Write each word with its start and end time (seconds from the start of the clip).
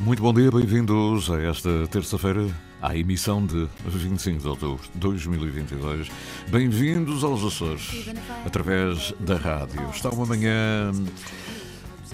Muito 0.00 0.22
bom 0.22 0.32
dia, 0.32 0.50
bem-vindos 0.50 1.30
a 1.30 1.38
esta 1.42 1.86
terça-feira, 1.88 2.46
à 2.80 2.96
emissão 2.96 3.44
de 3.44 3.68
25 3.84 4.40
de 4.40 4.48
outubro 4.48 4.82
de 4.94 4.98
2022. 4.98 6.08
Bem-vindos 6.48 7.22
aos 7.22 7.44
Açores, 7.44 8.08
através 8.46 9.12
da 9.20 9.36
rádio. 9.36 9.90
Está 9.90 10.08
uma 10.08 10.24
manhã 10.24 10.90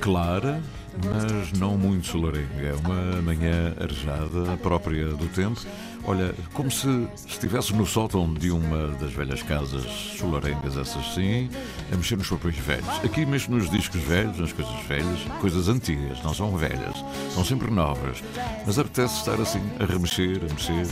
clara, 0.00 0.60
mas 1.04 1.52
não 1.52 1.78
muito 1.78 2.09
solarenga. 2.09 2.60
É 2.60 2.74
uma 2.74 3.22
manhã 3.22 3.72
arejada, 3.80 4.56
própria 4.60 5.06
do 5.10 5.28
tempo. 5.28 5.60
Olha, 6.09 6.33
como 6.55 6.70
se 6.70 7.09
estivesse 7.27 7.74
no 7.74 7.84
sótão 7.84 8.33
de 8.33 8.51
uma 8.51 8.88
das 8.98 9.12
velhas 9.12 9.42
casas 9.42 9.84
solarengas, 10.16 10.77
essas 10.77 11.15
sim, 11.15 11.51
a 11.92 11.96
mexer 11.96 12.16
nos 12.16 12.29
papéis 12.29 12.56
velhos. 12.59 12.88
Aqui 13.05 13.27
mexe 13.27 13.51
nos 13.51 13.68
discos 13.68 14.01
velhos, 14.02 14.38
nas 14.38 14.52
coisas 14.52 14.87
velhas, 14.87 15.18
coisas 15.40 15.68
antigas, 15.68 16.23
não 16.23 16.32
são 16.32 16.57
velhas, 16.57 16.95
são 17.35 17.45
sempre 17.45 17.73
novas. 17.73 18.23
Mas 18.65 18.79
apetece 18.79 19.16
estar 19.16 19.40
assim, 19.40 19.60
a 19.80 19.85
remexer, 19.85 20.40
a 20.48 20.52
mexer. 20.52 20.87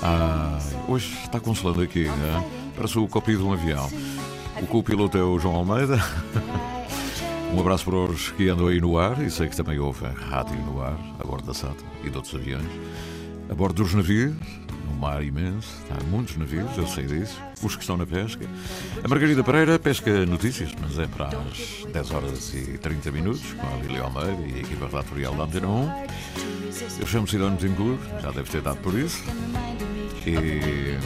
Ah, 0.00 0.58
hoje 0.86 1.12
está 1.24 1.40
consolando 1.40 1.82
aqui, 1.82 2.04
né? 2.04 2.44
parece 2.76 2.98
o 2.98 3.08
copio 3.08 3.38
de 3.38 3.42
um 3.42 3.52
avião. 3.52 3.90
O 4.62 4.66
co-piloto 4.66 5.18
é 5.18 5.22
o 5.22 5.38
João 5.38 5.56
Almeida. 5.56 5.98
Um 7.52 7.60
abraço 7.60 7.84
para 7.84 7.94
os 7.94 8.32
que 8.32 8.48
andam 8.48 8.66
aí 8.66 8.80
no 8.80 8.98
ar 8.98 9.22
e 9.22 9.30
sei 9.30 9.48
que 9.48 9.54
também 9.54 9.78
houve 9.78 10.04
rádio 10.06 10.56
no 10.56 10.82
ar, 10.82 10.98
a 11.20 11.24
bordo 11.24 11.46
da 11.46 11.54
SATA 11.54 11.84
e 12.02 12.10
de 12.10 12.16
outros 12.16 12.34
aviões. 12.34 12.66
A 13.48 13.54
bordo 13.54 13.82
dos 13.82 13.94
navios, 13.94 14.34
no 14.88 14.96
mar 14.96 15.22
imenso, 15.22 15.68
há 15.90 16.02
muitos 16.04 16.36
navios, 16.36 16.76
eu 16.76 16.86
sei 16.86 17.04
disso. 17.04 17.40
Os 17.62 17.76
que 17.76 17.82
estão 17.82 17.96
na 17.96 18.06
pesca. 18.06 18.46
A 19.02 19.08
Margarida 19.08 19.44
Pereira 19.44 19.78
pesca 19.78 20.24
notícias, 20.26 20.70
mas 20.80 20.98
é 20.98 21.06
para 21.06 21.28
as 21.28 21.84
10 21.92 22.10
horas 22.10 22.54
e 22.54 22.78
30 22.78 23.10
minutos, 23.10 23.52
com 23.52 23.66
a 23.66 23.76
Lília 23.82 24.02
Almeida 24.02 24.42
e 24.46 24.54
a 24.54 24.58
equipa 24.60 24.86
relatorial 24.86 25.34
da 25.34 25.44
Antena 25.44 25.68
1. 25.68 26.06
Eu 27.00 27.06
chamo 27.06 27.28
Cidade 27.28 27.56
Betancourt, 27.56 28.00
já 28.22 28.30
deve 28.30 28.50
ter 28.50 28.62
dado 28.62 28.78
por 28.78 28.94
isso. 28.98 29.22
E, 30.26 30.98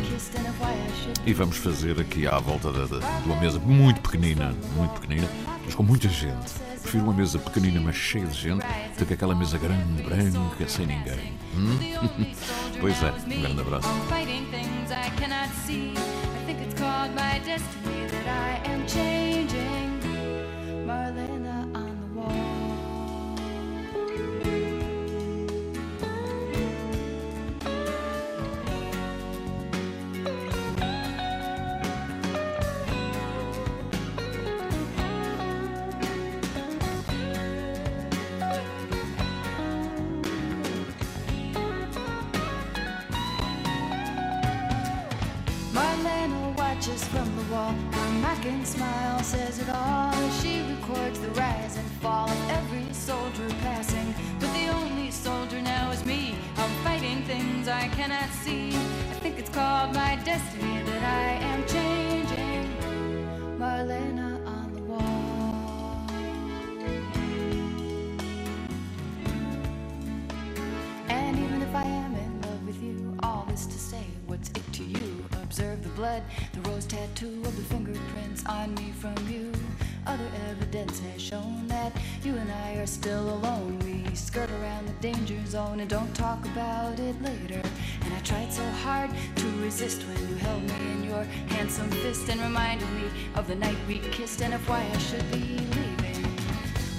e 1.29 1.33
vamos 1.33 1.57
fazer 1.57 2.01
aqui 2.01 2.27
à 2.27 2.39
volta 2.39 2.71
de, 2.71 2.83
de, 2.87 3.01
de 3.01 3.27
uma 3.27 3.41
mesa 3.41 3.59
muito 3.59 4.01
pequenina, 4.01 4.55
muito 4.77 5.01
pequenina, 5.01 5.29
mas 5.65 5.75
com 5.75 5.83
muita 5.83 6.09
gente. 6.09 6.53
Prefiro 6.79 7.05
uma 7.05 7.13
mesa 7.13 7.39
pequenina, 7.39 7.81
mas 7.81 7.97
cheia 7.97 8.27
de 8.27 8.39
gente, 8.39 8.65
do 8.99 9.07
que 9.07 9.15
aquela 9.15 9.35
mesa 9.35 9.59
grande, 9.59 10.03
branca, 10.03 10.69
sem 10.69 10.87
ninguém. 10.87 11.35
Hum? 11.55 11.79
pois 12.81 13.03
é, 13.03 13.11
um 13.11 13.41
grande 13.41 13.61
abraço. 13.61 13.89
Marlena 14.09 14.49
Smile 48.65 49.23
says 49.23 49.59
it 49.59 49.69
all. 49.71 50.13
She 50.41 50.63
records 50.63 51.21
the 51.21 51.29
rise 51.33 51.77
and 51.77 51.91
fall 52.03 52.31
of 52.31 52.51
every 52.51 52.93
soldier 52.95 53.49
passing. 53.61 54.15
But 54.41 54.53
the 54.55 54.69
only 54.69 55.11
soldier 55.11 55.61
now 55.61 55.91
is 55.91 56.05
me. 56.07 56.35
I'm 56.57 56.71
fighting 56.85 57.23
things 57.25 57.69
I 57.69 57.89
cannot 57.89 58.31
see. 58.31 58.71
I 58.71 59.15
think 59.21 59.39
it's 59.39 59.51
called 59.51 59.95
my 59.95 60.17
destiny 60.25 60.83
that 60.83 61.05
I 61.05 61.31
am 61.53 61.67
changing. 61.67 62.65
Marlena 63.59 64.47
on 64.47 64.75
the 64.75 64.83
wall. 64.83 66.07
And 71.09 71.39
even 71.39 71.63
if 71.63 71.75
I 71.75 71.85
am 71.85 72.15
in 72.15 72.41
love 72.43 72.67
with 72.67 72.83
you, 72.83 73.17
all 73.23 73.47
this 73.51 73.67
to 73.67 73.79
say, 73.79 74.05
what's 74.27 74.49
it 74.51 74.73
to 74.73 74.85
you? 74.85 75.38
Observe 75.49 75.83
the 75.83 75.89
blood, 76.01 76.23
the 76.53 76.69
rose 76.69 76.85
tattoo 76.85 77.41
of 77.43 77.57
the 77.57 77.63
fingerprints 77.75 78.45
on 78.45 78.75
me 78.75 78.93
from 78.93 79.15
you. 79.27 79.51
Other 80.07 80.29
evidence 80.51 81.01
has 81.01 81.23
shown 81.23 81.67
that 81.69 81.91
you 82.23 82.37
and 82.37 82.53
I 82.53 82.75
are 82.75 82.87
still 82.87 83.31
alone. 83.31 83.79
We 83.79 84.15
skirt 84.15 84.51
around 84.61 84.87
the 84.89 84.93
danger 85.01 85.41
zone 85.47 85.81
and 85.81 85.89
don't 85.89 86.15
talk 86.15 86.45
about 86.45 87.01
it 87.01 87.17
later. 87.23 87.63
And 88.05 88.13
I 88.13 88.21
tried 88.25 88.53
so 88.53 88.63
hard 88.85 89.11
to 89.37 89.47
resist 89.63 90.03
when 90.03 90.29
you 90.29 90.35
held 90.35 90.65
me 90.65 90.93
in 90.93 91.05
your 91.05 91.25
handsome 91.57 91.91
fist 91.93 92.29
and 92.29 92.43
reminded 92.43 92.91
me 92.91 93.09
of 93.35 93.49
the 93.49 93.55
night 93.55 93.79
we 93.89 94.01
kissed 94.01 94.43
and 94.43 94.53
of 94.53 94.69
why 94.69 94.87
I 94.93 94.99
should 94.99 95.31
be 95.31 95.39
leaving. 95.39 96.29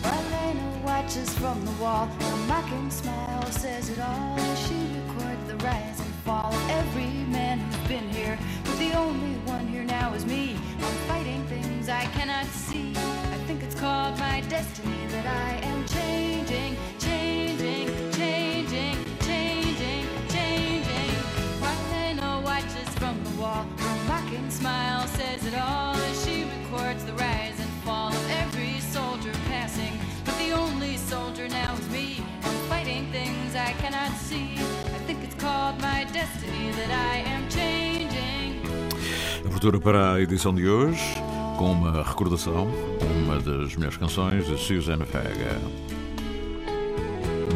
Marlena 0.01 0.83
watches 0.83 1.29
from 1.37 1.63
the 1.65 1.71
wall. 1.73 2.07
Her 2.07 2.37
mocking 2.47 2.89
smile 2.89 3.45
says 3.51 3.91
it 3.91 3.99
all. 3.99 4.39
She 4.55 4.87
records 4.95 5.47
the 5.47 5.57
rise 5.57 6.08
fall 6.29 6.53
every 6.69 7.09
man 7.37 7.57
who's 7.57 7.87
been 7.87 8.07
here. 8.09 8.37
But 8.63 8.77
the 8.77 8.93
only 8.93 9.33
one 9.53 9.65
here 9.67 9.83
now 9.83 10.13
is 10.13 10.27
me. 10.27 10.57
I'm 10.77 10.97
fighting 11.09 11.43
things 11.47 11.89
I 11.89 12.05
cannot 12.17 12.45
see. 12.45 12.91
I 13.35 13.37
think 13.47 13.63
it's 13.63 13.73
called 13.73 14.15
my 14.19 14.41
destiny 14.41 15.01
that 15.07 15.25
I 15.25 15.51
am 15.71 15.79
changing, 15.87 16.77
Abertura 39.59 39.79
para 39.81 40.13
a 40.13 40.21
edição 40.21 40.55
de 40.55 40.69
hoje, 40.69 41.03
com 41.57 41.73
uma 41.73 42.01
recordação, 42.01 42.65
uma 43.23 43.35
das 43.39 43.75
melhores 43.75 43.97
canções 43.97 44.47
de 44.47 44.57
Susan 44.57 44.99
Vega. 44.99 45.59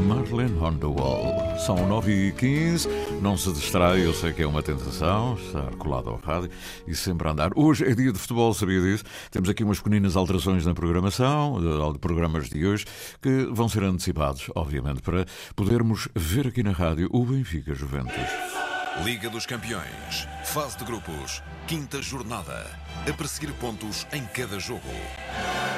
Marlene 0.05 0.57
on 0.59 0.77
the 0.77 0.85
Wall. 0.85 1.57
São 1.59 1.77
9h15, 1.77 2.89
não 3.21 3.37
se 3.37 3.53
distrai, 3.53 4.05
eu 4.05 4.13
sei 4.13 4.33
que 4.33 4.43
é 4.43 4.47
uma 4.47 4.61
tentação 4.61 5.35
estar 5.35 5.73
colado 5.77 6.09
ao 6.09 6.17
rádio 6.17 6.49
e 6.85 6.93
sempre 6.93 7.29
andar. 7.29 7.51
Hoje 7.55 7.85
é 7.85 7.95
dia 7.95 8.11
de 8.11 8.19
futebol, 8.19 8.53
sabia 8.53 8.81
disso? 8.81 9.05
Temos 9.31 9.47
aqui 9.47 9.63
umas 9.63 9.77
pequeninas 9.77 10.17
alterações 10.17 10.65
na 10.65 10.73
programação, 10.73 11.57
de 11.93 11.99
programas 11.99 12.49
de 12.49 12.65
hoje, 12.65 12.85
que 13.21 13.47
vão 13.49 13.69
ser 13.69 13.83
antecipados, 13.83 14.51
obviamente, 14.55 15.01
para 15.01 15.25
podermos 15.55 16.09
ver 16.13 16.47
aqui 16.47 16.63
na 16.63 16.71
rádio 16.71 17.07
o 17.13 17.25
Benfica 17.25 17.73
Juventus. 17.73 18.62
Liga 19.01 19.27
dos 19.27 19.47
Campeões, 19.47 20.27
fase 20.45 20.77
de 20.77 20.85
grupos, 20.85 21.41
quinta 21.67 21.99
jornada. 21.99 22.69
A 23.09 23.11
perseguir 23.11 23.51
pontos 23.55 24.05
em 24.13 24.23
cada 24.27 24.59
jogo. 24.59 24.87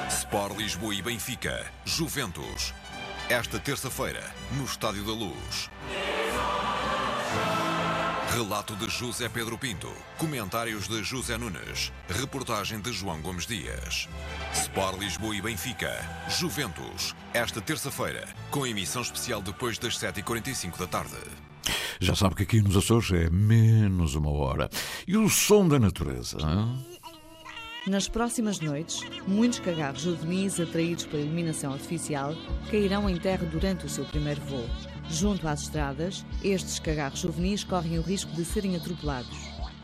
Sport 0.10 0.58
Lisboa 0.58 0.94
e 0.94 1.02
Benfica, 1.02 1.66
Juventus. 1.86 2.74
Esta 3.30 3.58
terça-feira, 3.58 4.22
no 4.52 4.66
Estádio 4.66 5.06
da 5.06 5.14
Luz. 5.14 5.70
Relato 8.34 8.76
de 8.76 8.90
José 8.90 9.30
Pedro 9.30 9.58
Pinto. 9.58 9.92
Comentários 10.18 10.90
de 10.90 11.02
José 11.02 11.38
Nunes. 11.38 11.94
Reportagem 12.10 12.82
de 12.82 12.92
João 12.92 13.22
Gomes 13.22 13.48
Dias. 13.48 14.10
Sport 14.54 15.00
Lisboa 15.00 15.34
e 15.34 15.42
Benfica. 15.42 16.06
Juventus. 16.28 17.16
Esta 17.34 17.62
terça-feira, 17.62 18.28
com 18.52 18.68
emissão 18.68 19.02
especial 19.02 19.42
depois 19.42 19.80
das 19.80 19.98
7h45 19.98 20.78
da 20.78 20.86
tarde. 20.86 21.45
Já 22.00 22.16
sabe 22.16 22.36
que 22.36 22.44
aqui 22.44 22.62
nos 22.62 22.76
Açores 22.76 23.12
é 23.12 23.30
menos 23.30 24.16
uma 24.16 24.32
hora. 24.32 24.70
E 25.08 25.16
o 25.16 25.30
som 25.30 25.68
da 25.68 25.80
natureza, 25.80 26.38
hein? 26.40 26.86
Nas 27.88 28.10
próximas 28.10 28.60
noites, 28.60 29.02
muitos 29.28 29.60
cagarros 29.60 30.02
juvenis 30.02 30.60
atraídos 30.60 31.06
pela 31.06 31.22
iluminação 31.22 31.72
artificial 31.72 32.34
cairão 32.72 33.08
em 33.08 33.16
terra 33.16 33.46
durante 33.46 33.86
o 33.86 33.90
seu 33.90 34.04
primeiro 34.06 34.42
voo. 34.42 34.68
Junto 35.08 35.48
às 35.48 35.62
estradas, 35.62 36.26
estes 36.44 36.80
cagarros 36.80 37.20
juvenis 37.20 37.64
correm 37.64 38.00
o 38.00 38.02
risco 38.02 38.32
de 38.32 38.44
serem 38.44 38.76
atropelados. 38.76 39.38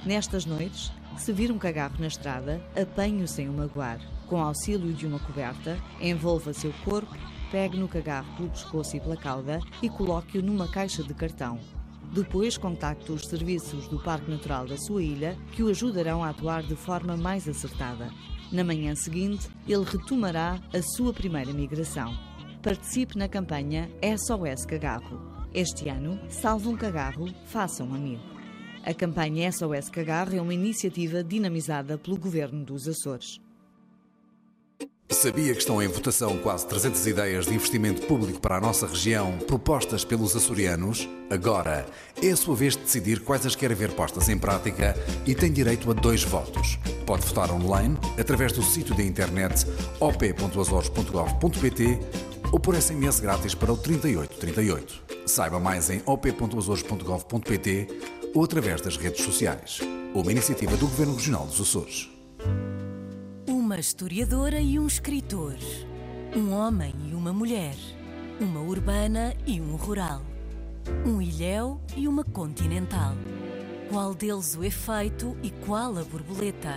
Nestas 0.04 0.46
noites, 0.46 0.92
se 1.16 1.32
vir 1.32 1.52
um 1.52 1.60
cagarro 1.60 1.98
na 2.00 2.08
estrada, 2.08 2.60
apanhe-o 2.76 3.28
sem 3.28 3.48
o 3.48 3.54
magoar. 3.54 4.00
Com 4.28 4.42
auxílio 4.42 4.92
de 4.94 5.06
uma 5.06 5.20
coberta, 5.20 5.78
envolva 6.02 6.54
seu 6.54 6.74
corpo, 6.84 7.16
pegue 7.52 7.78
no 7.78 7.88
cagarro 7.88 8.36
pelo 8.36 8.50
pescoço 8.50 8.98
e 8.98 9.00
pela 9.00 9.16
cauda 9.16 9.60
e 9.80 9.90
coloque-o 9.90 10.42
numa 10.42 10.68
caixa 10.68 11.04
de 11.04 11.14
cartão. 11.14 11.60
Depois, 12.14 12.58
contacte 12.58 13.10
os 13.10 13.26
serviços 13.26 13.88
do 13.88 13.98
Parque 13.98 14.30
Natural 14.30 14.68
da 14.68 14.78
sua 14.78 15.02
ilha, 15.02 15.38
que 15.54 15.64
o 15.64 15.70
ajudarão 15.70 16.22
a 16.22 16.30
atuar 16.30 16.62
de 16.62 16.76
forma 16.76 17.16
mais 17.16 17.48
acertada. 17.48 18.12
Na 18.52 18.66
manhã 18.66 18.94
seguinte, 18.96 19.48
ele 19.66 19.86
retomará 19.86 20.60
a 20.74 20.82
sua 20.82 21.14
primeira 21.14 21.54
migração. 21.54 22.14
Participe 22.62 23.18
na 23.18 23.30
campanha 23.30 23.90
SOS 24.04 24.66
Cagarro. 24.66 25.22
Este 25.54 25.88
ano, 25.88 26.20
salve 26.30 26.68
um 26.68 26.76
cagarro, 26.76 27.34
faça 27.46 27.82
um 27.82 27.94
amigo. 27.96 28.24
A 28.84 28.94
campanha 28.94 29.50
SOS 29.50 29.90
Cagarro 29.90 30.36
é 30.36 30.42
uma 30.42 30.54
iniciativa 30.54 31.24
dinamizada 31.24 31.98
pelo 31.98 32.20
Governo 32.20 32.66
dos 32.66 32.88
Açores. 32.88 33.41
Sabia 35.12 35.54
que 35.54 35.60
estão 35.60 35.84
em 35.84 35.88
votação 35.88 36.38
quase 36.38 36.66
300 36.66 37.06
ideias 37.06 37.46
de 37.46 37.54
investimento 37.54 38.08
público 38.08 38.40
para 38.40 38.56
a 38.56 38.62
nossa 38.62 38.88
região, 38.88 39.38
propostas 39.40 40.06
pelos 40.06 40.34
açorianos? 40.36 41.08
Agora 41.30 41.86
é 42.24 42.32
a 42.32 42.36
sua 42.36 42.56
vez 42.56 42.78
de 42.78 42.84
decidir 42.84 43.20
quais 43.20 43.46
as 43.46 43.56
quer 43.56 43.76
ver 43.76 43.92
postas 43.92 44.30
em 44.30 44.38
prática 44.38 44.96
e 45.28 45.36
tem 45.36 45.52
direito 45.52 45.92
a 45.92 45.94
dois 45.94 46.24
votos. 46.24 46.80
Pode 47.06 47.28
votar 47.28 47.52
online 47.52 47.98
através 48.18 48.54
do 48.54 48.64
sítio 48.64 48.96
da 48.96 49.04
internet 49.04 49.68
op.azores.gov.pt 50.00 52.00
ou 52.52 52.60
por 52.60 52.76
SMS 52.76 53.20
grátis 53.20 53.54
para 53.54 53.74
o 53.74 53.78
3838. 53.78 55.28
Saiba 55.28 55.60
mais 55.60 55.90
em 55.90 56.02
op.azores.gov.pt 56.06 57.88
ou 58.34 58.46
através 58.46 58.82
das 58.82 58.96
redes 58.96 59.26
sociais. 59.26 59.82
Uma 60.16 60.32
iniciativa 60.32 60.78
do 60.78 60.88
Governo 60.88 61.16
Regional 61.16 61.46
dos 61.46 61.60
Açores 61.60 62.10
uma 63.72 63.80
historiadora 63.80 64.60
e 64.60 64.78
um 64.78 64.86
escritor, 64.86 65.56
um 66.36 66.52
homem 66.52 66.94
e 67.10 67.16
uma 67.16 67.32
mulher, 67.32 67.74
uma 68.38 68.60
urbana 68.60 69.34
e 69.48 69.62
um 69.62 69.78
rural, 69.78 70.22
um 71.06 71.22
ilhéu 71.22 71.80
e 71.96 72.06
uma 72.06 72.22
continental. 72.22 73.16
Qual 73.90 74.14
deles 74.14 74.58
o 74.58 74.64
efeito 74.66 75.38
e 75.42 75.52
qual 75.66 75.98
a 75.98 76.04
borboleta? 76.04 76.76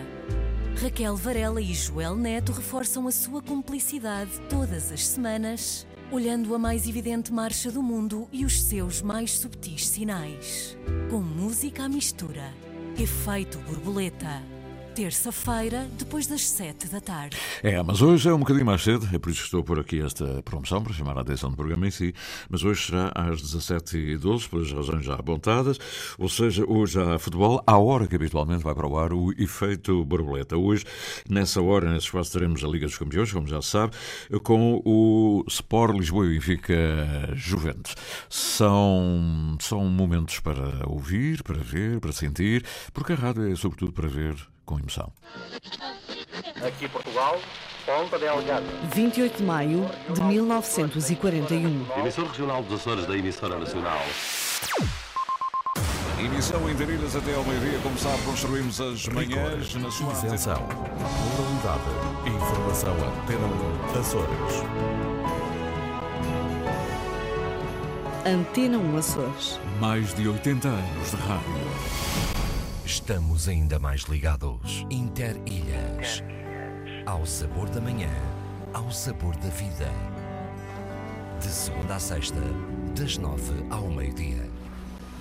Raquel 0.81 1.17
Varela 1.17 1.61
e 1.61 1.75
Joel 1.75 2.15
Neto 2.15 2.53
reforçam 2.53 3.09
a 3.09 3.11
sua 3.11 3.43
cumplicidade 3.43 4.31
todas 4.49 4.93
as 4.93 5.05
semanas, 5.05 5.85
olhando 6.13 6.55
a 6.55 6.61
mais 6.61 6.87
evidente 6.87 7.33
marcha 7.33 7.73
do 7.73 7.83
mundo 7.83 8.29
e 8.31 8.45
os 8.45 8.63
seus 8.63 9.03
mais 9.03 9.33
subtis 9.33 9.89
sinais. 9.89 10.79
Com 11.11 11.19
música 11.19 11.87
à 11.87 11.89
mistura. 11.89 12.55
Efeito 12.97 13.59
borboleta 13.69 14.54
terça-feira, 14.95 15.89
depois 15.99 16.29
das 16.29 16.49
sete 16.49 16.87
da 16.87 17.01
tarde. 17.01 17.37
É, 17.65 17.83
mas 17.83 18.01
hoje 18.01 18.29
é 18.29 18.33
um 18.33 18.39
bocadinho 18.39 18.65
mais 18.65 18.81
cedo, 18.81 19.09
é 19.13 19.19
por 19.19 19.29
isso 19.29 19.41
que 19.41 19.47
estou 19.47 19.65
por 19.65 19.81
aqui 19.81 20.01
esta 20.01 20.41
promoção, 20.45 20.85
para 20.85 20.93
chamar 20.93 21.19
a 21.19 21.23
atenção 21.23 21.51
do 21.51 21.57
programa 21.57 21.89
em 21.89 21.91
si, 21.91 22.15
mas 22.49 22.63
hoje 22.63 22.87
será 22.87 23.11
às 23.13 23.43
17h12, 23.43 24.49
pelas 24.49 24.71
razões 24.71 25.05
já 25.05 25.15
apontadas, 25.15 25.81
ou 26.17 26.29
seja, 26.29 26.65
hoje 26.65 27.01
há 27.01 27.19
futebol, 27.19 27.61
à 27.67 27.77
hora 27.77 28.07
que 28.07 28.15
habitualmente 28.15 28.63
vai 28.63 28.73
para 28.73 28.87
o 28.87 28.97
ar 28.97 29.13
o 29.13 29.33
efeito 29.33 30.05
borboleta. 30.05 30.57
Hoje, 30.57 30.85
nessa 31.29 31.61
hora, 31.61 31.93
nesse 31.93 32.07
espaço, 32.07 32.33
teremos 32.33 32.63
a 32.63 32.69
Liga 32.69 32.87
dos 32.87 32.97
Campeões, 32.97 33.33
como 33.33 33.49
já 33.49 33.61
se 33.61 33.71
sabe, 33.71 33.97
com 34.45 34.81
o 34.85 35.45
Sport 35.49 35.97
Lisboa 35.97 36.27
e 36.27 36.35
Benfica 36.35 36.77
Juventus. 37.35 37.97
São, 38.31 39.57
são 39.61 39.85
momentos 39.87 40.39
para 40.39 40.89
ouvir, 40.89 41.43
para 41.43 41.59
ver, 41.59 41.99
para 41.99 42.13
sentir, 42.13 42.65
porque 42.93 43.13
a 43.13 43.17
rádio 43.17 43.51
é 43.51 43.57
sobretudo 43.57 43.93
para 43.93 44.07
ver 44.07 44.54
com 44.65 44.79
emoção. 44.79 45.13
Aqui 46.67 46.89
Portugal, 46.89 47.39
Ponta 47.85 48.19
Delgada. 48.19 48.65
28 48.95 49.39
de 49.39 49.43
maio 49.43 49.91
de 50.11 50.23
1941. 50.23 51.87
Emissor 51.99 52.27
regional 52.27 52.63
dos 52.63 52.81
Açores 52.81 53.07
da 53.07 53.17
emissora 53.17 53.59
nacional. 53.59 54.01
Emissão 56.19 56.71
em 56.71 56.75
Darilhas 56.75 57.15
até 57.15 57.35
ao 57.35 57.45
meio-dia, 57.45 57.79
como 57.83 57.99
sabe, 57.99 58.23
construímos 58.23 58.81
as 58.81 59.07
manhãs 59.09 59.75
na 59.75 59.91
sua 59.91 60.11
Isenção, 60.13 60.67
pluralidade, 61.37 61.83
informação 62.35 62.95
Antena 62.95 63.47
1, 63.95 64.01
Açores. 64.01 64.65
Antena 68.25 68.79
1 68.79 68.97
Açores. 68.97 69.61
Mais 69.79 70.15
de 70.15 70.27
80 70.27 70.69
anos 70.69 71.11
de 71.11 71.17
rádio. 71.17 72.34
Estamos 72.87 73.49
ainda 73.49 73.79
mais 73.79 74.03
ligados. 74.03 74.87
Interilhas. 74.91 76.23
Ao 77.07 77.25
sabor 77.25 77.69
da 77.71 77.81
manhã, 77.81 78.11
ao 78.75 78.91
sabor 78.93 79.35
da 79.37 79.49
vida. 79.49 79.91
De 81.41 81.49
segunda 81.49 81.95
a 81.95 81.99
sexta, 81.99 82.41
das 82.95 83.17
nove 83.17 83.55
ao 83.71 83.89
meio-dia. 83.89 84.49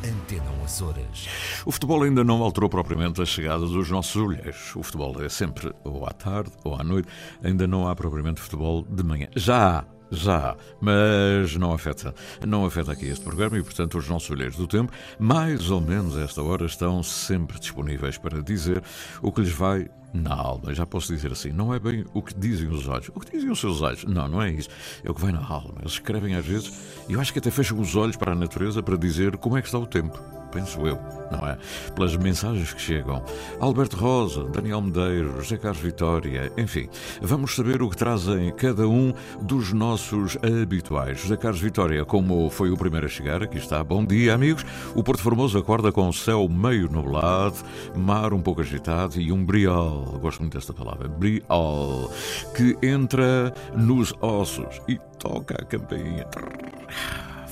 Antena 0.03 0.53
Açores. 0.63 1.27
O 1.65 1.71
futebol 1.71 2.03
ainda 2.03 2.23
não 2.23 2.41
alterou 2.41 2.69
propriamente 2.69 3.21
a 3.21 3.25
chegada 3.25 3.65
dos 3.65 3.89
nossos 3.89 4.15
olheiros. 4.15 4.75
O 4.75 4.83
futebol 4.83 5.21
é 5.21 5.29
sempre 5.29 5.73
ou 5.83 6.05
à 6.05 6.11
tarde 6.11 6.51
ou 6.63 6.75
à 6.75 6.83
noite. 6.83 7.07
Ainda 7.43 7.67
não 7.67 7.87
há 7.87 7.95
propriamente 7.95 8.41
futebol 8.41 8.83
de 8.83 9.03
manhã. 9.03 9.27
Já 9.35 9.79
há 9.79 9.85
já, 10.13 10.55
mas 10.79 11.55
não 11.55 11.73
afeta, 11.73 12.13
não 12.45 12.65
afeta 12.65 12.91
aqui 12.91 13.07
este 13.07 13.23
programa 13.23 13.57
e, 13.57 13.63
portanto, 13.63 13.97
os 13.97 14.07
nossos 14.07 14.29
olheiros 14.29 14.55
do 14.55 14.67
tempo, 14.67 14.91
mais 15.19 15.69
ou 15.71 15.81
menos 15.81 16.17
esta 16.17 16.41
hora, 16.41 16.65
estão 16.65 17.01
sempre 17.03 17.59
disponíveis 17.59 18.17
para 18.17 18.41
dizer 18.41 18.81
o 19.21 19.31
que 19.31 19.41
lhes 19.41 19.51
vai 19.51 19.89
na 20.13 20.33
alma. 20.33 20.73
Já 20.73 20.85
posso 20.85 21.13
dizer 21.13 21.31
assim, 21.31 21.51
não 21.51 21.73
é 21.73 21.79
bem 21.79 22.05
o 22.13 22.21
que 22.21 22.33
dizem 22.33 22.67
os 22.67 22.87
olhos. 22.87 23.09
O 23.15 23.19
que 23.19 23.31
dizem 23.31 23.49
os 23.49 23.59
seus 23.59 23.81
olhos? 23.81 24.05
Não, 24.05 24.27
não 24.27 24.41
é 24.41 24.51
isso. 24.51 24.69
É 25.03 25.09
o 25.09 25.13
que 25.13 25.21
vai 25.21 25.31
na 25.31 25.43
alma. 25.43 25.75
Eles 25.79 25.93
escrevem 25.93 26.35
às 26.35 26.45
vezes, 26.45 26.71
e 27.09 27.13
eu 27.13 27.19
acho 27.19 27.33
que 27.33 27.39
até 27.39 27.49
fecham 27.49 27.79
os 27.79 27.95
olhos 27.95 28.15
para 28.15 28.33
a 28.33 28.35
natureza 28.35 28.83
para 28.83 28.95
dizer 28.95 29.37
como 29.37 29.57
é 29.57 29.61
que 29.61 29.67
está 29.67 29.79
o 29.79 29.87
tempo 29.87 30.42
penso 30.53 30.85
eu, 30.85 30.99
não 31.31 31.47
é? 31.47 31.57
Pelas 31.95 32.15
mensagens 32.15 32.71
que 32.73 32.79
chegam. 32.79 33.23
Alberto 33.59 33.97
Rosa, 33.97 34.43
Daniel 34.45 34.81
Medeiros, 34.81 35.43
José 35.43 35.57
Carlos 35.57 35.81
Vitória, 35.81 36.51
enfim, 36.57 36.87
vamos 37.21 37.55
saber 37.55 37.81
o 37.81 37.89
que 37.89 37.97
trazem 37.97 38.51
cada 38.51 38.87
um 38.87 39.13
dos 39.41 39.73
nossos 39.73 40.37
habituais. 40.37 41.19
José 41.19 41.35
Carlos 41.35 41.59
Vitória, 41.59 42.05
como 42.05 42.49
foi 42.49 42.69
o 42.69 42.77
primeiro 42.77 43.07
a 43.07 43.09
chegar, 43.09 43.41
aqui 43.41 43.57
está. 43.57 43.83
Bom 43.83 44.05
dia, 44.05 44.35
amigos. 44.35 44.63
O 44.95 45.03
Porto 45.03 45.23
Formoso 45.23 45.57
acorda 45.57 45.91
com 45.91 46.07
o 46.07 46.13
céu 46.13 46.47
meio 46.47 46.89
nublado, 46.89 47.57
mar 47.95 48.31
um 48.33 48.41
pouco 48.41 48.61
agitado 48.61 49.19
e 49.19 49.31
um 49.31 49.43
briol, 49.43 50.19
gosto 50.21 50.41
muito 50.41 50.53
desta 50.53 50.73
palavra, 50.73 51.07
briol, 51.07 52.11
que 52.55 52.77
entra 52.85 53.53
nos 53.75 54.13
ossos 54.21 54.81
e 54.87 54.99
toca 55.17 55.55
a 55.55 55.65
campainha 55.65 56.27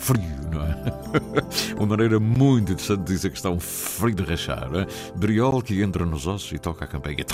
frio, 0.01 0.49
não 0.51 0.61
é? 0.63 0.75
Uma 1.77 1.87
maneira 1.87 2.19
muito 2.19 2.71
interessante 2.71 3.03
de 3.03 3.13
dizer 3.13 3.29
que 3.29 3.37
está 3.37 3.49
um 3.49 3.59
frio 3.59 4.15
de 4.15 4.23
rachar. 4.23 4.69
É? 4.73 4.87
Briol 5.15 5.61
que 5.61 5.81
entra 5.81 6.05
nos 6.05 6.25
ossos 6.25 6.51
e 6.51 6.59
toca 6.59 6.85
a 6.85 6.87
campanha. 6.87 7.25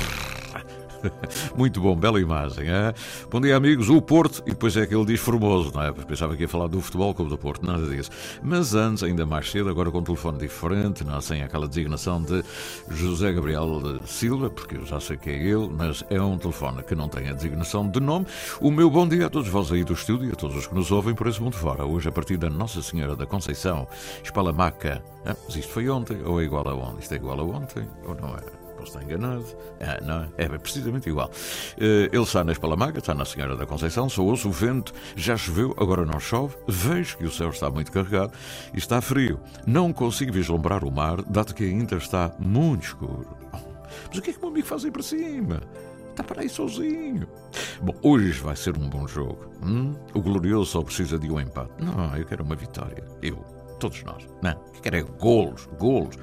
Muito 1.55 1.81
bom, 1.81 1.95
bela 1.95 2.19
imagem. 2.19 2.69
É? 2.69 2.93
Bom 3.29 3.41
dia, 3.41 3.55
amigos. 3.55 3.89
O 3.89 4.01
Porto, 4.01 4.41
e 4.45 4.51
depois 4.51 4.75
é 4.77 4.85
que 4.85 4.95
ele 4.95 5.05
diz 5.05 5.19
Formoso, 5.19 5.71
não 5.73 5.83
é? 5.83 5.91
Pensava 5.91 6.35
que 6.35 6.43
ia 6.43 6.47
falar 6.47 6.67
do 6.67 6.81
futebol 6.81 7.13
como 7.13 7.29
do 7.29 7.37
Porto, 7.37 7.65
nada 7.65 7.85
disso. 7.87 8.09
Mas 8.41 8.75
antes, 8.75 9.03
ainda 9.03 9.25
mais 9.25 9.49
cedo, 9.49 9.69
agora 9.69 9.91
com 9.91 9.99
um 9.99 10.03
telefone 10.03 10.39
diferente, 10.39 11.03
não 11.03 11.19
sem 11.21 11.43
aquela 11.43 11.67
designação 11.67 12.21
de 12.21 12.43
José 12.89 13.31
Gabriel 13.31 13.99
Silva, 14.05 14.49
porque 14.49 14.77
eu 14.77 14.85
já 14.85 14.99
sei 14.99 15.17
que 15.17 15.29
é 15.29 15.35
ele, 15.35 15.69
mas 15.69 16.03
é 16.09 16.21
um 16.21 16.37
telefone 16.37 16.83
que 16.83 16.95
não 16.95 17.09
tem 17.09 17.29
a 17.29 17.33
designação 17.33 17.87
de 17.87 17.99
nome. 17.99 18.25
O 18.59 18.71
meu 18.71 18.89
bom 18.89 19.07
dia 19.07 19.27
a 19.27 19.29
todos 19.29 19.49
vós 19.49 19.71
aí 19.71 19.83
do 19.83 19.93
estúdio 19.93 20.29
e 20.29 20.31
a 20.31 20.35
todos 20.35 20.55
os 20.55 20.67
que 20.67 20.75
nos 20.75 20.91
ouvem 20.91 21.13
por 21.13 21.27
esse 21.27 21.41
mundo 21.41 21.55
fora. 21.55 21.85
Hoje, 21.85 22.09
a 22.09 22.11
partir 22.11 22.37
da 22.37 22.49
Nossa 22.49 22.81
Senhora 22.81 23.15
da 23.15 23.25
Conceição, 23.25 23.87
Espalamaca. 24.23 25.03
Ah, 25.25 25.35
mas 25.45 25.55
isto 25.55 25.71
foi 25.71 25.89
ontem 25.89 26.21
ou 26.23 26.39
é 26.39 26.45
igual 26.45 26.67
a 26.67 26.73
ontem? 26.73 26.99
Isto 26.99 27.13
é 27.13 27.17
igual 27.17 27.39
a 27.39 27.43
ontem 27.43 27.87
ou 28.05 28.15
não 28.15 28.29
é? 28.29 28.56
Posso 28.77 28.97
estar 28.97 29.03
enganado. 29.03 29.45
Ah, 29.81 29.99
não, 30.01 30.27
é 30.37 30.47
precisamente 30.57 31.09
igual. 31.09 31.29
Uh, 31.77 32.07
ele 32.11 32.23
está 32.23 32.43
na 32.43 32.51
Espalamaga, 32.51 32.99
está 32.99 33.13
na 33.13 33.25
Senhora 33.25 33.55
da 33.55 33.65
Conceição, 33.65 34.07
só 34.07 34.23
ouço 34.23 34.49
o 34.49 34.51
vento, 34.51 34.93
já 35.15 35.35
choveu, 35.35 35.75
agora 35.77 36.05
não 36.05 36.19
chove, 36.19 36.55
vejo 36.67 37.17
que 37.17 37.25
o 37.25 37.31
céu 37.31 37.49
está 37.49 37.69
muito 37.69 37.91
carregado 37.91 38.31
e 38.73 38.77
está 38.77 39.01
frio. 39.01 39.39
Não 39.65 39.91
consigo 39.91 40.31
vislumbrar 40.31 40.85
o 40.85 40.91
mar, 40.91 41.21
dado 41.23 41.53
que 41.53 41.63
ainda 41.63 41.97
está 41.97 42.31
muito 42.39 42.83
escuro. 42.83 43.37
Mas 44.09 44.17
o 44.17 44.21
que 44.21 44.29
é 44.29 44.33
que 44.33 44.39
o 44.39 44.41
meu 44.43 44.49
amigo 44.51 44.67
faz 44.67 44.85
aí 44.85 44.91
para 44.91 45.03
cima? 45.03 45.61
Está 46.11 46.23
para 46.23 46.41
aí 46.41 46.49
sozinho. 46.49 47.27
Bom, 47.81 47.93
hoje 48.01 48.39
vai 48.41 48.55
ser 48.55 48.75
um 48.75 48.89
bom 48.89 49.07
jogo. 49.07 49.51
Hum? 49.63 49.93
O 50.13 50.21
glorioso 50.21 50.71
só 50.71 50.81
precisa 50.81 51.19
de 51.19 51.29
um 51.29 51.39
empate. 51.39 51.71
Não, 51.79 52.15
eu 52.15 52.25
quero 52.25 52.43
uma 52.43 52.55
vitória. 52.55 53.03
Eu, 53.21 53.37
todos 53.79 54.03
nós. 54.03 54.27
Não, 54.41 54.53
o 54.53 54.71
que 54.71 54.81
quero 54.81 54.95
é 54.95 55.01
golos, 55.03 55.69
golos. 55.77 56.17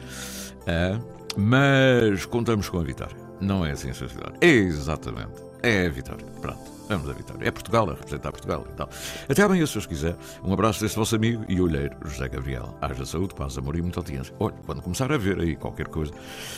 Ah, 0.67 0.99
mas 1.37 2.27
contamos 2.27 2.69
com 2.69 2.79
a 2.79 2.83
vitória. 2.83 3.17
Não 3.41 3.65
é 3.65 3.73
assim, 3.73 3.93
Sr. 3.93 4.07
Vitória. 4.07 4.37
É 4.41 4.49
exatamente. 4.49 5.43
É 5.63 5.87
a 5.87 5.91
vitória. 5.91 6.25
Pronto. 6.41 6.75
Vamos 6.89 7.09
à 7.09 7.13
vitória. 7.15 7.49
É 7.49 7.51
Portugal 7.51 7.89
a 7.89 7.95
representar 7.95 8.31
Portugal 8.31 8.67
e 8.71 8.75
tal. 8.75 8.89
Até 9.29 9.43
amanhã, 9.43 9.65
se 9.65 9.79
os 9.79 9.87
quiser. 9.87 10.17
Um 10.45 10.53
abraço 10.53 10.81
deste 10.81 10.99
vosso 10.99 11.17
amigo 11.17 11.45
e 11.49 11.61
olheiro, 11.61 11.97
José 12.05 12.29
Gabriel. 12.29 12.77
Haja 12.81 13.07
saúde, 13.07 13.35
paz, 13.35 13.57
amor 13.57 13.77
e 13.77 13.83
muita 13.83 14.01
audiência. 14.01 14.35
Olha, 14.39 14.55
quando 14.67 14.83
começar 14.83 15.11
a 15.11 15.17
ver 15.17 15.41
aí 15.41 15.57
qualquer 15.57 15.89
coisa, 15.89 16.13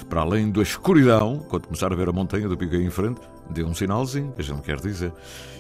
para 0.08 0.22
além 0.22 0.50
da 0.50 0.62
escuridão, 0.62 1.38
quando 1.48 1.66
começar 1.66 1.92
a 1.92 1.96
ver 1.96 2.08
a 2.08 2.12
montanha 2.12 2.48
do 2.48 2.56
Pico 2.56 2.74
aí 2.74 2.84
em 2.84 2.90
frente, 2.90 3.20
dê 3.50 3.62
um 3.62 3.74
sinalzinho, 3.74 4.32
a 4.36 4.42
gente 4.42 4.62
quer 4.62 4.80
dizer. 4.80 5.12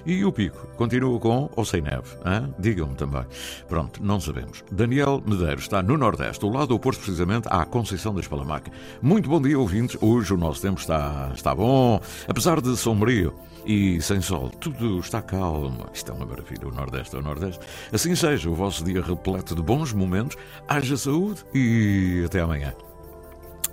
E 0.04 0.24
o 0.24 0.30
Pico, 0.30 0.68
continua 0.76 1.18
com 1.18 1.50
ou 1.56 1.64
sem 1.64 1.80
neve? 1.80 2.16
Digam-me 2.58 2.94
também. 2.94 3.24
Pronto, 3.68 4.02
não 4.02 4.20
sabemos. 4.20 4.62
Daniel 4.70 5.22
Medeiros 5.26 5.64
está 5.64 5.82
no 5.82 5.96
Nordeste, 5.96 6.44
o 6.44 6.48
lado 6.48 6.74
oposto 6.74 7.00
precisamente 7.00 7.48
à 7.50 7.64
Conceição 7.64 8.14
da 8.14 8.20
Espalamaca. 8.20 8.70
Muito 9.02 9.28
bom 9.28 9.40
dia, 9.40 9.58
ouvintes. 9.58 9.96
Hoje 10.00 10.32
o 10.32 10.36
nosso 10.36 10.62
tempo 10.62 10.80
está, 10.80 11.32
está 11.34 11.54
bom, 11.54 12.00
apesar 12.28 12.60
de 12.60 12.76
sombrio 12.76 13.34
e 13.66 14.00
sem 14.00 14.20
sol. 14.20 14.48
Tudo 14.48 15.00
está 15.00 15.20
calmo. 15.20 15.86
Isto 15.92 16.12
é 16.12 16.14
uma 16.14 16.26
maravilha. 16.26 16.68
O 16.68 16.70
Nordeste 16.72 17.16
é 17.16 17.18
o 17.18 17.22
Nordeste. 17.22 17.66
Assim 17.92 18.14
seja, 18.14 18.48
o 18.48 18.54
vosso 18.54 18.84
dia 18.84 19.02
repleto 19.02 19.56
de 19.56 19.62
bons 19.62 19.92
momentos. 19.92 20.36
Haja 20.68 20.96
saúde 20.96 21.44
e 21.52 22.22
até 22.24 22.40
amanhã. 22.40 22.72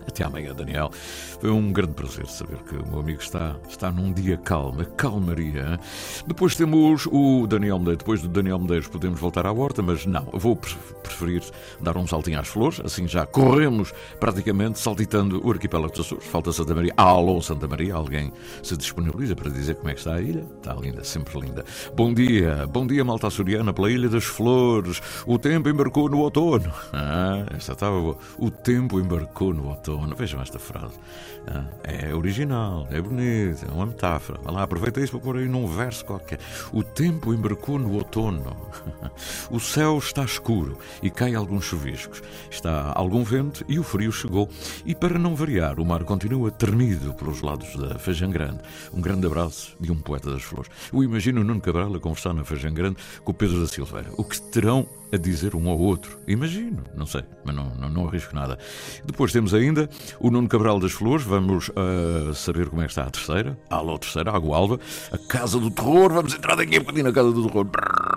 Até 0.07 0.24
amanhã, 0.24 0.53
Daniel. 0.53 0.91
Foi 1.39 1.50
um 1.50 1.72
grande 1.72 1.93
prazer 1.93 2.27
saber 2.27 2.57
que 2.60 2.75
o 2.75 2.88
meu 2.88 3.00
amigo 3.00 3.22
está, 3.22 3.55
está 3.67 3.91
num 3.91 4.12
dia 4.12 4.38
calmo, 4.38 4.86
calmaria. 4.98 5.79
Depois 6.27 6.55
temos 6.55 7.07
o 7.12 7.48
Daniel 7.48 7.79
Medeiros. 7.79 8.00
Depois 8.00 8.22
do 8.22 8.27
Daniel 8.27 8.60
Medeiros 8.60 8.88
podemos 8.88 9.19
voltar 9.19 9.45
à 9.45 9.51
horta, 9.51 9.81
mas 9.81 10.05
não, 10.05 10.25
vou 10.33 10.55
preferir 10.55 11.43
dar 11.79 11.98
um 11.98 12.05
saltinho 12.05 12.39
às 12.39 12.48
flores. 12.48 12.81
Assim 12.83 13.07
já 13.07 13.25
corremos 13.25 13.93
praticamente 14.19 14.79
saltitando 14.79 15.45
o 15.45 15.51
arquipélago 15.51 15.91
dos 15.91 16.05
Açores. 16.05 16.25
Falta 16.25 16.51
Santa 16.51 16.75
Maria. 16.75 16.93
Alô, 16.98 17.41
Santa 17.41 17.67
Maria. 17.67 17.95
Alguém 17.95 18.31
se 18.62 18.75
disponibiliza 18.75 19.36
para 19.36 19.50
dizer 19.50 19.75
como 19.75 19.89
é 19.89 19.93
que 19.93 20.00
está 20.00 20.15
a 20.15 20.22
ilha? 20.22 20.45
Está 20.57 20.74
linda, 20.74 21.03
sempre 21.03 21.39
linda. 21.39 21.63
Bom 21.95 22.13
dia, 22.13 22.67
bom 22.67 22.86
dia, 22.86 23.03
malta 23.03 23.27
açoriana, 23.27 23.74
pela 23.74 23.89
Ilha 23.89 24.10
das 24.10 24.25
Flores. 24.25 25.01
O 25.25 25.38
tempo 25.38 25.69
embarcou 25.69 26.10
no 26.10 26.19
outono. 26.19 26.72
Ah, 26.91 27.45
esta 27.55 27.74
estava 27.74 28.00
boa. 28.00 28.17
O 28.38 28.50
tempo 28.50 29.00
embarcou 29.00 29.53
no 29.53 29.67
outono 29.67 29.92
outono. 29.93 30.15
Vejam 30.15 30.41
esta 30.41 30.59
frase. 30.59 31.00
Ah, 31.47 31.65
é 31.83 32.13
original, 32.13 32.88
é 32.89 33.01
bonita, 33.01 33.65
é 33.65 33.71
uma 33.71 33.85
metáfora. 33.85 34.39
Vai 34.43 34.53
lá, 34.53 34.63
aproveita 34.63 35.01
isso 35.01 35.12
para 35.12 35.21
pôr 35.21 35.38
aí 35.38 35.47
num 35.47 35.67
verso 35.67 36.05
qualquer. 36.05 36.39
O 36.71 36.83
tempo 36.83 37.33
embarcou 37.33 37.79
no 37.79 37.93
outono. 37.93 38.55
O 39.51 39.59
céu 39.59 39.97
está 39.97 40.23
escuro 40.23 40.77
e 41.01 41.09
cai 41.09 41.35
alguns 41.35 41.65
chuviscos. 41.65 42.21
Está 42.50 42.91
algum 42.95 43.23
vento 43.23 43.63
e 43.67 43.77
o 43.77 43.83
frio 43.83 44.12
chegou. 44.12 44.50
E 44.85 44.95
para 44.95 45.19
não 45.19 45.35
variar, 45.35 45.79
o 45.79 45.85
mar 45.85 46.03
continua 46.03 46.50
tremido 46.50 47.13
pelos 47.13 47.41
lados 47.41 47.75
da 47.75 48.00
Feijão 48.00 48.31
Grande. 48.31 48.59
Um 48.93 49.01
grande 49.01 49.27
abraço 49.27 49.75
de 49.79 49.91
um 49.91 49.95
poeta 49.95 50.31
das 50.31 50.41
flores. 50.41 50.71
Eu 50.91 51.03
imagino 51.03 51.41
o 51.41 51.43
Nuno 51.43 51.62
Cabral 51.62 51.93
a 51.93 52.00
conversar 52.00 52.33
na 52.33 52.43
Feijão 52.43 52.73
Grande 52.73 52.97
com 53.23 53.31
o 53.31 53.35
Pedro 53.35 53.62
da 53.62 53.67
Silveira. 53.67 54.09
O 54.17 54.23
que 54.23 54.41
terão 54.41 54.88
a 55.13 55.17
dizer 55.17 55.55
um 55.55 55.70
ao 55.70 55.77
outro. 55.77 56.20
Imagino, 56.27 56.84
não 56.96 57.05
sei, 57.05 57.24
mas 57.46 57.55
não, 57.55 57.70
não, 57.75 57.89
não 57.89 58.08
arrisco 58.08 58.36
nada. 58.36 58.58
Depois 59.05 59.32
temos 59.32 59.53
ainda 59.53 59.88
o 60.20 60.32
Nuno 60.32 60.48
Cabral 60.48 60.79
das 60.79 60.91
Flores, 60.91 61.24
vamos 61.25 61.70
uh, 61.70 62.34
saber 62.34 62.70
como 62.70 62.82
é 62.82 62.86
que 62.86 62.91
está 62.91 63.03
a 63.03 63.12
terceira. 63.12 63.58
Alô, 63.70 63.98
terceira, 64.00 64.32
Água 64.32 64.58
Alva, 64.58 64.79
a 65.12 65.17
Casa 65.17 65.60
do 65.60 65.70
Terror, 65.70 66.12
vamos 66.12 66.34
entrar 66.34 66.55
daqui 66.55 66.77
a 66.77 66.79
bocadinho 66.79 67.05
na 67.05 67.12
Casa 67.12 67.32
do 67.32 67.48
Terror. 67.48 67.67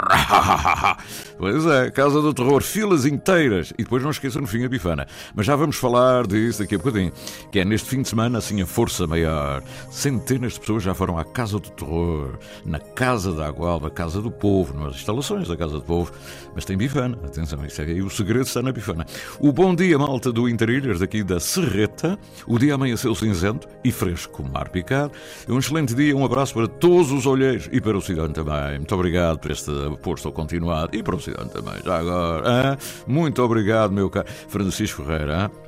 Pois 1.38 1.66
é, 1.66 1.90
Casa 1.90 2.22
do 2.22 2.32
Terror, 2.32 2.62
filas 2.62 3.04
inteiras. 3.04 3.72
E 3.78 3.82
depois 3.82 4.02
não 4.02 4.10
esqueçam 4.10 4.40
no 4.40 4.48
fim 4.48 4.64
a 4.64 4.68
bifana. 4.68 5.06
Mas 5.34 5.44
já 5.44 5.54
vamos 5.54 5.76
falar 5.76 6.26
disso 6.26 6.60
daqui 6.60 6.76
a 6.76 6.78
bocadinho. 6.78 7.12
Que 7.52 7.60
é 7.60 7.64
neste 7.64 7.90
fim 7.90 8.00
de 8.00 8.08
semana, 8.08 8.38
assim, 8.38 8.62
a 8.62 8.66
força 8.66 9.06
maior. 9.06 9.62
Centenas 9.90 10.54
de 10.54 10.60
pessoas 10.60 10.82
já 10.82 10.94
foram 10.94 11.18
à 11.18 11.24
Casa 11.24 11.58
do 11.58 11.70
Terror, 11.70 12.38
na 12.64 12.78
Casa 12.78 13.32
da 13.32 13.46
Água 13.46 13.70
Alva, 13.70 13.90
Casa 13.90 14.22
do 14.22 14.30
Povo, 14.30 14.72
nas 14.78 14.96
instalações 14.96 15.48
da 15.48 15.56
Casa 15.56 15.74
do 15.74 15.82
Povo. 15.82 16.12
Mas 16.54 16.64
tem 16.64 16.76
bifana, 16.86 17.18
atenção, 17.24 17.66
isso 17.66 17.82
é, 17.82 17.84
o 18.00 18.08
segredo 18.08 18.46
está 18.46 18.62
na 18.62 18.70
bifana. 18.70 19.04
O 19.40 19.52
bom 19.52 19.74
dia, 19.74 19.98
malta 19.98 20.30
do 20.30 20.48
Interilhas, 20.48 21.00
daqui 21.00 21.24
da 21.24 21.40
Serreta. 21.40 22.16
O 22.46 22.58
dia 22.60 22.74
amanheceu 22.74 23.12
cinzento 23.14 23.66
e 23.82 23.90
fresco, 23.90 24.44
mar 24.44 24.68
picado. 24.68 25.12
Um 25.48 25.58
excelente 25.58 25.94
dia, 25.94 26.16
um 26.16 26.24
abraço 26.24 26.54
para 26.54 26.68
todos 26.68 27.10
os 27.10 27.26
olheiros 27.26 27.68
e 27.72 27.80
para 27.80 27.98
o 27.98 28.00
cidadão 28.00 28.32
também. 28.32 28.78
Muito 28.78 28.94
obrigado 28.94 29.38
por 29.40 29.50
este 29.50 29.70
posto 30.00 30.30
continuado 30.30 30.96
e 30.96 31.02
para 31.02 31.16
o 31.16 31.20
cidadão 31.20 31.48
também. 31.48 31.82
Já 31.84 31.98
agora, 31.98 32.70
hein? 32.70 32.78
muito 33.06 33.42
obrigado, 33.42 33.92
meu 33.92 34.08
caro 34.08 34.28
Francisco 34.48 35.02
Ferreira. 35.02 35.50
Hein? 35.52 35.65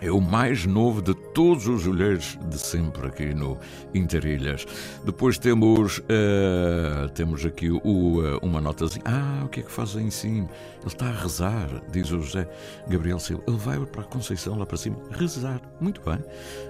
É 0.00 0.12
o 0.12 0.20
mais 0.20 0.64
novo 0.64 1.02
de 1.02 1.12
todos 1.14 1.66
os 1.66 1.86
olheiros 1.86 2.38
de 2.48 2.58
sempre 2.58 3.08
aqui 3.08 3.34
no 3.34 3.58
Interilhas. 3.92 4.64
Depois 5.04 5.38
temos 5.38 5.98
uh, 5.98 7.08
temos 7.14 7.44
aqui 7.44 7.70
o, 7.70 7.78
uh, 7.80 8.38
uma 8.42 8.60
notazinha. 8.60 9.02
Ah, 9.04 9.42
o 9.44 9.48
que 9.48 9.60
é 9.60 9.62
que 9.62 9.70
faz 9.70 9.96
aí 9.96 10.04
em 10.04 10.10
cima? 10.10 10.48
Ele 10.78 10.86
está 10.86 11.06
a 11.06 11.12
rezar, 11.12 11.68
diz 11.90 12.12
o 12.12 12.20
José 12.22 12.48
Gabriel 12.88 13.18
Silva. 13.18 13.42
Ele 13.48 13.56
vai 13.56 13.78
para 13.86 14.02
a 14.02 14.04
Conceição, 14.04 14.56
lá 14.56 14.64
para 14.64 14.76
cima, 14.76 14.96
rezar. 15.10 15.60
Muito 15.80 16.00
bem, 16.02 16.18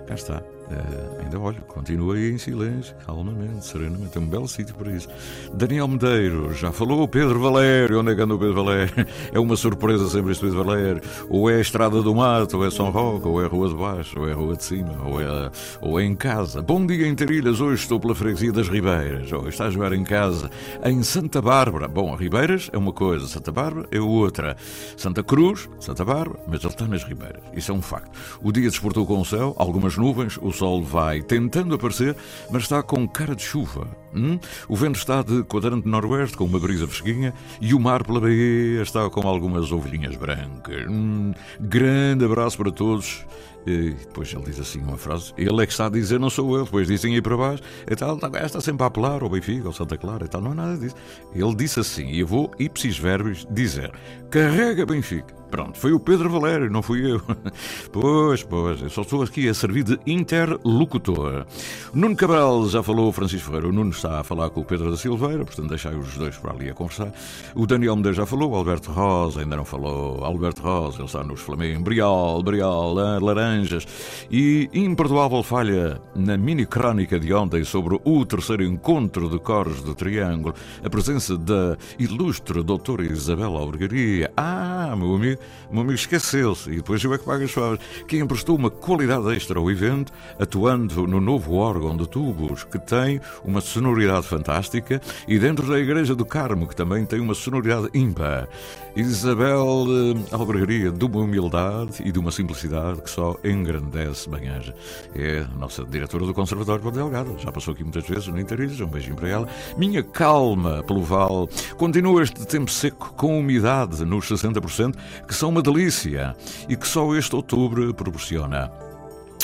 cá 0.09 0.15
está. 0.15 0.43
Uh, 0.69 1.23
ainda 1.23 1.38
olha, 1.38 1.61
continua 1.62 2.15
aí 2.15 2.31
em 2.31 2.38
silêncio, 2.38 2.95
calmamente, 3.07 3.65
serenamente. 3.65 4.17
É 4.17 4.21
um 4.21 4.27
belo 4.27 4.47
sítio 4.47 4.75
para 4.75 4.91
isso. 4.91 5.09
Daniel 5.55 5.88
Medeiros, 5.88 6.59
já 6.59 6.73
falou. 6.73 7.07
Pedro 7.09 7.38
Valério, 7.41 8.00
onde 8.00 8.12
é 8.12 8.15
que 8.15 8.21
anda 8.21 8.35
o 8.35 8.38
Pedro 8.38 8.55
Valério? 8.55 8.95
É 9.33 9.38
uma 9.38 9.57
surpresa 9.57 10.09
sempre 10.09 10.33
este 10.33 10.43
Pedro 10.43 10.65
Valério. 10.65 11.03
Ou 11.29 11.50
é 11.50 11.57
a 11.57 11.61
Estrada 11.61 12.03
do 12.03 12.15
Mato, 12.15 12.59
ou 12.59 12.67
é 12.67 12.71
São 12.71 12.91
Roque, 12.91 13.27
ou 13.27 13.43
é 13.43 13.47
Rua 13.47 13.69
de 13.69 13.75
Baixo, 13.75 14.21
ou 14.21 14.29
é 14.29 14.33
Rua 14.33 14.57
de 14.57 14.65
Cima, 14.65 14.97
ou 15.05 15.21
é, 15.21 15.50
ou 15.81 16.00
é 16.00 16.05
em 16.05 16.15
casa. 16.15 16.62
Bom 16.62 16.85
dia 16.87 17.07
em 17.07 17.15
Tarilhas, 17.15 17.61
hoje 17.61 17.83
estou 17.83 18.00
pela 18.00 18.15
freguesia 18.15 18.53
das 18.53 18.69
Ribeiras. 18.69 19.31
Ou 19.33 19.49
está 19.49 19.67
a 19.67 19.71
jogar 19.71 19.93
em 19.93 20.05
casa, 20.05 20.50
em 20.85 21.03
Santa 21.03 21.41
Bárbara. 21.41 21.88
Bom, 21.88 22.15
Ribeiras 22.15 22.71
é 22.73 22.79
uma 22.79 22.93
coisa, 22.93 23.27
Santa 23.27 23.53
Bárbara 23.53 23.87
é 23.91 24.00
outra. 24.00 24.57
Santa 24.97 25.23
Cruz, 25.23 25.69
Santa 25.81 26.05
Bárbara, 26.05 26.41
mas 26.47 26.61
ele 26.61 26.73
está 26.73 26.87
nas 26.87 27.05
Ribeiras. 27.05 27.43
Isso 27.55 27.71
é 27.71 27.75
um 27.75 27.83
facto. 27.83 28.11
O 28.43 28.53
dia 28.53 28.69
desportou 28.69 29.07
com 29.07 29.21
o 29.21 29.25
céu, 29.25 29.55
algumas 29.59 29.97
nuvens, 29.99 30.38
o 30.40 30.52
sol 30.52 30.83
vai 30.83 31.21
tentando 31.21 31.75
aparecer, 31.75 32.17
mas 32.50 32.62
está 32.62 32.83
com 32.83 33.07
cara 33.07 33.35
de 33.35 33.43
chuva. 33.43 33.88
Hum? 34.15 34.38
O 34.69 34.77
vento 34.77 34.97
está 34.97 35.23
de 35.23 35.43
quadrante 35.45 35.87
noroeste, 35.88 36.37
com 36.37 36.45
uma 36.45 36.59
brisa 36.59 36.87
fresquinha, 36.87 37.35
e 37.61 37.75
o 37.75 37.81
mar 37.81 38.05
pela 38.05 38.21
Bahia 38.21 38.83
está 38.83 39.09
com 39.11 39.27
algumas 39.27 39.71
ovelhinhas 39.73 40.17
brancas. 40.17 40.87
Hum? 40.88 41.33
Grande 41.61 42.25
abraço 42.25 42.57
para 42.57 42.71
todos. 42.71 43.25
E 43.67 43.91
depois 43.91 44.33
ele 44.33 44.45
diz 44.45 44.59
assim 44.59 44.81
uma 44.81 44.97
frase, 44.97 45.35
ele 45.37 45.62
é 45.62 45.67
que 45.67 45.73
está 45.73 45.87
a 45.87 45.91
dizer, 45.91 46.19
não 46.19 46.31
sou 46.31 46.57
eu. 46.57 46.65
Depois 46.65 46.88
dizem 46.88 47.15
aí 47.15 47.21
para 47.21 47.37
baixo, 47.37 47.62
e 47.87 47.95
tal, 47.95 48.19
está 48.43 48.61
sempre 48.61 48.83
a 48.83 48.87
apelar 48.87 49.23
ao 49.23 49.29
Benfica, 49.29 49.67
ao 49.67 49.75
Santa 49.75 49.99
Clara 49.99 50.25
e 50.25 50.29
tal. 50.29 50.41
Não 50.41 50.53
é 50.53 50.55
nada 50.55 50.79
disso. 50.79 50.97
Ele 51.35 51.55
disse 51.55 51.81
assim, 51.81 52.07
e 52.07 52.21
eu 52.21 52.27
vou, 52.27 52.50
ipsis 52.59 52.97
verbis, 52.97 53.47
dizer: 53.50 53.93
carrega 54.31 54.87
Benfica. 54.87 55.38
Pronto, 55.50 55.79
foi 55.79 55.93
o 55.93 56.00
Pedro 56.00 56.29
Valério, 56.29 56.71
não 56.71 56.83
fui 56.83 57.11
eu. 57.11 57.23
Pois, 57.91 58.43
pois, 58.43 58.83
eu 58.83 58.91
só 58.91 59.03
estou 59.03 59.23
aqui 59.23 59.49
a 59.49 59.55
servir 59.55 59.83
de 59.83 59.99
interlocutor. 60.07 61.47
Nuno 61.95 62.15
Cabral 62.15 62.69
já 62.69 62.83
falou, 62.83 63.11
Francisco 63.12 63.47
Ferreira, 63.47 63.69
o 63.69 63.73
Nuno 63.73 63.93
está 63.99 64.21
a 64.21 64.25
falar 64.25 64.49
com 64.50 64.61
o 64.61 64.64
Pedro 64.64 64.90
da 64.90 64.97
Silveira, 64.97 65.45
portanto 65.45 65.69
deixai 65.69 65.95
os 65.95 66.17
dois 66.17 66.37
para 66.37 66.52
ali 66.52 66.71
a 66.71 66.75
conversar. 66.75 67.12
O 67.55 67.67
Daniel 67.67 67.97
Medeiros 67.97 68.17
já 68.17 68.26
falou, 68.26 68.52
o 68.52 68.55
Alberto 68.55 68.90
Rosa 68.93 69.40
ainda 69.40 69.57
não 69.57 69.64
falou. 69.64 70.25
Alberto 70.25 70.62
Rosa, 70.62 70.99
ele 70.99 71.07
está 71.07 71.25
nos 71.25 71.40
Flamengo, 71.40 71.83
Brial, 71.83 72.43
Brial, 72.43 72.95
Laranjas. 72.95 73.87
E 74.31 74.69
imperdoável 74.73 75.43
falha 75.43 76.00
na 76.14 76.37
mini 76.37 76.64
crónica 76.64 77.19
de 77.19 77.33
ontem 77.35 77.64
sobre 77.64 78.00
o 78.05 78.25
terceiro 78.25 78.62
encontro 78.62 79.28
de 79.28 79.38
cores 79.38 79.83
do 79.83 79.95
Triângulo, 79.95 80.55
a 80.83 80.88
presença 80.88 81.37
da 81.37 81.76
ilustre 81.99 82.62
doutora 82.62 83.05
Isabela 83.05 83.59
Albergaria. 83.59 84.31
Ah, 84.37 84.95
meu 84.97 85.17
amigo, 85.17 85.40
meu 85.71 85.83
amigo 85.83 85.95
esqueceu-se 85.95 86.71
e 86.71 86.76
depois 86.76 87.02
eu 87.02 87.12
é 87.12 87.19
que 87.19 87.25
pago 87.25 87.45
as 87.45 87.50
favas. 87.50 87.81
Que 88.07 88.19
emprestou 88.19 88.57
uma 88.57 88.71
qualidade 88.71 89.35
extra 89.35 89.59
ao 89.59 89.71
evento, 89.71 90.12
atuando 90.38 91.07
no 91.07 91.21
novo 91.21 91.55
órgão 91.55 91.97
de 91.97 92.09
tubos, 92.09 92.64
que 92.64 92.78
tem 92.78 93.21
uma 93.45 93.61
sonoridade 93.61 93.88
fantástica, 94.23 95.00
e 95.26 95.38
dentro 95.38 95.66
da 95.66 95.78
Igreja 95.78 96.14
do 96.14 96.25
Carmo, 96.25 96.66
que 96.66 96.76
também 96.76 97.04
tem 97.04 97.21
uma 97.21 97.35
sonoridade 97.35 97.88
ímpar. 97.95 98.49
Isabel 98.97 99.87
eh, 99.88 100.35
Albergaria, 100.35 100.90
de 100.90 101.04
uma 101.04 101.21
humildade 101.21 102.02
e 102.04 102.11
de 102.11 102.18
uma 102.18 102.30
simplicidade 102.30 103.00
que 103.00 103.11
só 103.11 103.37
engrandece 103.45 104.28
bem 104.28 104.49
haja. 104.49 104.75
É 105.14 105.40
a 105.40 105.59
nossa 105.59 105.85
diretora 105.85 106.26
do 106.26 106.35
Conservatório 106.35 106.83
de 106.83 106.90
Delgado, 106.90 107.37
já 107.38 107.52
passou 107.52 107.75
aqui 107.75 107.83
muitas 107.83 108.07
vezes 108.07 108.26
no 108.28 108.40
Interilhas, 108.40 108.80
um 108.80 108.87
beijinho 108.87 109.16
para 109.16 109.28
ela. 109.28 109.49
Minha 109.76 110.02
calma 110.02 110.83
pelo 110.83 111.02
Val. 111.02 111.49
Continua 111.76 112.23
este 112.23 112.47
tempo 112.47 112.71
seco 112.71 113.14
com 113.14 113.38
umidade 113.38 114.04
nos 114.04 114.28
60%, 114.28 114.95
que 115.26 115.35
são 115.35 115.50
uma 115.50 115.62
delícia 115.62 116.35
e 116.68 116.76
que 116.76 116.87
só 116.87 117.14
este 117.14 117.35
outubro 117.37 117.92
proporciona. 117.95 118.88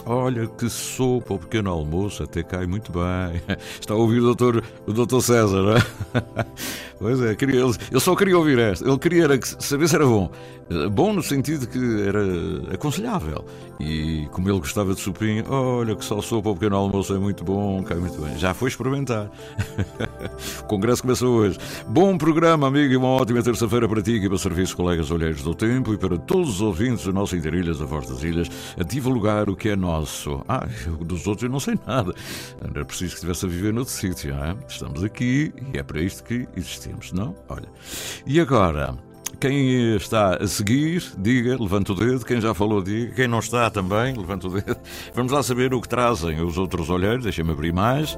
Olha 0.07 0.47
que 0.47 0.69
sopa, 0.69 1.33
o 1.33 1.39
pequeno 1.39 1.71
almoço 1.71 2.23
até 2.23 2.43
cai 2.43 2.67
muito 2.67 2.93
bem. 2.93 3.41
Está 3.81 3.95
a 3.95 3.97
ouvir 3.97 4.19
o 4.21 4.35
doutor, 4.35 4.63
o 4.87 4.93
doutor 4.93 5.23
César, 5.23 5.63
não 5.63 5.77
é? 5.77 6.47
Pois 7.05 7.21
é, 7.21 7.35
queria, 7.35 7.61
ele 7.61 8.01
só 8.01 8.17
queria 8.17 8.39
ouvir 8.39 8.59
esta. 8.59 8.89
Ele 8.89 8.99
queria 8.99 9.25
era 9.25 9.37
que, 9.37 9.47
saber 9.63 9.87
se 9.89 9.95
era 9.95 10.07
bom. 10.07 10.31
Eh, 10.71 10.89
bom 10.89 11.13
no 11.13 11.23
sentido 11.23 11.67
que 11.67 12.03
era 12.03 12.75
aconselhável. 12.75 13.45
E 13.81 14.27
como 14.31 14.49
ele 14.49 14.59
gostava 14.59 14.95
de 14.95 15.01
sopinho, 15.01 15.45
olha 15.49 15.97
que 15.97 16.05
só 16.05 16.23
sopa 16.23 16.49
o 16.49 16.55
pequeno 16.55 16.77
almoço 16.77 17.15
é 17.15 17.19
muito 17.19 17.45
bom, 17.45 17.83
cai 17.83 17.99
muito 17.99 18.21
bem. 18.21 18.39
Já 18.39 18.55
foi 18.55 18.69
experimentar. 18.69 19.31
o 20.63 20.65
congresso 20.65 21.03
começou 21.03 21.41
hoje. 21.41 21.59
Bom 21.89 22.17
programa, 22.17 22.69
amigo, 22.69 22.93
e 22.93 22.97
uma 22.97 23.09
ótima 23.09 23.43
terça-feira 23.43 23.89
para 23.89 24.01
ti 24.01 24.13
e 24.13 24.29
para 24.29 24.39
serviço 24.39 24.77
colegas 24.77 25.11
olheiros 25.11 25.43
do 25.43 25.55
tempo 25.55 25.93
e 25.93 25.99
para 25.99 26.17
todos 26.17 26.55
os 26.55 26.61
ouvintes 26.61 27.05
do 27.05 27.13
nosso 27.13 27.37
Interilhas 27.37 27.83
a 27.83 27.85
Voz 27.85 28.09
das 28.09 28.23
Ilhas 28.23 28.49
a 28.79 28.85
divulgar 28.85 29.51
o 29.51 29.57
que 29.57 29.71
é 29.71 29.77
nosso. 29.77 30.43
Ah, 30.49 30.67
dos 31.01 31.27
outros 31.27 31.43
eu 31.43 31.51
não 31.51 31.61
sei 31.61 31.77
nada. 31.87 32.15
Era 32.63 32.85
preciso 32.85 33.11
que 33.11 33.17
estivesse 33.17 33.45
a 33.45 33.49
viver 33.49 33.73
noutro 33.73 33.93
sítio, 33.93 34.35
não 34.35 34.45
é? 34.45 34.57
Estamos 34.69 35.03
aqui 35.03 35.53
e 35.75 35.79
é 35.79 35.83
para 35.83 36.01
isto 36.01 36.23
que 36.23 36.47
existimos, 36.57 36.94
não? 37.13 37.35
Olha. 37.49 37.69
E 38.27 38.41
agora. 38.41 38.97
Quem 39.41 39.97
está 39.97 40.37
a 40.37 40.47
seguir, 40.47 41.05
diga, 41.19 41.61
levanta 41.61 41.93
o 41.93 41.95
dedo. 41.95 42.25
Quem 42.25 42.41
já 42.41 42.55
falou, 42.55 42.83
diga. 42.83 43.15
Quem 43.15 43.29
não 43.29 43.41
está 43.41 43.69
também, 43.69 44.15
levanta 44.17 44.47
o 44.47 44.51
dedo. 44.51 44.77
Vamos 45.13 45.33
lá 45.33 45.43
saber 45.43 45.75
o 45.75 45.81
que 45.81 45.89
trazem 45.89 46.41
os 46.41 46.57
outros 46.57 46.89
olheiros. 46.89 47.25
Deixem-me 47.25 47.51
abrir 47.51 47.73
mais. 47.73 48.17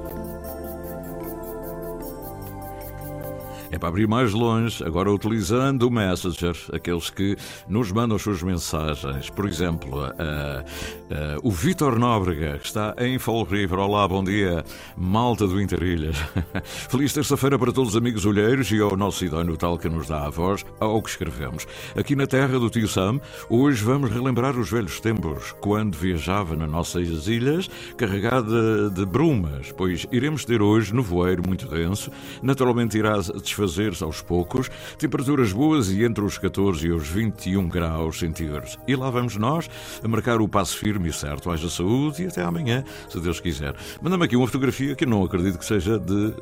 É 3.77 3.79
para 3.79 3.89
abrir 3.89 4.07
mais 4.07 4.33
longe, 4.33 4.83
agora 4.83 5.11
utilizando 5.11 5.83
o 5.83 5.91
Messenger, 5.91 6.55
aqueles 6.73 7.11
que 7.11 7.37
nos 7.69 7.91
mandam 7.91 8.15
as 8.15 8.23
suas 8.23 8.41
mensagens. 8.41 9.29
Por 9.29 9.47
exemplo, 9.47 9.99
uh, 9.99 10.07
uh, 10.09 11.47
o 11.47 11.51
Vitor 11.51 11.99
Nóbrega, 11.99 12.57
que 12.57 12.65
está 12.65 12.95
em 12.97 13.19
Fall 13.19 13.43
River. 13.43 13.77
Olá, 13.77 14.07
bom 14.07 14.23
dia, 14.23 14.65
malta 14.97 15.45
do 15.45 15.61
Interilhas. 15.61 16.17
Feliz 16.89 17.13
terça-feira 17.13 17.59
para 17.59 17.71
todos 17.71 17.91
os 17.91 17.95
amigos 17.95 18.25
olheiros 18.25 18.71
e 18.71 18.81
ao 18.81 18.97
nosso 18.97 19.23
idóneo 19.23 19.55
tal 19.55 19.77
que 19.77 19.87
nos 19.87 20.07
dá 20.07 20.25
a 20.25 20.29
voz 20.31 20.65
ao 20.79 20.99
que 20.99 21.11
escrevemos. 21.11 21.67
Aqui 21.95 22.15
na 22.15 22.25
terra 22.25 22.57
do 22.57 22.71
tio 22.71 22.87
Sam, 22.87 23.21
hoje 23.47 23.83
vamos 23.83 24.09
relembrar 24.09 24.57
os 24.57 24.71
velhos 24.71 24.99
tempos, 24.99 25.53
quando 25.61 25.95
viajava 25.95 26.55
nas 26.55 26.71
nossas 26.71 27.27
ilhas, 27.27 27.69
carregada 27.95 28.89
de 28.89 29.05
brumas, 29.05 29.71
pois 29.71 30.07
iremos 30.11 30.43
ter 30.45 30.63
hoje 30.63 30.95
nevoeiro 30.95 31.43
muito 31.45 31.67
denso, 31.67 32.09
naturalmente 32.41 32.97
irá 32.97 33.21
aos 34.01 34.21
poucos, 34.21 34.69
temperaturas 34.97 35.51
boas 35.51 35.89
e 35.89 36.03
entre 36.03 36.23
os 36.23 36.37
14 36.37 36.87
e 36.87 36.91
os 36.91 37.07
21 37.07 37.67
graus 37.67 38.19
centígrados. 38.19 38.77
E 38.87 38.95
lá 38.95 39.09
vamos 39.09 39.35
nós 39.35 39.69
a 40.03 40.07
marcar 40.07 40.39
o 40.41 40.47
passo 40.47 40.77
firme 40.77 41.09
e 41.09 41.13
certo. 41.13 41.51
Haja 41.51 41.69
saúde 41.69 42.23
e 42.23 42.27
até 42.27 42.43
amanhã, 42.43 42.83
se 43.09 43.19
Deus 43.19 43.39
quiser. 43.39 43.75
Manda-me 44.01 44.25
aqui 44.25 44.35
uma 44.35 44.47
fotografia 44.47 44.95
que 44.95 45.03
eu 45.03 45.09
não 45.09 45.23
acredito 45.23 45.57
que 45.57 45.65
seja 45.65 45.99
de. 45.99 46.33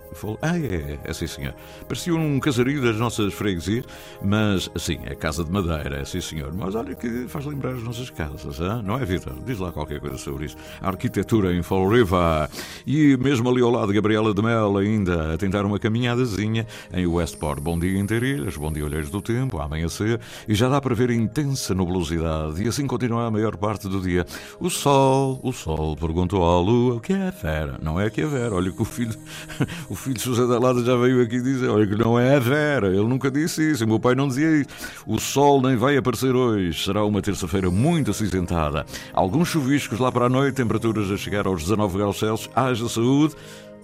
Ah, 0.42 0.58
é, 0.58 0.66
é, 0.66 1.00
é 1.04 1.14
sim, 1.14 1.28
senhor. 1.28 1.54
Parecia 1.88 2.14
um 2.16 2.40
casario 2.40 2.82
das 2.82 2.98
nossas 2.98 3.34
freguesias, 3.34 3.86
mas 4.22 4.70
sim, 4.78 5.00
é 5.04 5.16
casa 5.16 5.44
de 5.44 5.52
madeira, 5.52 5.98
é 5.98 6.06
sim, 6.06 6.22
senhor. 6.22 6.54
Mas 6.54 6.76
olha 6.76 6.96
que 6.96 7.28
faz 7.28 7.46
lembrar 7.46 7.72
as 7.72 7.84
nossas 7.84 8.10
casas, 8.10 8.60
hein? 8.60 8.82
não 8.84 8.98
é, 8.98 9.06
Vitor? 9.06 9.34
Diz 9.46 9.60
lá 9.60 9.72
qualquer 9.72 10.00
coisa 10.00 10.18
sobre 10.18 10.46
isso. 10.46 10.58
A 10.82 10.88
arquitetura 10.88 11.54
em 11.54 11.62
Fall 11.62 11.88
River. 11.90 12.50
E 12.86 13.18
mesmo 13.18 13.50
ali 13.50 13.62
ao 13.62 13.72
lado, 13.72 13.94
Gabriela 13.94 14.34
de 14.34 14.42
Mel 14.42 14.78
ainda 14.78 15.34
a 15.34 15.38
tentar 15.38 15.66
uma 15.66 15.80
caminhadazinha 15.80 16.66
em 16.94 17.05
Westport. 17.08 17.62
Bom 17.62 17.78
dia 17.78 18.00
Interilhas, 18.00 18.58
bom 18.58 18.72
dia 18.72 18.86
Olheiros 18.86 19.10
do 19.10 19.22
Tempo, 19.22 19.60
a 19.60 19.66
amanhecer, 19.66 20.20
e 20.48 20.56
já 20.56 20.70
dá 20.70 20.82
para 20.82 20.96
ver 20.96 21.10
intensa 21.10 21.74
nubosidade, 21.74 22.64
e 22.64 22.68
assim 22.68 22.88
continua 22.88 23.28
a 23.28 23.32
maior 23.32 23.56
parte 23.58 23.88
do 23.88 24.02
dia. 24.02 24.26
O 24.60 24.70
sol, 24.70 25.40
o 25.44 25.52
sol 25.52 25.96
perguntou 25.96 26.44
à 26.44 26.60
lua 26.60 26.96
o 26.96 27.00
que 27.00 27.14
é 27.14 27.28
a 27.28 27.32
Vera. 27.32 27.80
Não 27.82 28.00
é 28.00 28.10
que 28.10 28.22
é 28.22 28.26
Vera, 28.26 28.56
olha 28.56 28.72
que 28.72 28.82
o 28.82 28.86
filho, 28.86 29.16
o 29.90 29.96
filho 29.96 30.16
de 30.16 30.24
José 30.24 30.46
da 30.48 30.60
Lada 30.60 30.84
já 30.84 30.96
veio 30.96 31.22
aqui 31.22 31.42
dizer, 31.42 31.70
olha 31.70 31.88
que 31.88 31.96
não 31.96 32.20
é 32.20 32.36
a 32.36 32.40
Vera, 32.40 32.88
ele 32.88 33.08
nunca 33.08 33.30
disse 33.30 33.72
isso, 33.72 33.86
o 33.86 33.88
meu 33.88 34.00
pai 34.00 34.16
não 34.16 34.28
dizia 34.28 34.62
isso. 34.62 34.70
O 35.06 35.20
sol 35.20 35.62
nem 35.62 35.76
vai 35.76 35.98
aparecer 35.98 36.36
hoje, 36.36 36.84
será 36.84 37.04
uma 37.04 37.22
terça-feira 37.22 37.70
muito 37.70 38.12
acinzentada. 38.12 38.86
Alguns 39.14 39.50
chuviscos 39.50 40.00
lá 40.00 40.12
para 40.12 40.26
a 40.26 40.30
noite, 40.30 40.56
temperaturas 40.56 41.12
a 41.12 41.18
chegar 41.18 41.48
aos 41.48 41.64
19 41.64 41.98
graus 41.98 42.20
Celsius, 42.20 42.50
haja 42.56 42.90
saúde. 42.90 43.36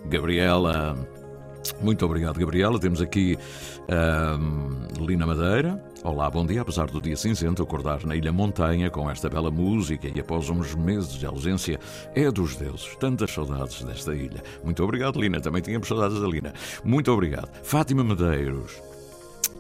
Gabriela. 0.06 1.21
Muito 1.82 2.06
obrigado, 2.06 2.40
Gabriela. 2.40 2.80
Temos 2.80 3.02
aqui 3.02 3.38
um, 3.90 5.06
Lina 5.06 5.26
Madeira. 5.26 5.84
Olá, 6.04 6.30
bom 6.30 6.46
dia. 6.46 6.62
Apesar 6.62 6.88
do 6.88 7.02
dia 7.02 7.16
cinzento, 7.16 7.62
acordar 7.62 8.06
na 8.06 8.16
Ilha 8.16 8.32
Montanha 8.32 8.90
com 8.90 9.10
esta 9.10 9.30
bela 9.30 9.52
música 9.52 10.08
e 10.14 10.20
após 10.20 10.50
uns 10.50 10.74
meses 10.76 11.14
de 11.14 11.26
ausência 11.26 11.80
é 12.16 12.32
dos 12.32 12.56
deuses. 12.56 12.96
Tantas 13.00 13.32
saudades 13.32 13.84
desta 13.84 14.16
ilha. 14.16 14.44
Muito 14.64 14.84
obrigado, 14.84 15.20
Lina. 15.20 15.40
Também 15.40 15.62
tínhamos 15.62 15.88
saudades 15.88 16.20
da 16.20 16.28
Lina. 16.28 16.54
Muito 16.84 17.12
obrigado. 17.12 17.50
Fátima 17.64 18.04
Medeiros 18.04 18.91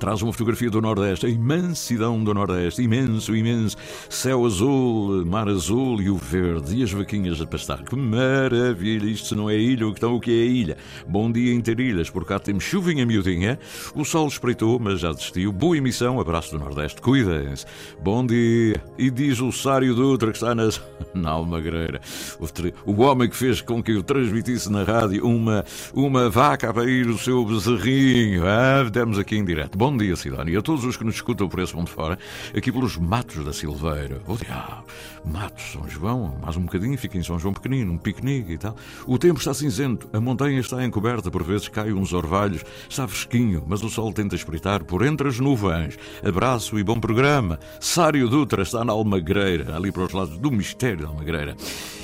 traz 0.01 0.19
uma 0.23 0.33
fotografia 0.33 0.67
do 0.67 0.81
Nordeste, 0.81 1.27
a 1.27 1.29
imensidão 1.29 2.23
do 2.23 2.33
Nordeste, 2.33 2.81
imenso, 2.81 3.35
imenso, 3.35 3.77
céu 4.09 4.43
azul, 4.47 5.23
mar 5.27 5.47
azul 5.47 6.01
e 6.01 6.09
o 6.09 6.17
verde, 6.17 6.75
e 6.75 6.81
as 6.81 6.91
vaquinhas 6.91 7.39
a 7.39 7.45
pastar. 7.45 7.83
Que 7.83 7.95
maravilha! 7.95 9.05
Isto 9.05 9.35
não 9.35 9.47
é 9.47 9.55
ilha, 9.55 9.85
então 9.85 10.15
o 10.15 10.19
que 10.19 10.31
é 10.31 10.43
ilha? 10.43 10.77
Bom 11.07 11.31
dia 11.31 11.53
Interilhas, 11.53 12.09
por 12.09 12.25
cá 12.25 12.39
temos 12.39 12.63
chuvinha 12.63 13.05
miudinha, 13.05 13.59
o 13.93 14.03
sol 14.03 14.27
espreitou, 14.27 14.79
mas 14.79 15.01
já 15.01 15.11
desistiu. 15.11 15.51
Boa 15.51 15.77
emissão, 15.77 16.19
abraço 16.19 16.49
do 16.49 16.57
Nordeste, 16.57 16.99
cuidem-se. 16.99 17.67
Bom 18.01 18.25
dia! 18.25 18.83
E 18.97 19.11
diz 19.11 19.39
o 19.39 19.51
Sário 19.51 19.93
Dutra 19.93 20.31
que 20.31 20.37
está 20.37 20.55
nas... 20.55 20.81
na 21.13 21.29
Almagreira, 21.29 22.01
o, 22.39 22.91
o 22.91 23.01
homem 23.01 23.29
que 23.29 23.35
fez 23.35 23.61
com 23.61 23.83
que 23.83 23.91
eu 23.91 24.01
transmitisse 24.01 24.71
na 24.71 24.83
rádio 24.83 25.27
uma, 25.27 25.63
uma 25.93 26.27
vaca 26.27 26.69
a 26.69 26.73
parir 26.73 27.07
o 27.07 27.17
seu 27.19 27.45
bezerrinho. 27.45 28.47
Ah, 28.47 28.89
demos 28.89 29.19
aqui 29.19 29.35
em 29.35 29.45
direto. 29.45 29.77
Bom 29.77 29.90
Bom 29.91 29.97
dia, 29.97 30.15
Sidónia, 30.15 30.53
e 30.53 30.55
a 30.55 30.61
todos 30.61 30.85
os 30.85 30.95
que 30.95 31.03
nos 31.03 31.15
escutam 31.15 31.49
por 31.49 31.59
esse 31.59 31.75
mundo 31.75 31.89
fora, 31.89 32.17
aqui 32.55 32.71
pelos 32.71 32.95
matos 32.95 33.43
da 33.43 33.51
Silveira. 33.51 34.21
Oh, 34.25 34.37
diabo! 34.37 34.85
Matos, 35.23 35.71
São 35.73 35.87
João, 35.87 36.35
mais 36.41 36.57
um 36.57 36.61
bocadinho, 36.61 36.97
fica 36.97 37.17
em 37.17 37.23
São 37.23 37.37
João 37.37 37.53
pequenino, 37.53 37.93
um 37.93 37.97
piquenique 37.97 38.53
e 38.53 38.57
tal. 38.57 38.75
O 39.05 39.17
tempo 39.17 39.39
está 39.39 39.53
cinzento, 39.53 40.09
a 40.11 40.19
montanha 40.19 40.59
está 40.59 40.83
encoberta, 40.83 41.29
por 41.29 41.43
vezes 41.43 41.67
caem 41.67 41.93
uns 41.93 42.13
orvalhos, 42.13 42.63
está 42.89 43.07
fresquinho, 43.07 43.63
mas 43.67 43.83
o 43.83 43.89
sol 43.89 44.11
tenta 44.11 44.35
espreitar 44.35 44.83
por 44.83 45.05
entre 45.05 45.27
as 45.27 45.39
nuvens. 45.39 45.97
Abraço 46.25 46.79
e 46.79 46.83
bom 46.83 46.99
programa. 46.99 47.59
Sário 47.79 48.27
Dutra 48.27 48.63
está 48.63 48.83
na 48.83 48.93
Almagreira, 48.93 49.75
ali 49.75 49.91
para 49.91 50.03
os 50.03 50.11
lados 50.11 50.37
do 50.37 50.51
mistério 50.51 51.03
da 51.03 51.07
Almagreira. 51.07 51.55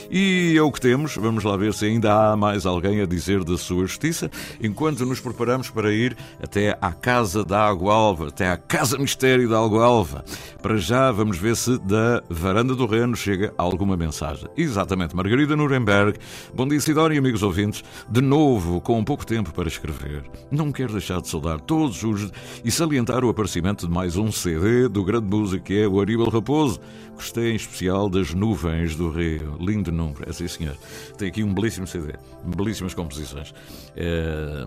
E 0.10 0.56
é 0.58 0.62
o 0.62 0.72
que 0.72 0.80
temos. 0.80 1.16
Vamos 1.16 1.44
lá 1.44 1.58
ver 1.58 1.74
se 1.74 1.86
ainda 1.86 2.32
há 2.32 2.38
mais 2.38 2.66
alguém 2.66 3.02
a 3.02 3.06
dizer 3.06 3.44
da 3.44 3.58
sua 3.58 3.86
justiça, 3.86 4.32
enquanto 4.62 5.06
nos 5.06 5.20
preparamos 5.20 5.70
para 5.70 5.92
ir 5.94 6.16
até 6.42 6.78
à 6.82 6.92
Casa 6.92 7.44
da 7.44 7.68
Água 7.68 7.94
Alva, 7.94 8.30
até 8.30 8.50
à 8.50 8.58
Casa 8.58 8.98
Mistério 8.98 9.50
da 9.50 9.60
Água 9.60 9.84
Alva. 9.86 10.24
Para 10.62 10.78
já, 10.78 11.12
vamos 11.12 11.38
ver 11.38 11.56
se 11.56 11.78
da 11.80 12.24
Varanda 12.30 12.74
do 12.74 12.86
Reno 12.86 13.07
chega 13.16 13.54
alguma 13.58 13.96
mensagem. 13.96 14.48
Exatamente, 14.58 15.16
Margarida 15.16 15.56
Nuremberg. 15.56 16.18
Bom 16.54 16.68
dia, 16.68 16.80
Sidónia 16.80 17.16
e 17.16 17.20
amigos 17.20 17.44
ouvintes. 17.44 17.84
De 18.10 18.22
novo, 18.22 18.82
com 18.82 19.04
pouco 19.04 19.26
tempo 19.26 19.54
para 19.54 19.68
escrever. 19.68 20.24
Não 20.52 20.72
quero 20.72 20.94
deixar 20.94 21.22
de 21.22 21.28
saudar 21.28 21.60
todos 21.62 22.04
os 22.04 22.32
e 22.64 22.72
salientar 22.72 23.24
o 23.24 23.30
aparecimento 23.30 23.88
de 23.88 23.94
mais 23.94 24.18
um 24.18 24.32
CD 24.32 24.88
do 24.88 25.04
grande 25.04 25.28
músico 25.28 25.64
que 25.66 25.82
é 25.82 25.88
o 25.88 26.00
Aríbal 26.00 26.30
Raposo. 26.30 26.80
Gostei 27.16 27.52
em 27.52 27.56
especial 27.56 28.10
das 28.10 28.34
Nuvens 28.34 28.96
do 28.96 29.10
Rio. 29.10 29.58
Lindo 29.60 29.92
número, 29.92 30.30
é 30.30 30.34
sim 30.34 30.48
senhor. 30.48 30.76
Tem 31.18 31.30
aqui 31.30 31.44
um 31.44 31.54
belíssimo 31.54 31.88
CD, 31.88 32.14
belíssimas 32.46 32.94
composições. 32.94 33.54
É, 33.96 34.66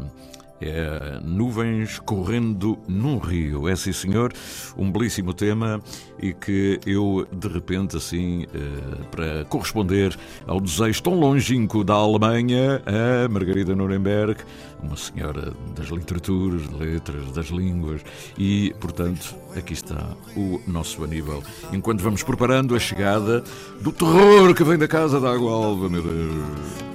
é, 0.61 1.20
Nuvens 1.23 1.99
Correndo 1.99 2.79
num 2.87 3.18
Rio. 3.18 3.68
É 3.68 3.77
sim, 3.77 3.92
senhor, 3.92 4.33
um 4.77 4.90
belíssimo 4.90 5.33
tema 5.33 5.81
e 6.20 6.33
que 6.33 6.79
eu, 6.87 7.27
de 7.33 7.49
repente, 7.49 7.96
assim, 7.96 8.46
é, 8.55 9.05
para 9.11 9.44
corresponder 9.46 10.16
ao 10.46 10.61
desejo 10.61 11.03
tão 11.03 11.18
longínquo 11.18 11.83
da 11.83 11.94
Alemanha, 11.94 12.83
a 12.87 13.29
Margarida 13.29 13.75
Nuremberg, 13.75 14.37
uma 14.83 14.96
senhora 14.96 15.53
das 15.75 15.88
literaturas, 15.88 16.62
letras, 16.79 17.33
das 17.33 17.46
línguas, 17.46 18.03
e, 18.38 18.75
portanto, 18.81 19.35
aqui 19.57 19.73
está 19.73 20.16
o 20.37 20.61
nosso 20.66 21.03
Aníbal. 21.05 21.42
Enquanto 21.73 22.03
vamos 22.03 22.23
preparando 22.23 22.75
a 22.75 22.79
chegada 22.79 23.42
do 23.81 23.92
terror 23.92 24.55
que 24.55 24.64
vem 24.64 24.79
da 24.79 24.88
casa 24.88 25.20
da 25.20 25.33
Água 25.33 25.53
Alva, 25.53 25.88
meu 25.88 26.03
Deus. 26.03 26.35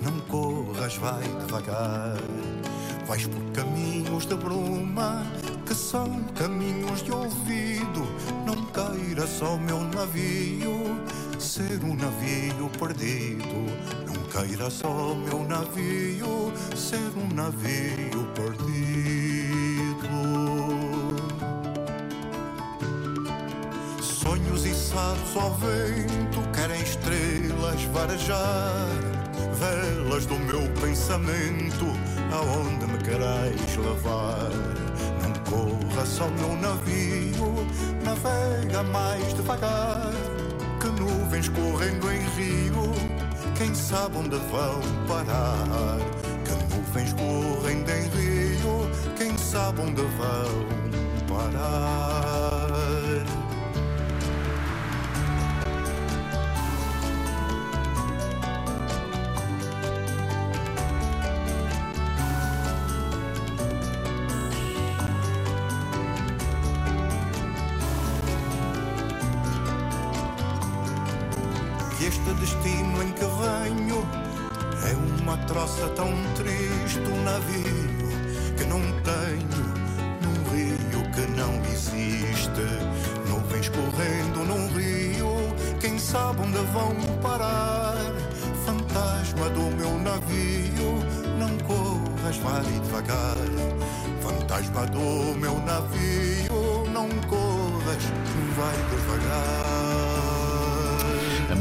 Não 0.03 0.19
corras, 0.21 0.95
vai 0.97 1.23
devagar 1.45 2.17
Vais 3.07 3.27
por 3.27 3.41
caminhos 3.53 4.25
de 4.25 4.35
bruma 4.35 5.23
que 5.63 5.75
são 5.75 6.23
caminhos 6.33 7.03
de 7.03 7.11
ouvido. 7.11 8.07
Não 8.47 8.65
queira 8.65 9.27
só 9.27 9.57
meu 9.57 9.79
navio 9.81 10.99
ser 11.37 11.83
um 11.83 11.93
navio 11.93 12.67
perdido. 12.79 13.45
Não 14.07 14.23
queira 14.31 14.71
só 14.71 15.13
meu 15.13 15.43
navio 15.47 16.51
ser 16.75 17.11
um 17.15 17.31
navio 17.35 18.25
perdido. 18.33 18.65
Sonhos 24.01 24.65
içados 24.65 25.37
ao 25.37 25.53
vento 25.53 26.41
querem 26.55 26.81
estrelas 26.81 27.83
varejar, 27.93 28.87
velas 29.59 30.25
do 30.25 30.39
meu 30.39 30.67
pensamento 30.81 32.14
aonde 32.31 32.85
me 32.85 32.97
querais 32.99 33.77
levar. 33.77 34.49
Não 35.21 35.33
corra 35.49 36.05
só 36.05 36.27
meu 36.29 36.55
navio, 36.57 37.65
navega 38.03 38.83
mais 38.83 39.33
devagar. 39.33 40.11
Que 40.79 40.87
nuvens 41.01 41.49
correndo 41.49 42.11
em 42.11 42.21
rio, 42.37 42.93
quem 43.57 43.73
sabe 43.73 44.17
onde 44.17 44.37
vão 44.37 44.81
parar? 45.07 45.97
Que 46.43 46.75
nuvens 46.75 47.13
correndo 47.13 47.89
em 47.89 48.07
rio, 48.09 48.89
quem 49.17 49.37
sabe 49.37 49.81
onde 49.81 50.01
vão 50.01 50.65
parar? 51.27 52.34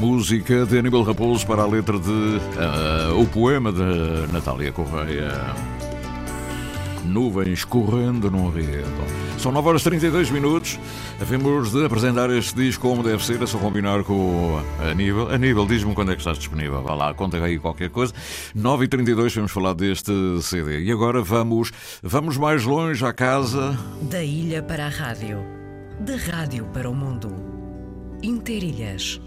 Música 0.05 0.67
de 0.67 0.79
Aníbal 0.79 1.03
Raposo 1.03 1.47
para 1.47 1.63
a 1.63 1.67
letra 1.67 1.99
de 1.99 2.11
uh, 2.11 3.19
o 3.19 3.27
poema 3.27 3.73
de 3.73 4.31
Natália 4.31 4.71
Correia. 4.71 5.33
Nuvens 7.07 7.65
correndo 7.65 8.31
num 8.31 8.51
rio. 8.51 8.85
São 9.39 9.51
9 9.51 9.67
horas 9.67 9.81
e 9.81 9.85
32 9.85 10.31
minutos. 10.31 10.79
Havemos 11.19 11.73
de 11.73 11.87
apresentar 11.87 12.29
este 12.29 12.55
disco 12.55 12.87
como 12.87 13.03
deve 13.03 13.25
ser, 13.25 13.43
é 13.43 13.47
só 13.47 13.57
combinar 13.57 14.05
com 14.05 14.13
o 14.13 14.63
Aníbal. 14.91 15.31
Aníbal, 15.31 15.65
diz-me 15.65 15.95
quando 15.95 16.13
é 16.13 16.15
que 16.15 16.21
estás 16.21 16.37
disponível. 16.37 16.83
Vá 16.83 16.95
lá, 16.95 17.15
conta 17.15 17.39
aí 17.39 17.59
qualquer 17.59 17.89
coisa. 17.89 18.13
9 18.55 18.85
e 18.85 18.89
32 18.89 19.35
vamos 19.35 19.53
falar 19.53 19.73
deste 19.73 20.13
CD. 20.43 20.83
E 20.83 20.93
agora 20.93 21.23
vamos, 21.23 21.73
vamos 22.03 22.37
mais 22.37 22.63
longe 22.65 23.03
à 23.07 23.13
casa. 23.15 23.79
Da 24.03 24.23
ilha 24.23 24.63
para 24.63 24.85
a 24.85 24.91
rádio. 24.91 25.39
Da 25.99 26.17
rádio 26.17 26.67
para 26.75 26.91
o 26.91 26.95
mundo. 26.95 27.35
Interilhas. 28.23 29.19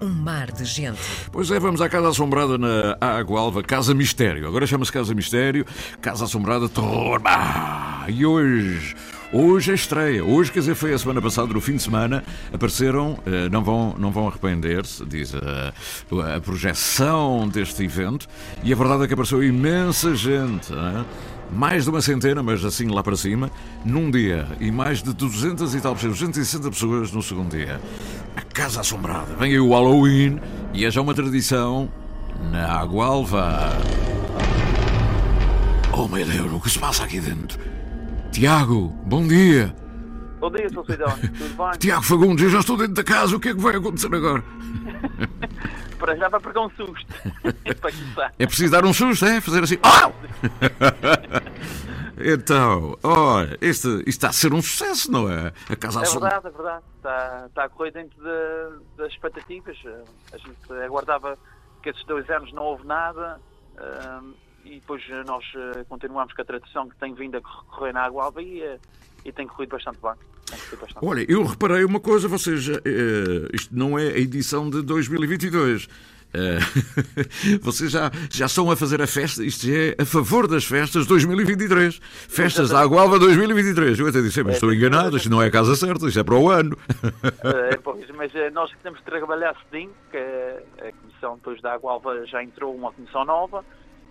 Um 0.00 0.08
mar 0.08 0.52
de 0.52 0.64
gente. 0.64 1.00
Pois 1.32 1.50
é, 1.50 1.58
vamos 1.58 1.80
à 1.80 1.88
Casa 1.88 2.08
Assombrada 2.08 2.58
na 2.58 2.96
Água 3.00 3.62
Casa 3.62 3.94
Mistério. 3.94 4.46
Agora 4.46 4.66
chama-se 4.66 4.92
Casa 4.92 5.14
Mistério, 5.14 5.64
Casa 6.02 6.24
Assombrada 6.24 6.68
Terror. 6.68 7.20
E 8.06 8.26
hoje, 8.26 8.94
hoje 9.32 9.70
é 9.70 9.74
estreia. 9.74 10.22
Hoje, 10.22 10.52
quer 10.52 10.60
dizer, 10.60 10.74
foi 10.74 10.92
a 10.92 10.98
semana 10.98 11.22
passada, 11.22 11.52
no 11.52 11.60
fim 11.60 11.76
de 11.76 11.82
semana, 11.82 12.22
apareceram, 12.52 13.18
não 13.50 13.64
vão, 13.64 13.94
não 13.98 14.10
vão 14.10 14.28
arrepender-se, 14.28 15.04
diz 15.06 15.34
a, 15.34 15.72
a, 16.36 16.40
projeção 16.40 17.48
deste 17.48 17.82
evento, 17.82 18.26
e 18.62 18.72
a 18.72 18.76
verdade 18.76 19.04
é 19.04 19.06
que 19.06 19.14
apareceu 19.14 19.42
imensa 19.42 20.14
gente. 20.14 20.72
Não 20.72 21.00
é? 21.00 21.04
Mais 21.50 21.84
de 21.84 21.90
uma 21.90 22.00
centena, 22.00 22.42
mas 22.42 22.64
assim 22.64 22.88
lá 22.88 23.02
para 23.02 23.16
cima, 23.16 23.50
num 23.84 24.10
dia. 24.10 24.46
E 24.60 24.70
mais 24.70 25.02
de 25.02 25.12
200 25.12 25.74
e 25.74 25.80
tal 25.80 25.94
pessoas, 25.94 26.18
260 26.18 26.70
pessoas 26.70 27.12
no 27.12 27.22
segundo 27.22 27.50
dia. 27.56 27.80
A 28.34 28.42
Casa 28.42 28.80
Assombrada. 28.80 29.34
Vem 29.36 29.52
aí 29.52 29.60
o 29.60 29.70
Halloween 29.70 30.40
e 30.72 30.84
é 30.84 30.90
já 30.90 31.00
uma 31.00 31.14
tradição 31.14 31.88
na 32.50 32.66
Água 32.72 33.06
Alva. 33.06 33.72
Oh 35.92 36.08
meu 36.08 36.26
Deus, 36.26 36.52
o 36.52 36.60
que 36.60 36.70
se 36.70 36.78
passa 36.78 37.04
aqui 37.04 37.20
dentro? 37.20 37.58
Tiago, 38.30 38.94
bom 39.06 39.26
dia. 39.26 39.74
Bom 40.38 40.50
dia, 40.50 40.68
Sr. 40.68 40.84
Cidão. 40.84 41.18
Tudo 41.38 41.56
bem? 41.56 41.78
Tiago 41.78 42.02
Fagundes, 42.02 42.44
eu 42.44 42.50
já 42.50 42.60
estou 42.60 42.76
dentro 42.76 42.94
da 42.94 43.04
casa. 43.04 43.34
O 43.34 43.40
que 43.40 43.48
é 43.48 43.54
que 43.54 43.60
vai 43.60 43.76
acontecer 43.76 44.14
agora? 44.14 44.44
para 45.96 46.16
já 46.16 46.28
vai 46.28 46.40
pegar 46.40 46.62
um 46.62 46.70
susto. 46.70 47.06
para 47.80 47.92
começar. 47.92 48.34
É 48.38 48.46
preciso 48.46 48.72
dar 48.72 48.84
um 48.84 48.92
susto, 48.92 49.24
é? 49.24 49.40
Fazer 49.40 49.62
assim. 49.64 49.76
Oh! 49.82 50.12
então, 52.18 52.98
olha, 53.02 53.56
este, 53.60 53.88
isto 53.88 54.08
está 54.08 54.28
a 54.28 54.32
ser 54.32 54.52
um 54.52 54.62
sucesso, 54.62 55.10
não 55.10 55.30
é? 55.30 55.52
A 55.68 55.76
casa 55.76 56.02
É 56.02 56.04
verdade, 56.04 56.46
é 56.46 56.50
verdade. 56.50 56.84
Está, 56.96 57.44
está 57.46 57.64
a 57.64 57.68
correr 57.68 57.90
dentro 57.92 58.16
de, 58.22 58.96
das 58.96 59.12
expectativas. 59.12 59.76
A 60.32 60.36
gente 60.36 60.84
aguardava 60.84 61.38
que 61.82 61.90
esses 61.90 62.04
dois 62.04 62.28
anos 62.30 62.52
não 62.52 62.62
houve 62.62 62.86
nada. 62.86 63.40
Um, 63.78 64.34
e 64.64 64.80
depois 64.80 65.02
nós 65.24 65.44
continuamos 65.88 66.32
com 66.34 66.42
a 66.42 66.44
tradição 66.44 66.88
que 66.88 66.96
tem 66.96 67.14
vindo 67.14 67.36
a 67.36 67.40
correr 67.40 67.92
na 67.92 68.02
Água 68.02 68.24
Alva 68.24 68.42
e, 68.42 68.78
e 69.24 69.32
tem 69.32 69.46
corrido 69.46 69.70
bastante 69.70 69.98
bem. 70.02 70.14
Olha, 71.02 71.24
eu 71.28 71.44
reparei 71.44 71.84
uma 71.84 72.00
coisa, 72.00 72.28
vocês, 72.28 72.68
uh, 72.68 72.80
isto 73.52 73.76
não 73.76 73.98
é 73.98 74.08
a 74.08 74.18
edição 74.18 74.70
de 74.70 74.82
2022. 74.82 75.84
Uh, 75.84 77.58
vocês 77.62 77.90
já, 77.90 78.10
já 78.30 78.46
estão 78.46 78.70
a 78.70 78.76
fazer 78.76 79.00
a 79.00 79.06
festa, 79.06 79.44
isto 79.44 79.66
é 79.68 79.94
a 80.00 80.04
favor 80.04 80.46
das 80.46 80.64
festas 80.64 81.02
de 81.02 81.08
2023. 81.08 81.98
Festas 82.28 82.70
da 82.70 82.80
Água 82.80 83.02
Alva 83.02 83.18
2023. 83.18 83.98
Eu 83.98 84.08
até 84.08 84.20
disse, 84.20 84.42
mas 84.42 84.54
estou 84.54 84.72
enganado, 84.72 85.16
isto 85.16 85.30
não 85.30 85.42
é 85.42 85.46
a 85.46 85.50
casa 85.50 85.74
certa, 85.74 86.06
isto 86.06 86.20
é 86.20 86.24
para 86.24 86.36
o 86.36 86.50
ano. 86.50 86.76
É, 87.42 87.76
pois, 87.76 88.08
mas 88.10 88.32
nós 88.52 88.70
temos 88.82 89.00
que 89.00 89.06
trabalhar 89.06 89.56
cedinho, 89.70 89.92
que 90.10 90.16
a 90.16 90.92
comissão 90.92 91.36
depois 91.36 91.60
da 91.60 91.74
Água 91.74 91.92
Alva 91.92 92.26
já 92.26 92.42
entrou 92.42 92.74
uma 92.74 92.92
comissão 92.92 93.24
nova 93.24 93.64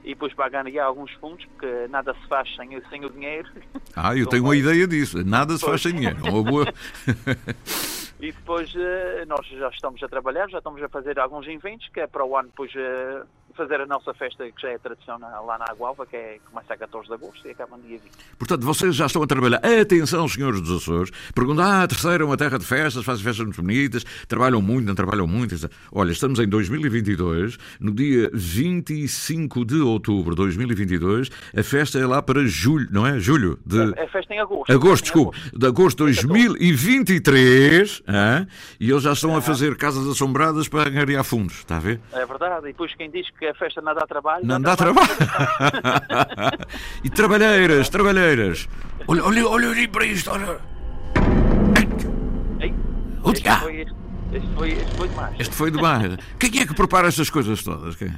e 0.06 0.10
depois 0.10 0.34
para 0.34 0.64
ganhar 0.64 0.86
alguns 0.86 1.12
fundos, 1.14 1.44
porque 1.46 1.88
nada 1.90 2.14
se 2.14 2.28
faz 2.28 2.48
sem, 2.56 2.80
sem 2.90 3.04
o 3.04 3.10
dinheiro. 3.10 3.50
Ah, 3.96 4.16
eu 4.16 4.28
tenho 4.28 4.44
uma 4.44 4.56
ideia 4.56 4.88
disso. 4.88 5.26
Nada 5.26 5.58
se 5.58 5.66
faz 5.66 5.82
sem 5.82 5.94
dinheiro. 5.94 6.18
Uma 6.24 6.44
boa. 6.44 6.66
e 8.22 8.32
depois 8.32 8.72
nós 9.28 9.48
já 9.48 9.70
estamos 9.70 10.02
a 10.04 10.08
trabalhar, 10.08 10.48
já 10.48 10.60
estamos 10.60 10.82
a 10.84 10.88
fazer 10.88 11.20
alguns 11.20 11.48
eventos, 11.48 11.90
que 11.90 12.00
é 12.00 12.06
para 12.06 12.24
o 12.24 12.38
ano 12.38 12.50
depois 12.50 12.72
fazer 13.56 13.82
a 13.82 13.86
nossa 13.86 14.14
festa, 14.14 14.50
que 14.52 14.62
já 14.62 14.70
é 14.70 14.78
tradição 14.78 15.18
lá 15.20 15.58
na 15.58 15.66
Agualva, 15.70 16.06
que 16.06 16.16
é, 16.16 16.40
começa 16.52 16.74
a 16.74 16.78
14 16.78 17.08
de 17.08 17.14
agosto 17.14 17.48
e 17.48 17.52
acaba 17.52 17.78
no 17.78 17.84
dia 17.84 17.98
20. 17.98 18.12
Portanto, 18.38 18.66
vocês 18.66 18.96
já 18.96 19.06
estão 19.06 19.24
a 19.24 19.28
trabalhar. 19.28 19.58
Atenção, 19.58 20.28
senhores 20.28 20.62
dos 20.62 20.84
Açores. 20.84 21.12
Perguntam, 21.34 21.66
ah, 21.66 21.84
a 21.84 21.88
terceira 21.88 22.24
é 22.24 22.26
uma 22.26 22.38
terra 22.38 22.60
de 22.60 22.66
festas, 22.66 23.04
fazem 23.04 23.24
festas 23.24 23.46
muito 23.46 23.62
bonitas, 23.62 24.04
trabalham 24.28 24.62
muito, 24.62 24.86
não 24.86 24.96
trabalham 24.96 25.28
muito. 25.28 25.56
Olha, 25.92 26.12
estamos 26.12 26.40
em 26.40 26.48
2022, 26.48 27.58
no 27.80 27.94
dia 27.94 28.30
25 28.34 29.66
de 29.66 29.80
outubro 29.80 30.36
de 30.36 30.42
2022, 30.42 31.30
a 31.58 31.64
festa 31.64 31.98
é 31.98 32.06
lá 32.06 32.22
para 32.22 32.46
julho, 32.46 32.88
não 32.92 33.08
é? 33.08 33.20
Julho 33.20 33.58
de... 33.66 33.82
A 34.00 34.08
festa 34.08 34.34
em 34.34 34.40
agosto. 34.40 34.72
Agosto, 34.72 35.04
desculpe. 35.04 35.38
De 35.54 35.66
agosto 35.66 35.98
de 35.98 36.04
2023, 36.04 38.04
ah, 38.08 38.46
e 38.80 38.90
eles 38.90 39.04
já 39.04 39.14
estão 39.14 39.36
a 39.36 39.42
fazer 39.42 39.76
casas 39.78 40.08
assombradas 40.08 40.68
para 40.68 40.90
ganhar 40.90 41.24
fundos, 41.24 41.60
está 41.60 41.78
a 41.78 41.80
ver? 41.80 42.00
É 42.12 42.26
verdade, 42.26 42.68
e 42.68 42.72
depois 42.72 42.94
quem 42.96 43.10
diz 43.10 43.30
que 43.30 43.45
a 43.48 43.54
festa 43.54 43.82
não 43.82 43.94
dá 43.94 44.06
trabalho. 44.06 44.46
Não 44.46 44.62
dá 44.62 44.76
trabalho. 44.76 45.08
e 47.04 47.10
trabalheiras, 47.10 47.90
trabalheiras. 47.90 48.68
Olha, 49.08 49.24
olha, 49.24 49.48
olha 49.48 49.70
ali 49.70 49.88
para 49.88 50.06
isto, 50.06 50.32
olha. 50.32 50.60
Ei, 52.60 52.74
este, 53.32 53.60
foi, 53.60 53.82
este, 53.82 53.96
este, 54.34 54.56
foi, 54.56 54.72
este 54.72 54.98
foi 54.98 55.08
demais. 55.08 55.40
Este 55.40 55.56
foi 55.56 55.72
demais. 55.72 56.18
Quem 56.40 56.62
é 56.62 56.66
que 56.66 56.74
prepara 56.74 57.08
estas 57.08 57.30
coisas 57.30 57.64
todas? 57.64 57.96
Quem? 57.96 58.14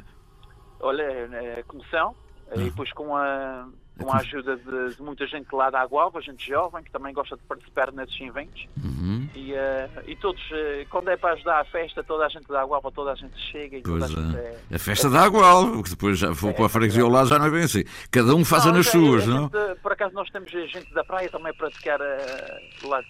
Olha, 0.79 1.59
a 1.59 1.63
comissão, 1.63 2.15
e 2.55 2.63
depois 2.63 2.91
com 2.93 3.15
a 3.15 3.67
com 3.97 4.11
a 4.11 4.17
ajuda 4.17 4.57
de, 4.57 4.95
de, 4.95 5.01
muita 5.01 5.25
gente 5.27 5.47
lá 5.53 5.69
da 5.69 5.81
Água 5.81 6.11
gente 6.21 6.47
jovem, 6.47 6.83
que 6.83 6.91
também 6.91 7.13
gosta 7.13 7.35
de 7.35 7.43
participar 7.43 7.91
nesses 7.91 8.19
eventos. 8.21 8.67
Uhum. 8.83 9.27
E, 9.35 9.53
uh, 9.53 10.03
e 10.05 10.15
todos, 10.15 10.41
uh, 10.51 10.87
quando 10.89 11.09
é 11.09 11.17
para 11.17 11.33
ajudar 11.33 11.61
a 11.61 11.65
festa, 11.65 12.03
toda 12.03 12.25
a 12.25 12.29
gente 12.29 12.47
da 12.47 12.61
Água 12.61 12.81
toda 12.91 13.11
a 13.11 13.15
gente 13.15 13.37
chega. 13.51 13.77
E 13.77 13.81
pois 13.81 13.99
toda 13.99 14.05
a, 14.05 14.23
gente 14.23 14.37
é, 14.37 14.75
a 14.75 14.79
festa 14.79 15.07
é, 15.07 15.09
da 15.09 15.21
Água 15.21 15.83
que 15.83 15.89
depois 15.89 16.17
já 16.17 16.33
for 16.33 16.49
é, 16.49 16.53
para 16.53 16.65
a 16.65 16.69
freguesia 16.69 17.03
ao 17.03 17.09
lado 17.09 17.29
já 17.29 17.39
não 17.39 17.47
é 17.47 17.49
bem 17.49 17.63
assim. 17.63 17.83
Cada 18.11 18.35
um 18.35 18.45
faz 18.45 18.65
nas 18.65 18.87
suas, 18.87 19.25
não? 19.25 19.43
Gente, 19.43 19.81
por 19.81 19.91
acaso 19.91 20.13
nós 20.13 20.29
temos 20.29 20.51
gente 20.51 20.93
da 20.93 21.03
praia 21.03 21.29
também 21.29 21.51
a 21.51 21.53
praticar 21.53 21.99
uh, 21.99 22.87
lá 22.87 23.01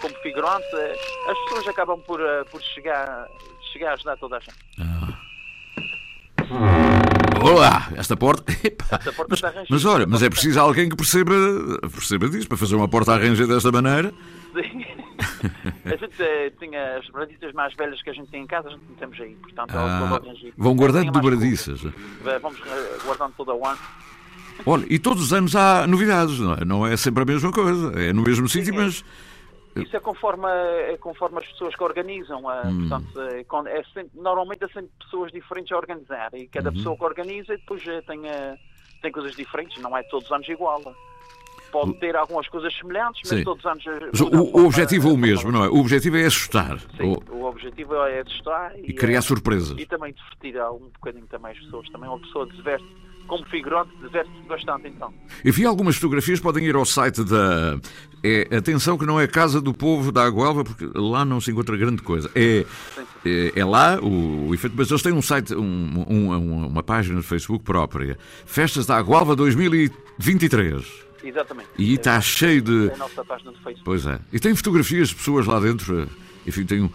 como 0.00 0.14
figurante. 0.22 0.66
as 1.28 1.38
pessoas 1.44 1.68
acabam 1.68 2.00
por, 2.06 2.20
por 2.50 2.62
chegar, 2.62 3.26
chegar 3.72 3.90
a 3.90 3.94
ajudar 3.94 4.16
toda 4.16 4.36
a 4.36 4.40
gente. 4.40 4.56
Ah. 4.80 6.97
Olá, 7.40 7.88
esta 7.96 8.16
porta. 8.16 8.52
Esta 8.90 9.12
porta 9.12 9.26
mas, 9.30 9.38
está 9.38 9.48
arranjada. 9.48 9.66
mas 9.70 9.84
olha, 9.84 10.06
mas 10.06 10.22
é 10.22 10.30
preciso 10.30 10.60
alguém 10.60 10.88
que 10.88 10.96
perceba, 10.96 11.34
perceba 11.82 12.28
disso 12.28 12.48
para 12.48 12.56
fazer 12.56 12.74
uma 12.74 12.88
porta 12.88 13.12
arranjada 13.12 13.54
desta 13.54 13.70
maneira. 13.70 14.12
Sim. 14.54 14.84
A 15.84 15.96
gente 15.96 16.22
eh, 16.22 16.52
tinha 16.58 16.98
as 16.98 17.06
dobradiças 17.06 17.52
mais 17.52 17.74
velhas 17.74 18.00
que 18.02 18.10
a 18.10 18.12
gente 18.12 18.30
tem 18.30 18.42
em 18.42 18.46
casa, 18.46 18.68
a 18.68 18.70
gente 18.72 18.82
metemos 18.88 19.20
aí. 19.20 19.34
Portanto, 19.36 19.70
ah, 19.74 20.20
vão 20.56 20.74
guardando 20.74 21.12
dobradiças. 21.12 21.80
Vamos 22.42 22.60
eh, 22.60 22.98
guardando 23.04 23.34
toda 23.36 23.54
o 23.54 23.66
ano. 23.66 23.78
Olha, 24.66 24.86
e 24.88 24.98
todos 24.98 25.22
os 25.22 25.32
anos 25.32 25.54
há 25.54 25.86
novidades, 25.86 26.38
não 26.40 26.54
é? 26.54 26.64
Não 26.64 26.86
é 26.86 26.96
sempre 26.96 27.22
a 27.22 27.26
mesma 27.26 27.52
coisa, 27.52 27.92
é 28.00 28.12
no 28.12 28.22
mesmo 28.22 28.48
sítio, 28.48 28.74
mas. 28.74 29.04
Isso 29.82 29.96
é 29.96 30.00
conforme, 30.00 30.46
é 30.48 30.96
conforme 30.96 31.38
as 31.38 31.46
pessoas 31.48 31.74
que 31.74 31.82
organizam. 31.82 32.40
Hum. 32.40 32.88
Portanto, 32.88 33.20
é, 33.20 33.78
é 33.78 33.84
sempre, 33.84 34.10
normalmente 34.14 34.64
há 34.64 34.68
sempre 34.68 34.90
pessoas 34.98 35.32
diferentes 35.32 35.72
a 35.72 35.76
organizar 35.76 36.30
e 36.34 36.46
cada 36.48 36.70
uhum. 36.70 36.76
pessoa 36.76 36.96
que 36.96 37.04
organiza 37.04 37.56
depois 37.56 37.86
eh, 37.86 38.00
tem, 38.02 38.26
eh, 38.28 38.56
tem 39.02 39.12
coisas 39.12 39.34
diferentes, 39.34 39.80
não 39.82 39.96
é 39.96 40.02
todos 40.04 40.26
os 40.26 40.32
anos 40.32 40.48
igual 40.48 40.82
pode 41.70 41.94
ter 41.94 42.16
algumas 42.16 42.48
coisas 42.48 42.74
semelhantes, 42.76 43.20
mas 43.24 43.38
Sim. 43.38 43.44
todos 43.44 43.64
os 43.64 43.70
anos. 43.70 43.84
Mas 44.10 44.20
o, 44.20 44.58
o 44.58 44.66
objetivo 44.66 45.08
é 45.08 45.12
o 45.12 45.16
mesmo, 45.16 45.52
não 45.52 45.64
é? 45.64 45.68
O 45.68 45.78
objetivo 45.78 46.16
é 46.16 46.24
assustar. 46.24 46.78
Sim, 46.96 47.16
o, 47.30 47.34
o 47.34 47.44
objetivo 47.44 47.94
é 47.94 48.20
assustar 48.20 48.78
e, 48.78 48.90
e 48.90 48.92
criar 48.94 49.18
é, 49.18 49.20
surpresas. 49.20 49.78
E 49.78 49.86
também 49.86 50.12
divertir 50.12 50.60
um 50.62 50.88
bocadinho 50.88 51.26
também 51.26 51.52
as 51.52 51.58
pessoas. 51.58 51.88
Também 51.90 52.08
uma 52.08 52.18
pessoa 52.20 52.46
diverte 52.46 52.86
como 53.28 53.44
figurante, 53.44 53.90
diverte-se 54.02 54.48
bastante 54.48 54.88
então. 54.88 55.12
Eu 55.44 55.52
vi 55.52 55.64
algumas 55.64 55.94
fotografias, 55.94 56.40
podem 56.40 56.64
ir 56.64 56.74
ao 56.74 56.84
site 56.84 57.22
da. 57.22 57.78
É, 58.24 58.56
atenção 58.56 58.98
que 58.98 59.06
não 59.06 59.20
é 59.20 59.28
Casa 59.28 59.60
do 59.60 59.72
Povo 59.72 60.10
da 60.10 60.24
Aguelva, 60.24 60.64
porque 60.64 60.88
lá 60.94 61.24
não 61.24 61.40
se 61.40 61.52
encontra 61.52 61.76
grande 61.76 62.02
coisa. 62.02 62.28
É, 62.34 62.66
é, 63.24 63.52
é, 63.54 63.64
lá 63.64 64.00
o, 64.00 64.48
o 64.48 64.54
efeito, 64.54 64.74
mas 64.76 64.90
eles 64.90 65.02
têm 65.02 65.12
um 65.12 65.22
site, 65.22 65.54
um, 65.54 66.04
um, 66.08 66.66
uma 66.66 66.82
página 66.82 67.16
no 67.16 67.22
Facebook 67.22 67.62
própria. 67.62 68.18
Festas 68.44 68.86
da 68.86 68.96
Aguelva 68.96 69.36
2023. 69.36 70.84
Exatamente. 71.22 71.68
E 71.78 71.94
está 71.94 72.14
é, 72.14 72.20
cheio 72.20 72.62
de. 72.62 72.88
É 72.88 72.94
a 72.94 72.96
nossa 72.96 73.24
página 73.24 73.52
do 73.52 73.58
Facebook. 73.58 73.84
Pois 73.84 74.06
é. 74.06 74.18
E 74.32 74.40
tem 74.40 74.54
fotografias 74.56 75.10
de 75.10 75.14
pessoas 75.14 75.46
lá 75.46 75.60
dentro. 75.60 76.08
Enfim, 76.46 76.64
tem 76.64 76.82
um 76.82 76.90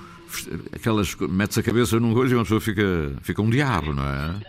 aquelas 0.73 1.15
metes 1.15 1.57
a 1.57 1.63
cabeça 1.63 1.99
num 1.99 2.13
coisa 2.13 2.33
e 2.33 2.37
uma 2.37 2.43
pessoa 2.43 2.61
fica, 2.61 2.83
fica 3.21 3.41
um 3.41 3.49
diabo, 3.49 3.93
não 3.93 4.03
é? 4.03 4.39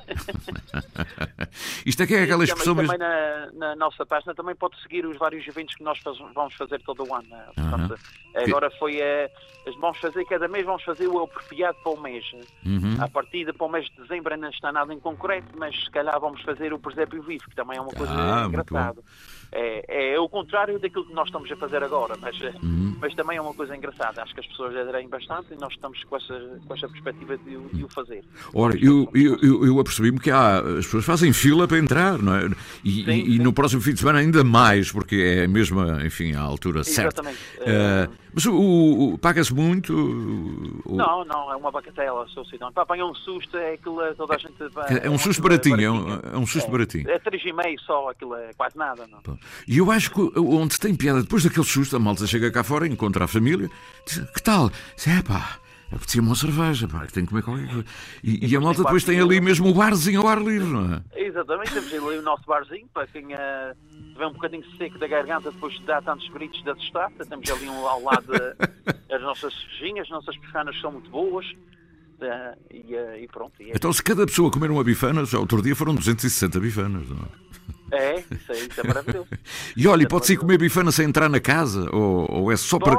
Isto 1.85 2.03
é 2.03 2.07
que 2.07 2.15
é 2.15 2.23
aquela 2.23 2.45
expressão 2.45 2.75
também, 2.75 2.89
mesmo... 2.89 3.05
também 3.05 3.59
na, 3.59 3.69
na, 3.69 3.77
nossa 3.77 4.05
página 4.07 4.35
também 4.35 4.55
pode 4.55 4.81
seguir 4.83 5.07
os 5.07 5.17
vários 5.19 5.47
eventos 5.47 5.75
que 5.75 5.83
nós 5.83 5.99
faz, 5.99 6.19
vamos 6.35 6.55
fazer 6.55 6.81
todo 6.83 7.09
o 7.09 7.15
ano. 7.15 7.29
Né? 7.29 7.45
Portanto, 7.55 7.99
Agora 8.35 8.71
foi 8.79 9.01
a. 9.01 9.31
Vamos 9.81 9.99
fazer, 9.99 10.25
cada 10.27 10.47
mês 10.47 10.67
vamos 10.67 10.83
fazer 10.83 11.07
o 11.07 11.23
apropriado 11.23 11.79
para 11.83 11.93
o 11.93 12.01
mês. 12.01 12.25
Uhum. 12.67 12.97
A 12.99 13.09
partir 13.09 13.47
de 13.47 13.53
para 13.53 13.67
o 13.67 13.71
mês 13.71 13.87
de 13.87 14.03
dezembro 14.03 14.35
ainda 14.35 14.47
não 14.47 14.53
está 14.53 14.71
nada 14.71 14.93
em 14.93 15.01
concreto, 15.01 15.49
mas 15.57 15.75
se 15.85 15.91
calhar 15.91 16.19
vamos 16.21 16.43
fazer 16.43 16.73
o 16.75 16.79
presépio 16.79 17.23
vivo, 17.23 17.49
que 17.49 17.57
também 17.57 17.79
é 17.79 17.81
uma 17.81 17.93
coisa 17.93 18.13
ah, 18.13 18.47
engraçada. 18.47 19.01
É, 19.53 20.15
é, 20.15 20.21
o 20.21 20.29
contrário 20.29 20.79
daquilo 20.79 21.05
que 21.05 21.13
nós 21.13 21.27
estamos 21.27 21.51
a 21.51 21.57
fazer 21.57 21.83
agora, 21.83 22.17
mas, 22.21 22.39
uhum. 22.63 22.97
mas 23.01 23.15
também 23.15 23.37
é 23.37 23.41
uma 23.41 23.55
coisa 23.55 23.77
engraçada. 23.77 24.23
Acho 24.23 24.35
que 24.35 24.41
as 24.41 24.47
pessoas 24.47 24.77
aderem 24.77 25.09
bastante 25.09 25.55
e 25.55 25.57
nós 25.57 25.73
estamos 25.73 26.03
com 26.05 26.17
essa, 26.17 26.61
com 26.67 26.75
essa 26.75 26.89
perspectiva 26.89 27.37
de, 27.39 27.57
de 27.73 27.85
o 27.85 27.89
fazer. 27.89 28.25
Ora, 28.53 28.77
eu, 28.77 29.09
eu, 29.15 29.39
eu, 29.43 29.67
eu 29.67 29.81
apercebi-me 29.81 30.19
que 30.19 30.31
há, 30.31 30.59
as 30.59 30.85
pessoas 30.85 31.05
fazem 31.05 31.33
fila 31.33 31.69
para 31.69 31.79
entrar, 31.79 32.19
não 32.19 32.35
é? 32.35 32.47
E, 32.85 32.91
sim, 32.91 33.01
e, 33.01 33.05
sim. 33.05 33.31
e 33.33 33.39
no 33.39 33.53
próximo 33.53 33.81
fim 33.81 33.93
de 33.93 34.01
semana 34.01 34.19
ainda 34.19 34.43
mais, 34.43 34.91
porque 34.91 35.17
é 35.17 35.45
a 35.45 35.49
mesma, 35.49 36.05
enfim, 36.05 36.35
a 36.35 36.41
altura 36.41 36.83
certa. 36.85 37.23
Exatamente. 37.23 37.39
Uh, 37.61 38.24
mas 38.35 38.47
o, 38.47 39.15
o 39.15 39.19
paga-se 39.19 39.55
muito? 39.55 39.95
O... 40.85 40.97
Não, 40.97 41.25
não, 41.25 41.53
é 41.53 41.57
uma 41.57 41.71
bacatela, 41.71 42.27
sou 42.29 42.45
cidadão. 42.45 42.73
Para 42.73 42.83
apanhar 42.83 43.07
um 43.07 43.15
susto 43.15 43.57
é 43.57 43.75
aquilo, 43.75 44.03
toda 44.17 44.35
a 44.35 44.39
gente... 44.39 44.55
É, 44.89 45.07
é 45.07 45.11
um 45.11 45.19
susto 45.19 45.41
baratinho, 45.41 45.81
é 45.81 45.91
um, 45.91 46.21
é 46.35 46.37
um 46.37 46.47
susto 46.47 46.69
é, 46.69 46.71
baratinho. 46.71 47.11
É 47.11 47.19
3,5 47.19 47.79
só, 47.87 48.11
aquilo 48.11 48.35
é 48.35 48.53
quase 48.55 48.77
nada, 48.77 49.07
não? 49.07 49.39
E 49.69 49.79
eu 49.79 49.91
acho 49.91 50.11
que 50.11 50.39
onde 50.39 50.79
tem 50.81 50.95
piada, 50.95 51.23
depois 51.23 51.45
daquele 51.45 51.65
susto, 51.65 51.97
a 51.97 51.99
malta 52.01 52.27
chega 52.27 52.51
cá 52.51 52.65
fora, 52.65 52.87
encontra 52.87 53.25
a 53.25 53.29
família, 53.29 53.71
diz, 54.07 54.19
que 54.31 54.43
tal? 54.43 54.71
Diz, 54.97 55.07
é 55.07 55.23
pá, 55.23 55.59
apetecia-me 55.95 56.29
uma 56.29 56.35
cerveja, 56.35 56.89
pá, 56.89 57.07
tem 57.07 57.25
que 57.25 57.31
comer 57.31 57.43
qualquer 57.43 57.67
coisa. 57.67 57.85
E, 58.23 58.47
e 58.47 58.57
a 58.57 58.61
malta 58.61 58.83
depois 58.83 59.05
tem 59.05 59.21
ali 59.21 59.41
mesmo 59.41 59.69
o 59.69 59.75
barzinho 59.75 60.21
ao 60.21 60.29
ar 60.29 60.39
livre, 60.41 60.69
não 60.69 60.95
é? 60.95 61.03
Exatamente, 61.15 61.73
temos 61.73 61.93
ali 61.93 62.19
o 62.19 62.23
nosso 62.23 62.45
barzinho, 62.47 62.87
para 62.93 63.07
quem 63.07 63.27
uh, 63.27 63.77
tiver 64.13 64.27
um 64.27 64.33
bocadinho 64.33 64.65
seco 64.77 64.99
da 64.99 65.07
garganta 65.07 65.51
depois 65.51 65.75
de 65.75 65.83
dar 65.85 66.03
tantos 66.03 66.29
gritos 66.29 66.63
de 66.63 66.71
assustar, 66.71 67.11
temos 67.13 67.51
ali 67.51 67.69
um, 67.69 67.87
ao 67.87 68.03
lado 68.03 68.33
as 69.11 69.23
nossas 69.23 69.55
cervejinhas, 69.55 70.07
as 70.07 70.11
nossas 70.11 70.37
bifanas 70.37 70.81
são 70.81 70.93
muito 70.93 71.11
boas. 71.11 71.47
Uh, 72.15 72.57
e, 72.71 72.95
uh, 72.95 73.17
e, 73.19 73.27
pronto. 73.27 73.53
E 73.61 73.71
é 73.71 73.73
então, 73.75 73.93
se 73.93 74.03
cada 74.03 74.25
pessoa 74.25 74.51
comer 74.51 74.71
uma 74.71 74.85
bifana, 74.85 75.25
já 75.25 75.39
outro 75.39 75.61
dia 75.61 75.75
foram 75.75 75.95
260 75.95 76.61
bifanas, 76.61 77.09
não 77.09 77.19
é? 77.19 77.45
É, 77.93 78.19
isso 78.19 78.53
é, 78.53 78.57
isso 78.57 78.81
é 78.81 78.85
maravilhoso. 78.87 79.29
e 79.77 79.87
olha, 79.87 80.07
pode-se 80.09 80.37
comer 80.37 80.59
bifana 80.59 80.91
sem 80.91 81.07
entrar 81.07 81.29
na 81.29 81.41
casa? 81.41 81.89
Ou, 81.95 82.31
ou 82.31 82.53
é 82.53 82.57
só 82.57 82.79
para. 82.79 82.97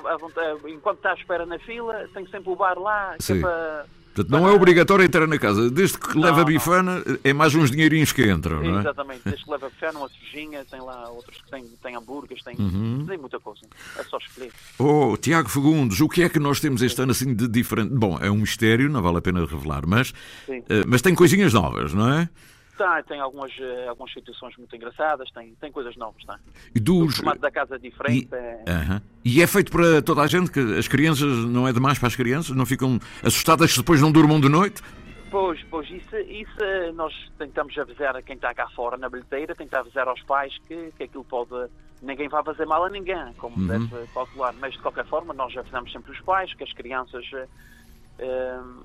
Pode, 0.00 0.72
enquanto 0.72 0.98
está 0.98 1.12
à 1.12 1.14
espera 1.14 1.46
na 1.46 1.58
fila, 1.58 2.08
tem 2.12 2.26
sempre 2.28 2.50
o 2.50 2.56
bar 2.56 2.78
lá, 2.78 3.16
é 3.16 3.40
para 3.40 3.86
Portanto, 4.14 4.30
não 4.30 4.48
é 4.48 4.52
obrigatório 4.52 5.04
entrar 5.04 5.26
na 5.26 5.38
casa. 5.38 5.68
Desde 5.68 5.98
que 5.98 6.16
leva 6.16 6.44
bifana, 6.44 7.02
é 7.24 7.32
mais 7.32 7.52
uns 7.56 7.68
dinheirinhos 7.68 8.12
que 8.12 8.22
entram, 8.30 8.62
não 8.62 8.76
é? 8.76 8.80
Exatamente. 8.80 9.22
Desde 9.24 9.44
que 9.44 9.50
leva 9.50 9.68
bifana, 9.68 9.98
uma 9.98 10.08
cervejinha, 10.08 10.64
tem 10.70 10.80
lá 10.80 11.10
outros 11.10 11.42
que 11.42 11.50
têm, 11.50 11.64
têm 11.82 11.96
hambúrgueres, 11.96 12.44
tem, 12.44 12.54
uhum. 12.56 13.04
tem 13.08 13.18
muita 13.18 13.40
coisa. 13.40 13.62
É 13.98 14.04
só 14.04 14.18
escolher. 14.18 14.52
Oh, 14.78 15.16
Tiago 15.16 15.48
Fagundes, 15.48 16.00
o 16.00 16.08
que 16.08 16.22
é 16.22 16.28
que 16.28 16.38
nós 16.38 16.60
temos 16.60 16.80
este 16.80 17.02
ano 17.02 17.10
assim 17.10 17.34
de 17.34 17.48
diferente? 17.48 17.92
Bom, 17.92 18.16
é 18.20 18.30
um 18.30 18.36
mistério, 18.36 18.88
não 18.88 19.02
vale 19.02 19.18
a 19.18 19.22
pena 19.22 19.44
revelar, 19.44 19.84
mas, 19.84 20.10
uh, 20.48 20.54
mas 20.86 21.02
tem 21.02 21.12
coisinhas 21.12 21.52
novas, 21.52 21.92
não 21.92 22.08
é? 22.08 22.28
Tem, 22.76 23.04
tem 23.06 23.20
algumas, 23.20 23.52
eh, 23.58 23.86
algumas 23.88 24.12
situações 24.12 24.56
muito 24.56 24.74
engraçadas, 24.74 25.30
tem, 25.30 25.54
tem 25.60 25.70
coisas 25.70 25.96
novas, 25.96 26.24
tá? 26.24 26.38
E 26.74 26.80
dos... 26.80 27.14
O 27.14 27.16
formato 27.16 27.40
da 27.40 27.50
casa 27.50 27.76
é 27.76 27.78
diferente. 27.78 28.28
E... 28.32 28.34
É... 28.34 28.64
Uh 28.66 28.94
-huh. 28.94 29.02
e 29.24 29.42
é 29.42 29.46
feito 29.46 29.70
para 29.70 30.02
toda 30.02 30.22
a 30.22 30.26
gente? 30.26 30.50
que 30.50 30.60
As 30.76 30.88
crianças, 30.88 31.44
não 31.44 31.68
é 31.68 31.72
demais 31.72 31.98
para 31.98 32.08
as 32.08 32.16
crianças? 32.16 32.56
Não 32.56 32.66
ficam 32.66 32.98
assustadas 33.22 33.72
que 33.72 33.78
depois 33.78 34.00
não 34.00 34.10
durmam 34.10 34.40
de 34.40 34.48
noite? 34.48 34.82
Pois, 35.30 35.60
pois, 35.70 35.88
isso, 35.90 36.16
isso 36.16 36.62
eh, 36.62 36.92
nós 36.92 37.12
tentamos 37.38 37.76
avisar 37.78 38.16
a 38.16 38.22
quem 38.22 38.36
está 38.36 38.52
cá 38.54 38.68
fora 38.70 38.96
na 38.96 39.08
bilheteira, 39.08 39.54
tentar 39.54 39.80
avisar 39.80 40.08
aos 40.08 40.22
pais 40.22 40.56
que, 40.66 40.92
que 40.96 41.04
aquilo 41.04 41.24
pode. 41.24 41.70
Ninguém 42.02 42.28
vai 42.28 42.42
fazer 42.42 42.66
mal 42.66 42.84
a 42.84 42.90
ninguém, 42.90 43.32
como 43.34 43.56
uhum. 43.56 43.66
deve 43.66 44.06
calcular, 44.12 44.52
mas 44.60 44.74
de 44.74 44.80
qualquer 44.80 45.06
forma 45.06 45.32
nós 45.32 45.56
avisamos 45.56 45.90
sempre 45.92 46.12
os 46.12 46.20
pais 46.20 46.52
que 46.54 46.64
as 46.64 46.72
crianças. 46.72 47.24
Uh, 47.32 48.84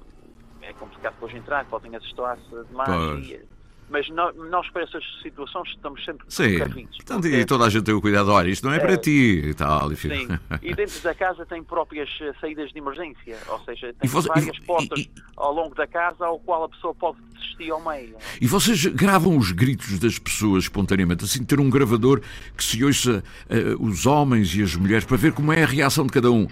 é 0.62 0.74
complicado 0.74 1.14
depois 1.14 1.34
entrar, 1.36 1.66
podem 1.66 1.96
assustar-se 1.96 2.50
demais. 2.68 3.50
Mas 3.90 4.08
nós, 4.10 4.70
para 4.70 4.84
essas 4.84 5.04
situações 5.22 5.70
estamos 5.70 6.04
sempre 6.06 6.26
Sim, 6.30 6.60
portanto, 6.60 7.28
e 7.28 7.46
toda 7.46 7.66
a 7.66 7.70
gente 7.70 7.84
tem 7.84 7.94
o 7.94 8.02
cuidado, 8.02 8.32
olha, 8.32 8.50
isto 8.50 8.66
não 8.66 8.74
é, 8.74 8.78
é 8.78 8.80
para 8.80 8.98
ti 8.98 9.42
e 9.46 9.54
tal. 9.54 9.92
Enfim. 9.92 10.10
Sim, 10.10 10.40
e 10.62 10.74
dentro 10.74 11.02
da 11.02 11.14
casa 11.16 11.46
tem 11.46 11.64
próprias 11.64 12.10
eh, 12.22 12.32
saídas 12.40 12.72
de 12.72 12.78
emergência, 12.78 13.38
ou 13.48 13.60
seja, 13.62 13.94
tem 14.00 14.10
você, 14.10 14.28
várias 14.28 14.58
e, 14.58 14.62
portas 14.62 15.00
e, 15.00 15.12
ao 15.36 15.54
longo 15.54 15.74
da 15.74 15.88
casa 15.88 16.26
ao 16.26 16.40
qual 16.40 16.66
a 16.66 16.70
pessoa 16.70 16.94
pode 16.94 17.18
desistir 17.34 17.72
ao 17.72 17.84
meio. 17.84 18.16
E 18.40 18.48
vocês 18.48 18.86
gravam 18.86 19.38
os 19.38 19.52
gritos 19.52 19.98
das 20.00 20.20
pessoas 20.20 20.66
espontaneamente, 20.66 21.26
assim, 21.26 21.44
ter 21.44 21.60
um 21.60 21.70
gravador 21.70 22.22
que 22.56 22.64
se 22.64 22.84
ouça 22.84 23.24
uh, 23.50 23.84
os 23.84 24.06
homens 24.06 24.56
e 24.56 24.62
as 24.62 24.76
mulheres 24.76 25.06
para 25.06 25.18
ver 25.18 25.34
como 25.34 25.52
é 25.52 25.64
a 25.64 25.68
reação 25.68 26.06
de 26.06 26.14
cada 26.14 26.32
um. 26.32 26.48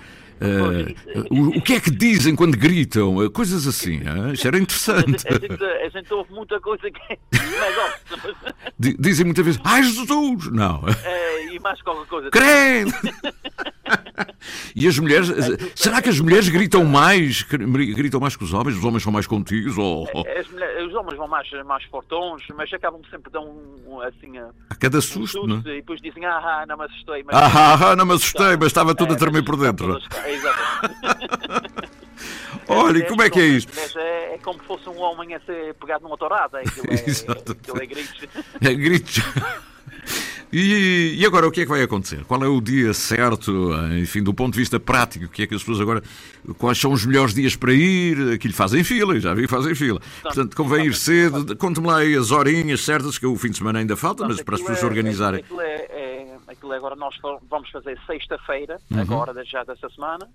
O, 1.29 1.57
o, 1.57 1.61
que 1.61 1.73
é 1.73 1.79
que 1.79 1.91
dizem 1.91 2.35
quando 2.35 2.57
gritam? 2.57 3.17
Uh, 3.17 3.29
coisas 3.29 3.67
assim. 3.67 4.01
Uh, 4.07 4.33
isso 4.33 4.47
era 4.47 4.57
interessante. 4.57 5.27
A 5.27 5.33
gente, 5.33 5.63
a 5.63 5.89
gente 5.89 6.13
ouve 6.13 6.31
muita 6.31 6.59
coisa 6.61 6.89
que 6.89 7.13
é. 7.13 7.17
Dizem 8.79 9.25
muitas 9.25 9.45
vezes, 9.45 9.61
ai 9.63 9.83
Jesus! 9.83 10.51
Não. 10.51 10.83
É, 11.03 11.53
e 11.53 11.59
mais 11.59 11.81
qualquer 11.81 12.07
coisa. 12.07 12.31
Credo! 12.31 12.91
e 14.75 14.87
as 14.87 14.97
mulheres, 14.97 15.29
será 15.75 16.01
que 16.01 16.09
as 16.09 16.19
mulheres 16.19 16.47
gritam 16.49 16.85
mais? 16.85 17.43
Gritam 17.43 18.19
mais 18.19 18.35
que 18.35 18.43
os 18.43 18.53
homens? 18.53 18.77
Os 18.77 18.83
homens 18.83 19.03
são 19.03 19.11
mais 19.11 19.27
contidos? 19.27 19.77
Ou... 19.77 20.07
Mulheres, 20.13 20.47
os 20.87 20.93
homens 20.93 21.17
vão 21.17 21.27
mais, 21.27 21.49
mais 21.65 21.83
fortões, 21.85 22.43
mas 22.55 22.71
acabam 22.73 23.01
sempre 23.09 23.31
de 23.31 23.37
um, 23.37 24.01
assim. 24.01 24.37
A, 24.37 24.75
cada 24.75 25.01
susto, 25.01 25.19
um 25.19 25.27
susto 25.27 25.69
é? 25.69 25.73
E 25.73 25.75
depois 25.77 26.01
dizem, 26.01 26.25
ah, 26.25 26.65
não 26.67 26.77
me 26.77 26.85
assustei. 26.85 27.23
Mas... 27.23 27.35
Ah, 27.35 27.95
não 27.95 28.05
me 28.05 28.13
assustei, 28.13 28.57
mas 28.57 28.67
estava 28.67 28.95
tudo 28.95 29.13
é, 29.13 29.15
a 29.15 29.19
tremer 29.19 29.43
por 29.43 29.57
dentro. 29.57 29.97
Exatamente. 30.25 31.97
Olha, 32.69 33.05
como 33.05 33.21
é 33.21 33.29
que 33.29 33.39
é 33.39 33.45
isto? 33.45 33.71
É, 33.97 34.33
é 34.33 34.37
como 34.39 34.59
se 34.59 34.65
fosse 34.65 34.89
um 34.89 34.99
homem 34.99 35.33
a 35.35 35.39
ser 35.41 35.73
pegado 35.75 36.03
numa 36.03 36.17
torada. 36.17 36.59
Aquilo 36.59 36.85
é, 36.91 37.51
aquilo 37.51 37.81
é 37.81 37.85
gritos. 37.85 38.27
É 38.61 38.73
gritos. 38.73 39.17
E, 40.51 41.15
e, 41.19 41.25
agora 41.25 41.45
o 41.45 41.51
que 41.51 41.61
é 41.61 41.63
que 41.63 41.69
vai 41.69 41.81
acontecer? 41.81 42.23
Qual 42.23 42.41
é 42.41 42.47
o 42.47 42.61
dia 42.61 42.93
certo, 42.93 43.73
enfim, 43.99 44.23
do 44.23 44.33
ponto 44.33 44.53
de 44.53 44.59
vista 44.59 44.79
prático? 44.79 45.25
O 45.25 45.29
que 45.29 45.43
é 45.43 45.47
que 45.47 45.53
as 45.53 45.61
pessoas 45.61 45.81
agora. 45.81 46.01
Quais 46.57 46.77
são 46.77 46.93
os 46.93 47.05
melhores 47.05 47.33
dias 47.33 47.55
para 47.55 47.73
ir? 47.73 48.33
Aquilo 48.33 48.53
fazem 48.53 48.83
fila, 48.83 49.19
já 49.19 49.33
vi 49.33 49.45
fazem 49.45 49.75
fila. 49.75 49.99
Portanto, 50.21 50.55
convém 50.55 50.85
ir 50.85 50.93
cedo. 50.93 51.55
Conte-me 51.57 51.87
lá 51.87 51.97
aí 51.97 52.15
as 52.15 52.31
horinhas 52.31 52.81
certas, 52.81 53.17
que 53.17 53.25
o 53.25 53.35
fim 53.35 53.49
de 53.49 53.57
semana 53.57 53.79
ainda 53.79 53.97
falta, 53.97 54.25
mas 54.25 54.41
para 54.41 54.55
as 54.55 54.61
pessoas 54.61 54.79
se 54.79 54.85
é- 54.85 54.87
organizarem. 54.87 55.39
Aquilo 55.41 55.61
é, 55.61 55.75
é, 55.89 56.37
aquilo 56.47 56.73
é 56.73 56.77
agora 56.77 56.95
nós 56.95 57.15
vamos 57.49 57.69
fazer 57.69 57.99
sexta-feira, 58.05 58.79
uhum. 58.89 59.01
agora 59.01 59.43
já 59.43 59.63
dessa 59.65 59.89
semana. 59.89 60.29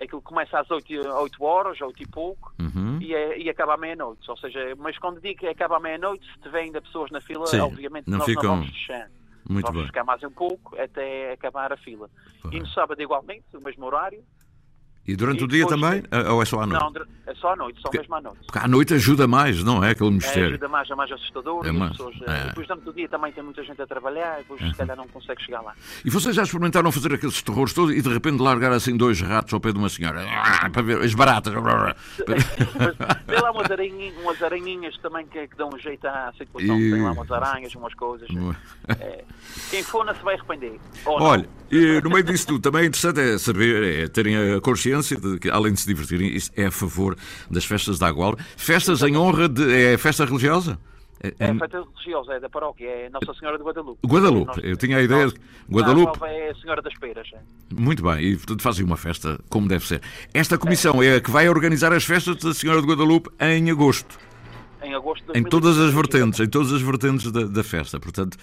Aquilo 0.00 0.22
começa 0.22 0.58
às 0.58 0.70
8, 0.70 1.08
8 1.08 1.44
horas, 1.44 1.80
8 1.80 2.02
e 2.02 2.06
pouco, 2.06 2.52
uhum. 2.60 2.98
e, 3.00 3.14
é, 3.14 3.38
e 3.38 3.50
acaba 3.50 3.74
à 3.74 3.76
meia-noite. 3.76 4.28
Ou 4.30 4.36
seja, 4.36 4.74
mas 4.78 4.98
quando 4.98 5.20
digo 5.20 5.40
que 5.40 5.46
acaba 5.46 5.76
à 5.76 5.80
meia-noite, 5.80 6.24
se 6.32 6.40
tiver 6.40 6.60
ainda 6.60 6.80
pessoas 6.80 7.10
na 7.10 7.20
fila, 7.20 7.46
Sim, 7.46 7.60
obviamente 7.60 8.08
não 8.08 8.18
nós 8.18 8.26
ficam... 8.26 8.42
não 8.42 8.56
vamos 8.56 8.70
fechar. 8.70 9.08
Muito 9.48 9.66
vamos 9.66 9.82
bem. 9.82 9.86
ficar 9.86 10.04
mais 10.04 10.22
um 10.22 10.30
pouco 10.30 10.80
até 10.80 11.32
acabar 11.32 11.72
a 11.72 11.76
fila. 11.76 12.08
E 12.50 12.60
no 12.60 12.66
sábado, 12.68 13.00
igualmente, 13.00 13.44
o 13.56 13.60
mesmo 13.60 13.84
horário. 13.86 14.22
E 15.06 15.16
durante 15.16 15.40
E 15.40 15.44
o 15.44 15.48
dia 15.48 15.66
também? 15.66 16.02
tem- 16.02 16.26
Ou 16.28 16.40
é 16.40 16.44
só 16.44 16.60
à 16.60 16.66
noite? 16.66 16.80
Não, 16.94 17.02
é 17.26 17.34
só 17.34 17.52
à 17.52 17.56
noite, 17.56 17.76
só 17.78 17.82
Porque- 17.88 17.98
mesmo 17.98 18.14
à 18.14 18.20
noite. 18.20 18.38
Porque 18.46 18.58
à 18.58 18.68
noite 18.68 18.94
ajuda 18.94 19.26
mais, 19.26 19.62
não 19.64 19.82
é? 19.82 19.90
Aquele 19.90 20.10
É, 20.10 20.12
mistério. 20.12 20.48
ajuda 20.50 20.68
mais, 20.68 20.88
é 20.88 20.94
mais 20.94 21.10
assustador. 21.10 21.66
É 21.66 21.72
mais- 21.72 21.90
pessoas, 21.90 22.14
é. 22.20 22.24
eh, 22.30 22.44
Depois, 22.48 22.66
durante 22.68 22.88
o 22.88 22.92
dia, 22.92 23.08
também 23.08 23.32
tem 23.32 23.42
muita 23.42 23.64
gente 23.64 23.82
a 23.82 23.86
trabalhar 23.86 24.36
e 24.38 24.42
depois, 24.42 24.60
Uhum. 24.60 24.70
se 24.70 24.76
calhar, 24.76 24.96
não 24.96 25.08
consegue 25.08 25.42
chegar 25.42 25.60
lá. 25.60 25.74
E 26.04 26.08
vocês 26.10 26.36
já 26.36 26.44
experimentaram 26.44 26.92
fazer 26.92 27.12
aqueles 27.14 27.42
terrores 27.42 27.72
todos 27.74 27.92
e 27.96 28.00
de 28.00 28.08
repente 28.08 28.40
largar 28.40 28.70
assim 28.70 28.96
dois 28.96 29.20
ratos 29.20 29.52
ao 29.52 29.58
pé 29.60 29.72
de 29.72 29.78
uma 29.78 29.88
senhora? 29.88 30.24
Ah, 30.24 30.70
Para 30.70 30.82
ver 30.82 31.00
as 31.02 31.14
baratas. 31.14 31.52
Tem 33.26 33.40
lá 33.40 33.50
umas 33.50 33.70
aranhinhas, 33.70 34.14
umas 34.22 34.40
aranhinhas 34.42 34.96
também 34.98 35.26
que, 35.26 35.48
que 35.48 35.56
dão 35.56 35.68
um 35.74 35.78
jeito 35.78 36.06
à 36.06 36.32
situação. 36.38 36.78
E- 36.78 36.92
Tem 36.92 37.02
lá 37.02 37.10
umas 37.12 37.30
aranhas, 37.30 37.74
umas 37.74 37.94
coisas. 37.94 38.28
É, 39.00 39.24
quem 39.70 39.82
for 39.82 40.04
não 40.04 40.14
se 40.14 40.22
vai 40.22 40.34
arrepender. 40.36 40.78
Olha, 41.06 41.48
e 41.70 42.00
no 42.00 42.10
meio 42.10 42.22
disso 42.22 42.46
tudo, 42.46 42.60
também 42.60 42.82
é 42.84 42.86
interessante 42.86 43.20
é 43.20 43.36
saber, 43.38 44.04
é 44.04 44.08
terem 44.08 44.54
a 44.54 44.60
consciência 44.60 44.91
de 45.00 45.38
que, 45.38 45.48
além 45.50 45.72
de 45.72 45.80
se 45.80 45.86
divertirem, 45.86 46.28
isso 46.34 46.50
é 46.56 46.66
a 46.66 46.70
favor 46.70 47.16
das 47.50 47.64
festas 47.64 47.98
da 47.98 48.08
Agual. 48.08 48.36
Festas 48.56 49.02
em 49.02 49.16
honra 49.16 49.48
de. 49.48 49.72
É 49.72 49.96
festa 49.98 50.24
religiosa? 50.24 50.78
É- 51.24 51.28
É 51.38 51.46
é- 51.50 51.54
festa 51.54 51.80
religiosa, 51.94 52.32
é 52.34 52.40
da 52.40 52.48
paróquia, 52.50 52.84
é 52.88 53.08
Nossa 53.08 53.32
Senhora 53.38 53.56
de 53.56 53.62
Guadalupe. 53.62 53.98
Guadalupe, 54.04 54.56
Nós- 54.56 54.64
eu 54.64 54.76
tinha 54.76 54.96
a 54.96 55.02
ideia 55.02 55.28
de. 55.28 55.34
Na 55.68 55.76
Guadalupe, 55.78 56.18
Gualva 56.18 56.28
é 56.28 56.50
a 56.50 56.54
Senhora 56.56 56.82
das 56.82 56.94
Peras. 56.98 57.28
é. 57.32 57.38
muito 57.80 58.02
bem, 58.02 58.18
e 58.24 58.36
portanto 58.36 58.60
fazem 58.62 58.84
uma 58.84 58.96
festa 58.96 59.38
como 59.48 59.68
deve 59.68 59.86
ser. 59.86 60.02
Esta 60.34 60.58
comissão 60.58 61.00
é 61.02 61.16
a 61.16 61.20
que 61.20 61.30
vai 61.30 61.48
organizar 61.48 61.92
as 61.92 62.04
festas 62.04 62.36
da 62.36 62.52
Senhora 62.52 62.80
de 62.82 62.88
Guadalupe 62.88 63.30
em 63.40 63.70
agosto. 63.70 64.18
Em 64.82 64.94
agosto 64.94 65.32
de 65.32 65.38
Em 65.38 65.44
todas 65.44 65.78
as 65.78 65.92
2020. 65.92 65.94
vertentes, 66.12 66.40
em 66.40 66.48
todas 66.48 66.72
as 66.72 66.82
vertentes 66.82 67.30
da, 67.30 67.44
da 67.44 67.62
festa, 67.62 68.00
portanto. 68.00 68.36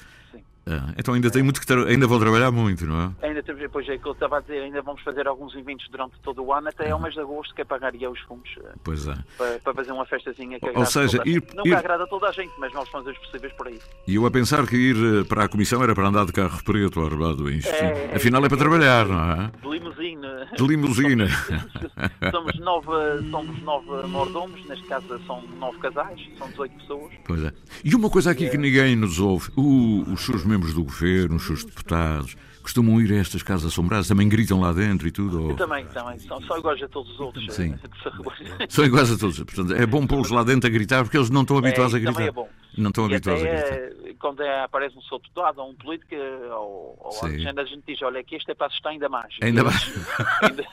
Ah, 0.70 0.94
então 0.98 1.14
ainda 1.14 1.30
tem 1.32 1.42
muito 1.44 1.60
que 1.60 1.66
tra- 1.66 1.86
ainda 1.86 2.06
vão 2.08 2.20
trabalhar 2.20 2.52
muito, 2.52 2.86
não 2.86 3.02
é? 3.22 3.28
Ainda 3.28 3.42
temos, 3.44 3.62
depois 3.62 3.88
é 3.90 3.98
que 3.98 4.06
eu 4.08 4.12
estava 4.12 4.38
a 4.38 4.42
dizer, 4.42 4.62
ainda 4.62 4.82
vamos 4.82 5.02
fazer 5.02 5.28
alguns 5.28 5.56
eventos 5.56 5.88
durante 5.90 6.14
todo 6.22 6.44
o 6.44 6.54
ano, 6.54 6.68
até 6.70 6.92
ao 6.92 7.00
mês 7.02 7.14
de 7.14 7.20
agosto, 7.22 7.54
que 7.56 7.62
é 7.62 7.66
pagaria 7.66 8.10
os 8.10 8.20
fundos 8.22 8.50
eh, 8.64 8.72
Pois 8.84 9.08
é. 9.08 9.16
para, 9.38 9.60
para 9.60 9.74
fazer 9.74 9.92
uma 9.92 10.06
festazinha 10.06 10.60
que 10.60 10.70
Ou 10.70 10.86
seja, 10.86 11.22
ir-. 11.26 11.44
Nunca 11.56 11.70
ir- 11.70 11.74
agrada 11.76 12.06
toda 12.08 12.28
a 12.30 12.32
gente, 12.32 12.52
mas 12.60 12.72
nós 12.74 12.88
fazemos 12.90 13.18
os 13.18 13.26
possíveis 13.26 13.54
por 13.54 13.68
aí. 13.68 13.80
E 14.08 14.16
eu 14.16 14.26
a 14.26 14.32
pensar 14.32 14.66
que 14.68 14.76
ir 14.76 14.96
eh, 14.96 15.24
para 15.24 15.46
a 15.46 15.50
comissão 15.50 15.82
era 15.84 15.96
para 15.96 16.08
andar 16.08 16.26
de 16.26 16.32
carro 16.34 16.64
preto 16.64 17.00
armado 17.04 17.50
em 17.50 17.60
É, 17.66 18.10
é, 18.12 18.16
Afinal 18.16 18.44
é 18.46 18.50
para 18.50 18.58
trabalhar, 18.58 19.06
não 19.08 19.32
é? 19.32 19.52
De 19.62 19.68
limusine. 19.70 20.28
De 20.56 20.68
limusina. 20.68 21.28
Somos 22.32 22.60
nove, 22.60 22.88
somos 23.32 23.62
nove 23.64 24.08
mordomos, 24.08 24.66
neste 24.68 24.86
caso 24.88 25.20
são 25.26 25.42
nove 25.60 25.78
casais, 25.80 26.20
são 26.38 26.50
18 26.50 26.76
pessoas. 26.76 27.14
Pois 27.26 27.44
é. 27.44 27.54
E 27.84 27.96
uma 27.96 28.10
coisa 28.10 28.32
aqui 28.32 28.50
que 28.50 28.58
ninguém 28.58 28.96
nos 28.96 29.20
ouve: 29.20 29.50
o- 29.56 30.04
os 30.12 30.22
seus 30.26 30.44
membros 30.46 30.59
do 30.74 30.84
governo, 30.84 31.36
os 31.38 31.46
seus 31.46 31.64
deputados, 31.64 32.36
costumam 32.62 33.00
ir 33.02 33.12
a 33.14 33.18
estas 33.18 33.42
casas 33.42 33.72
assombradas, 33.72 34.08
também 34.08 34.28
gritam 34.30 34.60
lá 34.60 34.72
dentro 34.74 35.08
e 35.08 35.12
tudo? 35.12 35.42
ou- 35.50 35.56
também, 35.56 35.86
também, 35.88 36.20
são, 36.20 36.40
são 36.44 36.58
iguais 36.58 36.82
a 36.84 36.88
todos 36.88 37.12
os 37.14 37.20
outros. 37.20 37.54
Sim. 37.54 37.76
São 38.70 38.84
iguais 38.86 39.12
a 39.12 39.18
todos. 39.18 39.38
Portanto, 39.40 39.74
é 39.74 39.86
bom 39.86 40.06
pô-los 40.06 40.30
lá 40.30 40.44
dentro 40.44 40.68
a 40.70 40.72
gritar 40.72 41.04
porque 41.04 41.18
eles 41.18 41.30
não 41.30 41.42
estão 41.42 41.58
habituados 41.58 41.94
É, 41.94 41.98
a 41.98 42.00
gritar. 42.00 42.22
é 42.24 42.32
bom. 42.32 42.48
Não 42.78 42.90
estão 42.90 43.10
E 43.10 43.14
habituados 43.16 43.44
a 43.44 43.48
gritar. 43.48 43.74
eh, 43.74 44.14
quando 44.20 44.42
é- 44.44 44.64
aparece 44.64 44.96
um 44.98 45.02
seu 45.02 45.18
deputado 45.18 45.60
ou 45.60 45.72
um 45.72 45.76
político, 45.76 46.14
ou, 46.16 46.96
ou 47.00 47.20
a 47.26 47.30
gente, 47.30 47.60
a 47.60 47.66
gente 47.66 47.84
diz, 47.88 48.02
olha, 48.04 48.20
aqui 48.20 48.36
este 48.36 48.52
é 48.52 48.54
para 48.56 48.68
assustar 48.68 48.92
ainda 48.92 49.10
mais. 49.10 49.34
Ainda 49.42 49.64
mais. 49.64 49.92
ainda- 50.44 50.64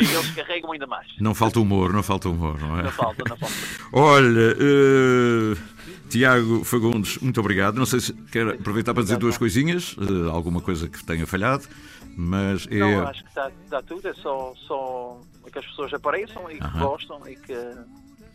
e 0.00 0.04
eles 0.04 0.30
carregam 0.34 0.72
ainda 0.72 0.86
mais. 0.86 1.06
Não 1.20 1.34
falta 1.34 1.58
humor, 1.60 1.92
não 1.92 2.02
falta 2.02 2.28
humor, 2.28 2.60
não 2.60 2.78
é? 2.78 2.82
Não 2.84 2.90
falta, 2.92 3.22
não 3.28 3.36
falta. 3.36 3.54
Olha, 3.92 4.56
eh, 4.60 5.56
Tiago 6.18 6.62
Fagundes, 6.62 7.18
muito 7.18 7.40
obrigado. 7.40 7.74
Não 7.74 7.84
sei 7.84 7.98
se 7.98 8.12
quer 8.12 8.46
aproveitar 8.50 8.94
para 8.94 9.02
dizer 9.02 9.16
duas 9.16 9.36
coisinhas, 9.36 9.96
eh, 10.00 10.30
alguma 10.30 10.60
coisa 10.60 10.88
que 10.88 11.04
tenha 11.04 11.26
falhado, 11.26 11.64
mas 12.16 12.68
é. 12.70 12.78
Não, 12.78 13.08
acho 13.08 13.20
que 13.24 13.28
está, 13.30 13.50
está 13.64 13.82
tudo, 13.82 14.06
é 14.06 14.14
só, 14.14 14.54
só 14.68 15.18
que 15.52 15.58
as 15.58 15.66
pessoas 15.66 15.92
apareçam 15.92 16.48
e 16.52 16.54
que 16.58 16.62
Aham. 16.64 16.78
gostam 16.78 17.20
e 17.28 17.34
que, 17.34 17.52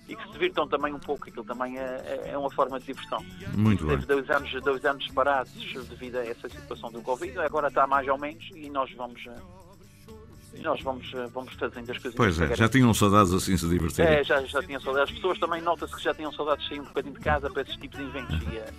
e 0.09 0.13
que 0.13 0.23
se 0.25 0.31
divirtam 0.33 0.67
também 0.67 0.93
um 0.93 0.99
pouco, 0.99 1.29
aquilo 1.29 1.45
também 1.45 1.77
é, 1.77 1.81
é- 2.25 2.31
é 2.33 2.37
uma 2.37 2.51
forma 2.51 2.77
de 2.81 2.87
diversão. 2.87 3.23
Muito 3.55 3.85
Teve 3.87 4.05
bem. 4.05 4.07
dois 4.07 4.29
anos, 4.29 4.51
dois 4.61 4.83
anos 4.83 5.07
parados 5.13 5.53
devido 5.89 6.17
a 6.17 6.25
essa 6.25 6.49
situação 6.49 6.91
do 6.91 7.01
Covid, 7.01 7.39
agora 7.39 7.69
está 7.69 7.87
mais 7.87 8.05
ou 8.09 8.17
menos 8.17 8.43
e 8.55 8.69
nós 8.69 8.91
vamos, 8.97 9.21
eh, 9.25 9.35
nós 10.61 10.81
vamos, 10.81 11.11
eh, 11.13 11.27
vamos 11.33 11.53
fazendo 11.53 11.89
as 11.91 11.97
coisas. 11.97 12.15
Pois 12.15 12.39
é, 12.39 12.55
já 12.55 12.67
tinham 12.67 12.93
saudades 12.93 13.33
assim 13.33 13.55
se 13.55 13.67
divertirem. 13.67 14.11
É, 14.11 14.23
já, 14.23 14.41
já 14.43 14.61
tinham 14.61 14.81
saudades. 14.81 15.09
As 15.09 15.15
pessoas 15.15 15.39
também 15.39 15.61
nota-se 15.61 15.95
que 15.95 16.03
já 16.03 16.13
tinham 16.13 16.31
saudades 16.33 16.63
de 16.63 16.69
sair 16.69 16.81
um 16.81 16.85
bocadinho 16.85 17.13
de 17.13 17.21
casa 17.21 17.49
para 17.49 17.61
esses 17.61 17.75
tipos 17.77 17.97
de 17.97 18.05
eventos. 18.05 18.39
E, 18.51 18.57
eh, 18.57 18.69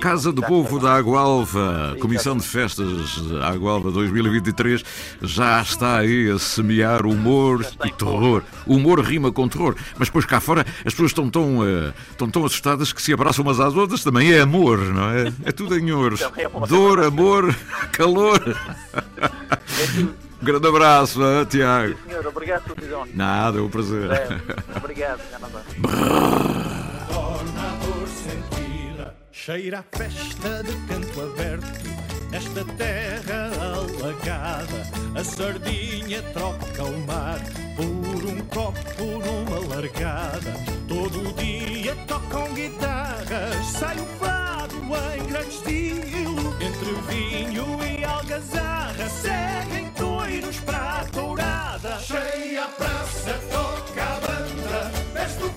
Casa 0.00 0.32
do 0.32 0.42
Povo 0.42 0.78
da 0.78 0.94
Água-Alva, 0.94 1.96
Comissão 2.00 2.36
de 2.36 2.44
Festas 2.44 2.86
Água-Alva 3.42 3.90
2023, 3.90 4.84
já 5.22 5.60
está 5.60 5.98
aí 5.98 6.30
a 6.30 6.38
semear 6.38 7.04
humor 7.04 7.66
e 7.84 7.90
terror. 7.90 8.44
O 8.66 8.76
humor 8.76 9.00
rima 9.00 9.32
com 9.32 9.48
terror, 9.48 9.74
mas 9.98 10.08
depois 10.08 10.24
cá 10.24 10.40
fora 10.40 10.64
as 10.84 10.92
pessoas 10.92 11.10
estão 11.10 11.28
tão, 11.28 11.66
eh, 11.66 11.92
estão 12.10 12.30
tão 12.30 12.44
assustadas 12.44 12.92
que 12.92 13.02
se 13.02 13.12
abraçam 13.12 13.42
umas 13.44 13.58
às 13.58 13.74
outras, 13.74 14.04
também 14.04 14.32
é 14.32 14.40
amor, 14.40 14.78
não 14.78 15.10
é? 15.10 15.32
É 15.44 15.52
tudo 15.52 15.76
em. 15.76 15.88
Também 16.18 16.44
é 16.44 16.46
amor. 16.46 16.68
Dor, 16.68 17.00
amor, 17.00 17.56
calor. 17.92 18.42
Um 20.40 20.44
grande 20.44 20.68
abraço, 20.68 21.20
ah, 21.22 21.44
Tiago. 21.44 21.96
senhor, 22.06 22.26
obrigado 22.26 22.62
por 22.64 22.76
tudo. 22.76 23.08
Nada, 23.14 23.58
é 23.58 23.60
um 23.60 23.68
prazer. 23.68 24.10
É, 24.10 24.28
obrigado, 24.76 25.20
cheira 29.32 29.78
a 29.78 29.98
festa 29.98 30.62
de 30.62 30.76
canto 30.86 31.20
aberto. 31.22 31.97
Nesta 32.30 32.62
terra 32.62 33.50
alagada, 33.72 34.86
a 35.18 35.24
sardinha 35.24 36.22
troca 36.34 36.84
o 36.84 37.06
mar 37.06 37.40
por 37.74 38.30
um 38.30 38.38
copo 38.48 39.02
numa 39.02 39.74
largada. 39.74 40.52
Todo 40.86 41.32
dia 41.34 41.96
tocam 42.06 42.52
guitarras, 42.52 43.66
sai 43.66 43.98
o 43.98 44.06
fado 44.18 44.76
em 45.16 45.26
grande 45.26 45.48
estilo. 45.48 46.54
Entre 46.60 46.92
vinho 47.08 47.78
e 47.82 48.04
algazarra, 48.04 49.08
seguem 49.08 49.90
toiros 49.92 50.60
para 50.60 51.00
a 51.00 51.04
tourada. 51.06 51.98
Cheia 51.98 52.64
a 52.64 52.68
praça, 52.68 53.40
toca 53.50 54.02
a 54.02 54.20
banda, 54.20 54.92
veste 55.14 55.44
o 55.44 55.50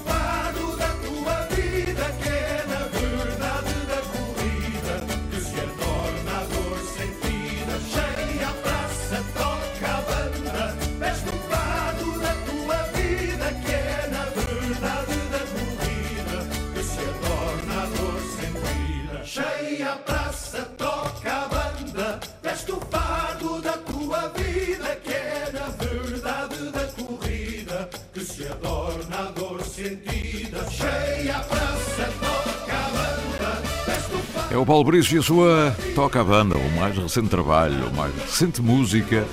o. 34.62 34.64
É 34.64 34.66
Paulo 34.66 34.84
Brice 34.84 35.16
e 35.16 35.20
a 35.20 35.22
sua 35.22 35.76
Toca 35.96 36.22
a 36.22 36.24
Banda, 36.24 36.58
o 36.58 36.80
mais 36.80 36.98
recente 36.98 37.30
trabalho, 37.30 37.88
a 37.88 37.90
mais 37.90 38.16
recente 38.16 38.62
música 38.62 39.28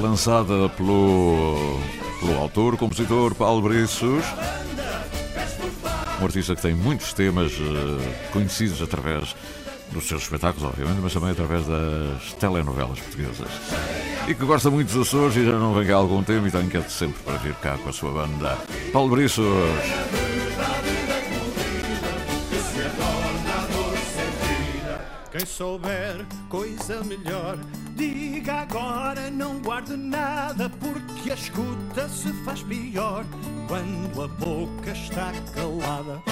lançada 0.00 0.68
pelo, 0.70 1.78
pelo 2.20 2.38
autor, 2.38 2.76
compositor 2.76 3.34
Paulo 3.34 3.62
Briços. 3.62 4.24
Um 6.20 6.24
artista 6.24 6.56
que 6.56 6.62
tem 6.62 6.74
muitos 6.74 7.12
temas 7.12 7.52
eh, 7.52 8.30
conhecidos 8.32 8.80
através 8.80 9.36
dos 9.92 10.08
seus 10.08 10.22
espetáculos, 10.22 10.70
obviamente, 10.70 10.98
mas 11.02 11.12
também 11.12 11.30
através 11.30 11.66
das 11.66 12.32
telenovelas 12.40 12.98
portuguesas. 12.98 13.48
E 14.26 14.34
que 14.34 14.44
gosta 14.44 14.70
muito 14.70 14.92
dos 14.92 15.06
Açores 15.06 15.36
e 15.36 15.44
já 15.44 15.58
não 15.58 15.74
vem 15.74 15.86
cá 15.86 15.94
há 15.94 15.96
algum 15.96 16.22
tempo 16.22 16.46
e 16.46 16.50
tem 16.50 16.68
que 16.68 16.90
sempre 16.90 17.22
para 17.22 17.36
vir 17.36 17.54
cá 17.56 17.76
com 17.78 17.90
a 17.90 17.92
sua 17.92 18.10
banda. 18.10 18.58
Paulo 18.92 19.10
Briços. 19.14 19.44
Souber 25.56 26.26
coisa 26.50 27.02
melhor, 27.02 27.56
diga 27.94 28.60
agora, 28.60 29.30
não 29.30 29.58
guarde 29.60 29.96
nada, 29.96 30.68
porque 30.68 31.30
a 31.30 31.34
escuta 31.34 32.06
se 32.10 32.30
faz 32.44 32.62
pior 32.62 33.24
quando 33.66 34.22
a 34.22 34.28
boca 34.28 34.90
está 34.90 35.32
calada. 35.54 36.22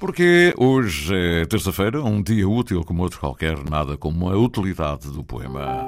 Porque 0.00 0.54
hoje 0.56 1.14
é 1.14 1.44
terça-feira, 1.44 2.02
um 2.02 2.22
dia 2.22 2.48
útil 2.48 2.82
como 2.84 3.02
outro 3.02 3.20
qualquer, 3.20 3.58
nada 3.68 3.98
como 3.98 4.30
a 4.30 4.38
utilidade 4.38 5.10
do 5.10 5.22
poema. 5.22 5.84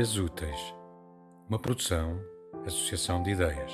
Ideias 0.00 0.16
Úteis, 0.16 0.74
uma 1.46 1.58
produção, 1.58 2.18
associação 2.64 3.22
de 3.22 3.32
ideias. 3.32 3.70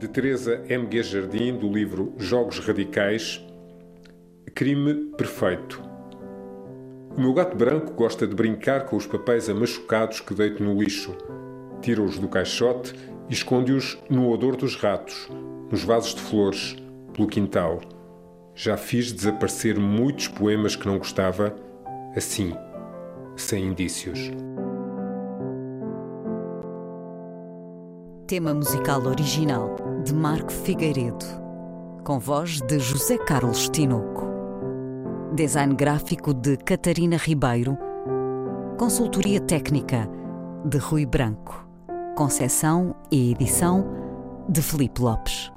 De 0.00 0.08
Teresa 0.08 0.64
M. 0.68 0.88
G. 0.90 1.02
Jardim, 1.04 1.56
do 1.56 1.72
livro 1.72 2.12
Jogos 2.18 2.58
Radicais, 2.58 3.40
Crime 4.52 5.12
Perfeito. 5.16 5.80
O 7.16 7.20
meu 7.20 7.32
gato 7.32 7.56
branco 7.56 7.92
gosta 7.92 8.26
de 8.26 8.34
brincar 8.34 8.86
com 8.86 8.96
os 8.96 9.06
papéis 9.06 9.48
amachucados 9.48 10.18
que 10.18 10.34
deito 10.34 10.60
no 10.60 10.74
lixo. 10.74 11.16
Tira-os 11.80 12.18
do 12.18 12.26
caixote 12.26 12.96
e 13.30 13.32
esconde-os 13.32 13.96
no 14.10 14.28
odor 14.28 14.56
dos 14.56 14.74
ratos, 14.74 15.28
nos 15.70 15.84
vasos 15.84 16.16
de 16.16 16.20
flores, 16.22 16.74
pelo 17.12 17.28
quintal. 17.28 17.78
Já 18.58 18.74
fiz 18.74 19.12
desaparecer 19.12 19.78
muitos 19.78 20.28
poemas 20.28 20.74
que 20.74 20.86
não 20.86 20.96
gostava, 20.96 21.54
assim, 22.16 22.54
sem 23.36 23.66
indícios. 23.66 24.30
Tema 28.26 28.54
musical 28.54 29.02
original 29.02 29.76
de 30.02 30.14
Marco 30.14 30.50
Figueiredo, 30.50 31.26
com 32.02 32.18
voz 32.18 32.62
de 32.62 32.78
José 32.78 33.18
Carlos 33.18 33.68
Tinoco. 33.68 34.26
Design 35.34 35.74
gráfico 35.74 36.32
de 36.32 36.56
Catarina 36.56 37.18
Ribeiro. 37.18 37.76
Consultoria 38.78 39.38
técnica 39.38 40.08
de 40.64 40.78
Rui 40.78 41.04
Branco. 41.04 41.68
Concessão 42.16 42.96
e 43.12 43.32
edição 43.32 43.86
de 44.48 44.62
Felipe 44.62 45.02
Lopes. 45.02 45.52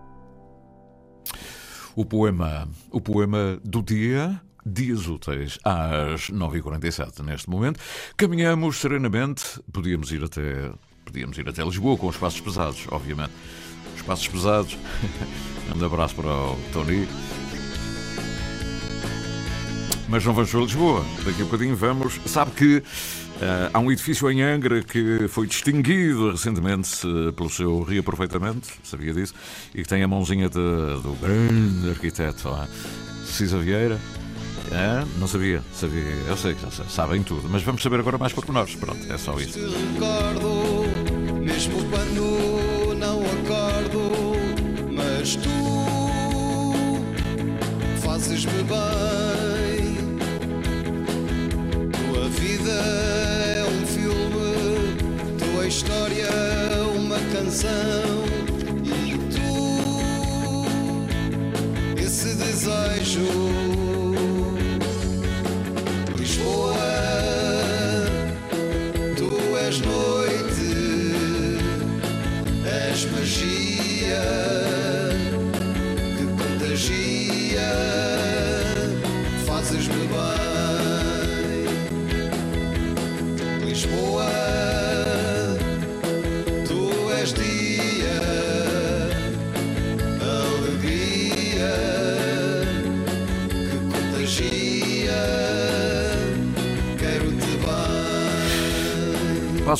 O 1.99 2.05
poema, 2.05 2.65
o 2.91 3.01
poema 3.01 3.59
do 3.61 3.83
dia, 3.83 4.41
dias 4.65 5.05
úteis, 5.05 5.59
às 5.65 6.29
9h47 6.31 7.19
neste 7.25 7.49
momento. 7.49 7.77
Caminhamos 8.15 8.77
serenamente, 8.77 9.43
podíamos 9.69 10.09
ir 10.13 10.23
até, 10.23 10.71
podíamos 11.03 11.37
ir 11.37 11.49
até 11.49 11.61
Lisboa 11.61 11.97
com 11.97 12.07
os 12.07 12.15
passos 12.15 12.39
pesados, 12.39 12.87
obviamente. 12.89 13.33
Os 13.97 14.01
passos 14.01 14.29
pesados. 14.29 14.77
Um 15.75 15.85
abraço 15.85 16.15
para 16.15 16.29
o 16.29 16.57
Tony. 16.71 17.05
Mas 20.07 20.23
não 20.23 20.33
vamos 20.33 20.49
para 20.49 20.61
Lisboa. 20.61 21.05
Daqui 21.25 21.41
a 21.41 21.45
bocadinho 21.45 21.75
vamos. 21.75 22.13
Sabe 22.25 22.51
que 22.51 22.81
uh, 23.39 23.69
há 23.73 23.79
um 23.79 23.91
edifício 23.91 24.29
em 24.29 24.41
Angra 24.41 24.83
que 24.83 25.27
foi 25.27 25.47
distinguido 25.47 26.31
recentemente 26.31 27.05
uh, 27.05 27.33
pelo 27.33 27.49
seu 27.49 27.81
reaproveitamento, 27.81 28.67
sabia 28.83 29.13
disso? 29.13 29.33
E 29.73 29.83
que 29.83 29.87
tem 29.87 30.03
a 30.03 30.07
mãozinha 30.07 30.49
de, 30.49 30.55
do 30.55 31.17
grande 31.21 31.89
arquiteto 31.89 32.49
uh, 32.49 32.67
Cisa 33.25 33.57
Vieira. 33.57 33.99
É, 34.71 35.03
não 35.17 35.27
sabia, 35.27 35.63
sabia, 35.73 36.03
eu 36.27 36.37
sei 36.37 36.53
que 36.53 36.61
já 36.61 36.69
sabem 36.85 37.23
tudo, 37.23 37.49
mas 37.49 37.63
vamos 37.63 37.81
saber 37.81 37.99
agora 37.99 38.19
mais 38.19 38.33
pormenores. 38.33 38.75
Pronto, 38.75 39.01
é 39.11 39.17
só 39.17 39.39
isso. 39.39 39.57
recordo, 39.59 40.85
mesmo 41.41 41.83
quando 41.89 42.48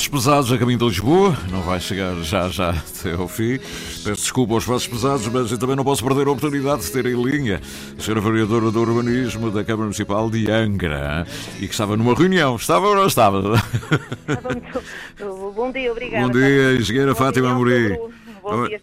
pesados 0.10 0.51
a 0.51 0.57
caminho 0.57 0.80
de 0.80 0.86
Lisboa, 0.86 1.38
não 1.51 1.62
vai 1.62 1.80
chegar 1.80 2.16
já 2.24 2.49
já 2.49 2.72
até 2.72 3.14
ao 3.14 3.28
fim. 3.28 3.60
Peço 4.03 4.22
desculpa 4.22 4.55
aos 4.55 4.66
passos 4.66 4.88
pesados, 4.88 5.28
mas 5.28 5.51
eu 5.51 5.57
também 5.57 5.76
não 5.76 5.84
posso 5.84 6.03
perder 6.03 6.28
a 6.28 6.32
oportunidade 6.32 6.82
de 6.82 6.91
ter 6.91 7.05
em 7.05 7.22
linha 7.22 7.62
a 7.97 8.01
senhora 8.01 8.22
vereadora 8.22 8.72
do 8.72 8.82
Urbanismo 8.82 9.51
da 9.51 9.64
Câmara 9.64 9.84
Municipal 9.84 10.30
de 10.30 10.49
Angra 10.49 11.28
e 11.60 11.68
que 11.68 11.74
estava 11.74 11.95
numa 11.95 12.14
reunião. 12.16 12.55
Estava 12.55 12.88
ou 12.88 12.95
não 12.95 13.05
estava? 13.07 13.41
Bom 15.55 15.72
dia, 15.72 15.91
obrigada. 15.91 16.26
Bom 16.26 16.32
dia, 16.32 16.74
engenheira 16.74 17.14
Fátima 17.14 17.51
Amorim. 17.51 17.97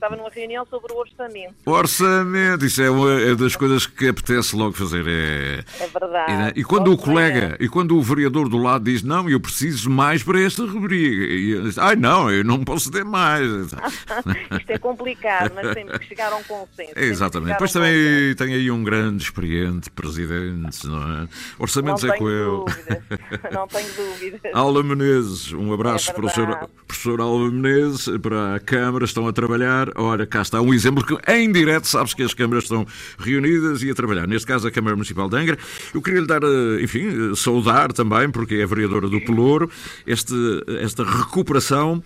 Estava 0.07 0.17
numa 0.17 0.31
reunião 0.31 0.65
sobre 0.67 0.93
o 0.93 0.99
orçamento. 0.99 1.55
Orçamento, 1.67 2.65
isso 2.65 2.81
é 2.81 2.89
uma 2.89 3.21
é 3.21 3.35
das 3.35 3.57
coisas 3.57 3.87
que 3.87 4.07
apetece 4.07 4.55
logo 4.55 4.73
fazer. 4.73 5.05
É, 5.09 5.65
É 5.81 5.87
verdade. 5.89 6.33
e, 6.33 6.37
né, 6.37 6.53
e 6.55 6.63
quando 6.63 6.93
o 6.93 6.97
colega, 6.97 7.57
e 7.59 7.69
quando 7.69 7.97
o 7.97 8.03
vereador 8.03 8.49
do 8.49 8.57
lado 8.57 8.85
diz 8.85 9.03
não, 9.03 9.29
eu 9.29 9.41
preciso 9.41 9.91
mais 9.91 10.23
para 10.23 10.41
esta 10.41 10.65
rubrica, 10.65 11.25
e 11.25 11.51
eu 11.51 11.63
diz, 11.63 11.77
ai 11.77 11.97
não, 11.97 12.31
eu 12.31 12.45
não 12.45 12.63
posso 12.63 12.89
ter 12.91 13.05
mais. 13.05 13.51
Isto 14.59 14.71
é 14.71 14.79
complicado, 14.79 15.53
mas 15.57 15.75
temos 15.75 15.99
que 15.99 16.07
chegar 16.07 16.33
a 16.33 16.37
um 16.37 16.45
consenso. 16.45 16.93
É, 16.95 17.05
exatamente. 17.05 17.53
Depois 17.55 17.71
um 17.73 17.75
também 17.75 18.35
tem 18.37 18.55
aí 18.55 18.71
um 18.71 18.85
grande 18.85 19.25
experiente 19.25 19.91
presidente, 19.91 20.87
não 20.87 21.23
é? 21.23 21.29
Orçamentos 21.59 22.05
Não 22.05 22.15
é 22.15 22.17
com 22.19 22.29
eu. 22.29 22.65
consenso. 22.65 23.03
Não 23.53 23.67
tenho 23.67 23.93
dúvidas. 23.95 24.41
Alva 24.55 24.83
Menezes, 24.85 25.53
um 25.53 25.73
abraço 25.73 26.11
É 26.11 26.15
para 26.15 26.27
o 26.27 26.29
senhor, 26.29 26.71
professor 26.87 27.21
Alva 27.21 27.51
Menezes, 27.51 28.09
para 28.19 28.55
a 28.55 28.61
Câmara, 28.61 29.05
estão 29.05 29.27
a 29.27 29.33
trabalhar. 29.33 29.96
Ora, 29.99 30.27
cá 30.27 30.43
está 30.43 30.61
um 30.61 30.75
exemplo 30.75 31.05
que 31.05 31.17
em 31.33 31.51
direto 31.51 31.89
sabes 31.89 32.13
que 32.13 32.23
as 32.23 32.35
câmaras 32.35 32.65
estão 32.65 32.87
reunidas 33.19 33.83
e 33.83 33.91
a 33.91 33.95
trabalhar. 33.95 34.27
Neste 34.27 34.47
caso, 34.47 34.69
a 34.69 34.71
Câmara 34.71 34.95
Municipal 34.95 35.29
de 35.29 35.37
Angra. 35.37 35.59
Eu 35.95 36.03
queria 36.03 36.21
lhe 36.21 36.27
dar, 36.27 36.43
eh, 36.43 36.83
enfim, 36.83 37.09
eh, 37.09 37.35
saudar 37.35 37.93
também, 37.93 38.31
porque 38.31 38.57
é 38.57 38.67
vereadora 38.67 39.09
do 39.09 39.21
Pelouro, 39.23 39.71
este, 40.07 40.35
esta 40.81 41.03
recuperação 41.03 42.03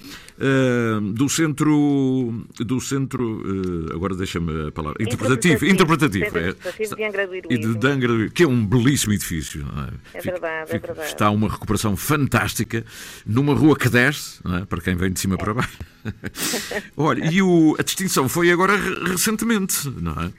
do 1.12 1.28
centro, 1.28 2.44
do 2.58 2.80
centro, 2.80 3.42
eh, 3.90 3.94
agora 3.94 4.14
deixa-me 4.14 4.68
a 4.68 4.72
palavra, 4.72 5.02
interpretativo, 5.02 5.66
interpretativo, 5.66 6.24
Centro 6.24 6.38
é. 6.40 6.48
Interpretativo 6.50 7.48
de 7.48 7.74
de 7.78 7.86
Angra 7.86 8.30
que 8.30 8.42
é 8.42 8.46
um 8.48 8.64
belíssimo 8.66 9.12
edifício. 9.12 9.62
é? 10.14 10.18
É 10.18 10.20
Fica- 10.22 10.32
verdade, 10.32 10.70
é 10.70 10.74
fica- 10.74 10.86
verdade. 10.88 11.08
Está 11.08 11.30
uma 11.30 11.48
recuperação 11.48 11.96
fantástica 11.96 12.84
numa 13.26 13.54
rua 13.54 13.76
que 13.76 13.88
desce, 13.88 14.40
é? 14.60 14.64
para 14.64 14.80
quem 14.80 14.94
vem 14.96 15.10
de 15.12 15.20
cima 15.20 15.36
para 15.36 15.52
baixo. 15.54 15.78
Olha, 16.96 17.24
e 17.30 17.42
o- 17.42 17.76
a 17.78 17.82
distinção 17.82 18.28
foi 18.28 18.50
agora 18.50 18.76
re- 18.76 19.10
recentemente, 19.10 19.88
não 20.00 20.12
é? 20.12 20.30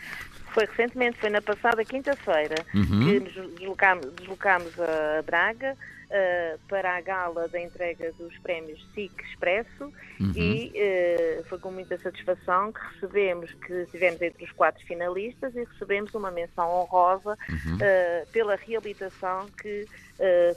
Foi 0.54 0.66
recentemente, 0.66 1.18
foi 1.20 1.30
na 1.30 1.41
passada 1.41 1.84
quinta-feira 1.86 2.56
Uhum. 2.74 2.84
que 2.84 3.20
nos 3.20 3.52
deslocámos, 3.58 4.06
deslocámos 4.18 4.68
a 4.80 5.22
Braga 5.22 5.78
eh, 6.12 6.57
para 6.68 6.95
a 6.97 7.01
gala 7.01 7.47
da 7.47 7.59
entrega 7.59 8.12
dos 8.14 8.38
prémios 8.39 8.86
SIC 8.93 9.12
Expresso 9.24 9.91
Uhum. 10.20 10.34
e 10.36 10.72
eh, 10.76 11.41
foi 11.49 11.57
com 11.57 11.72
muita 11.72 11.97
satisfação 11.97 12.72
que 12.72 12.80
recebemos, 12.93 13.51
que 13.53 13.74
estivemos 13.74 14.22
entre 14.22 14.43
os 14.45 14.51
quatro 14.51 14.86
finalistas 14.86 15.55
e 15.55 15.64
recebemos 15.64 16.14
uma 16.14 16.30
menção 16.30 16.70
honrosa 16.70 17.36
Uhum. 17.49 17.78
eh, 17.82 18.26
pela 18.32 18.55
reabilitação 18.55 19.47
que 19.62 19.86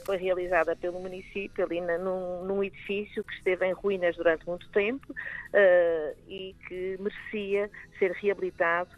foi 0.05 0.17
realizada 0.17 0.75
pelo 0.75 0.99
município 0.99 1.65
ali 1.65 1.81
na- 1.81 1.97
num, 1.97 2.45
num 2.45 2.63
edifício 2.63 3.23
que 3.23 3.33
esteve 3.33 3.65
em 3.65 3.71
ruínas 3.73 4.15
durante 4.15 4.45
muito 4.45 4.69
tempo 4.69 5.07
e 6.27 6.55
que 6.67 6.97
merecia 6.99 7.71
ser 7.97 8.11
reabilitado 8.11 8.91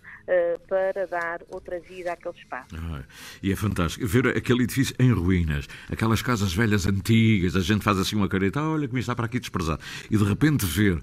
para 0.67 1.05
dar 1.07 1.41
outra 1.49 1.79
vida 1.79 2.11
àquele 2.11 2.35
espaço. 2.37 2.75
Ah, 2.75 3.01
E 3.41 3.51
é 3.51 3.55
fantástico 3.55 4.05
ver 4.05 4.27
aquele 4.35 4.63
edifício 4.63 4.95
em 4.99 5.11
ruínas, 5.11 5.67
aquelas 5.89 6.21
casas 6.21 6.53
velhas 6.53 6.85
antigas, 6.85 7.55
a 7.55 7.61
gente 7.61 7.83
faz 7.83 7.97
assim 7.97 8.15
uma 8.15 8.27
careta, 8.27 8.59
"Ah, 8.59 8.69
olha 8.69 8.87
como 8.87 8.99
está 8.99 9.15
para 9.15 9.25
aqui 9.25 9.39
desprezado. 9.39 9.81
E 10.11 10.17
de 10.17 10.23
repente 10.23 10.65
ver 10.65 11.01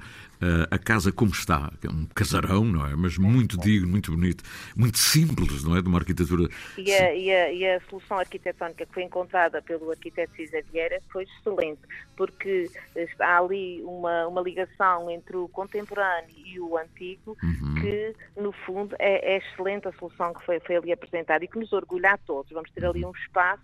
a 0.70 0.78
casa 0.78 1.10
como 1.12 1.30
está, 1.32 1.72
que 1.80 1.86
é 1.86 1.90
um 1.90 2.06
casarão, 2.14 2.64
não 2.64 2.86
é? 2.86 2.94
Mas 2.94 3.16
muito 3.18 3.58
digno, 3.58 3.88
muito 3.88 4.12
bonito, 4.12 4.44
muito 4.76 4.98
simples, 4.98 5.64
não 5.64 5.76
é? 5.76 5.82
De 5.82 5.88
uma 5.88 5.98
arquitetura. 5.98 6.48
E 6.76 6.92
a, 6.92 7.14
e, 7.14 7.30
a, 7.30 7.52
e 7.52 7.66
a 7.66 7.80
solução 7.88 8.18
arquitetónica 8.18 8.86
que 8.86 8.92
foi 8.92 9.02
encontrada 9.02 9.62
pelo 9.62 9.90
arquiteto 9.90 10.34
Cisa 10.36 10.62
Vieira 10.70 11.00
foi 11.10 11.24
excelente, 11.24 11.80
porque 12.16 12.70
está 12.94 13.38
ali 13.38 13.82
uma, 13.82 14.26
uma 14.26 14.40
ligação 14.40 15.10
entre 15.10 15.36
o 15.36 15.48
contemporâneo 15.48 16.34
e 16.44 16.60
o 16.60 16.76
antigo, 16.76 17.36
Uhum. 17.42 17.74
que 17.80 18.14
no 18.40 18.52
fundo 18.52 18.94
é 18.98 19.14
é, 19.14 19.36
excelente 19.38 19.88
a 19.88 19.92
solução 19.92 20.34
que 20.34 20.44
foi, 20.44 20.60
foi 20.60 20.76
ali 20.76 20.92
apresentada 20.92 21.44
e 21.44 21.48
que 21.48 21.58
nos 21.58 21.72
orgulha 21.72 22.12
a 22.12 22.18
todos. 22.18 22.50
Vamos 22.52 22.70
ter 22.70 22.84
ali 22.84 23.04
um 23.04 23.12
espaço 23.12 23.62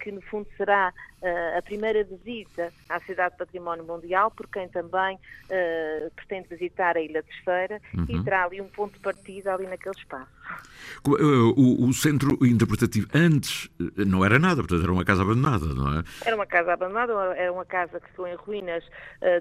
que, 0.00 0.10
no 0.10 0.20
fundo, 0.22 0.48
será 0.56 0.92
uh, 1.22 1.58
a 1.58 1.62
primeira 1.62 2.04
visita 2.04 2.72
à 2.88 3.00
Cidade 3.00 3.32
de 3.32 3.38
Património 3.38 3.84
Mundial, 3.84 4.30
por 4.30 4.48
quem 4.48 4.68
também 4.68 5.16
uh, 5.16 6.10
pretende 6.16 6.48
visitar 6.48 6.96
a 6.96 7.00
Ilha 7.00 7.22
de 7.22 7.30
Esfeira 7.30 7.80
uhum. 7.94 8.06
e 8.08 8.24
terá 8.24 8.44
ali 8.44 8.60
um 8.60 8.68
ponto 8.68 8.94
de 8.94 9.00
partida 9.00 9.54
ali 9.54 9.66
naquele 9.66 9.94
espaço. 9.96 10.30
O, 11.04 11.88
o, 11.88 11.92
centro 11.92 12.38
interpretativo 12.46 13.08
antes 13.12 13.68
não 13.96 14.24
era 14.24 14.38
nada, 14.38 14.56
portanto 14.56 14.82
era 14.82 14.92
uma 14.92 15.04
casa 15.04 15.22
abandonada, 15.22 15.66
não 15.66 15.98
é? 15.98 16.04
Era 16.24 16.36
uma 16.36 16.46
casa 16.46 16.72
abandonada, 16.72 17.12
era 17.36 17.52
uma 17.52 17.64
casa 17.64 17.98
que 17.98 18.08
ficou 18.08 18.26
em 18.26 18.36
ruínas 18.36 18.84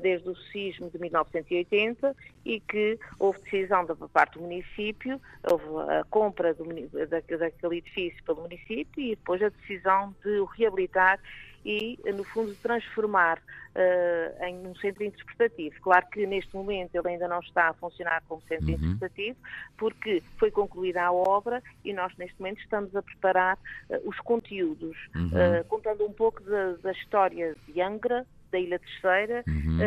desde 0.01 0.27
o 0.27 0.35
sismo 0.51 0.89
de 0.89 0.97
1980 0.99 2.15
e 2.45 2.59
que 2.59 2.99
houve 3.19 3.39
decisão 3.41 3.85
da 3.85 3.95
parte 3.95 4.39
do 4.39 4.41
município, 4.41 5.21
houve 5.43 5.65
a 5.91 6.03
compra 6.09 6.53
do, 6.53 6.65
daquele 7.07 7.77
edifício 7.77 8.23
pelo 8.23 8.41
município 8.41 9.01
e 9.01 9.09
depois 9.11 9.41
a 9.43 9.49
decisão 9.49 10.15
de 10.23 10.39
o 10.39 10.45
reabilitar 10.45 11.19
e, 11.65 11.99
no 12.15 12.23
fundo, 12.23 12.55
transformar 12.55 13.37
uh, 13.39 14.43
em 14.45 14.67
um 14.67 14.75
centro 14.75 15.03
interpretativo. 15.03 15.75
Claro 15.81 16.05
que 16.11 16.25
neste 16.25 16.55
momento 16.55 16.95
ele 16.95 17.09
ainda 17.09 17.27
não 17.27 17.39
está 17.39 17.69
a 17.69 17.73
funcionar 17.73 18.23
como 18.27 18.41
centro 18.43 18.67
uhum. 18.67 18.73
interpretativo, 18.73 19.37
porque 19.77 20.23
foi 20.37 20.51
concluída 20.51 21.03
a 21.03 21.11
obra 21.11 21.61
e 21.83 21.93
nós 21.93 22.15
neste 22.17 22.39
momento 22.39 22.61
estamos 22.61 22.95
a 22.95 23.01
preparar 23.01 23.57
uh, 23.89 24.09
os 24.09 24.19
conteúdos, 24.19 24.97
uhum. 25.15 25.27
uh, 25.27 25.65
contando 25.67 26.05
um 26.05 26.13
pouco 26.13 26.41
da, 26.43 26.73
da 26.83 26.91
história 26.91 27.55
de 27.67 27.81
Angra, 27.81 28.25
da 28.51 28.59
Ilha 28.59 28.79
Terceira 28.79 29.43
uhum. 29.47 29.79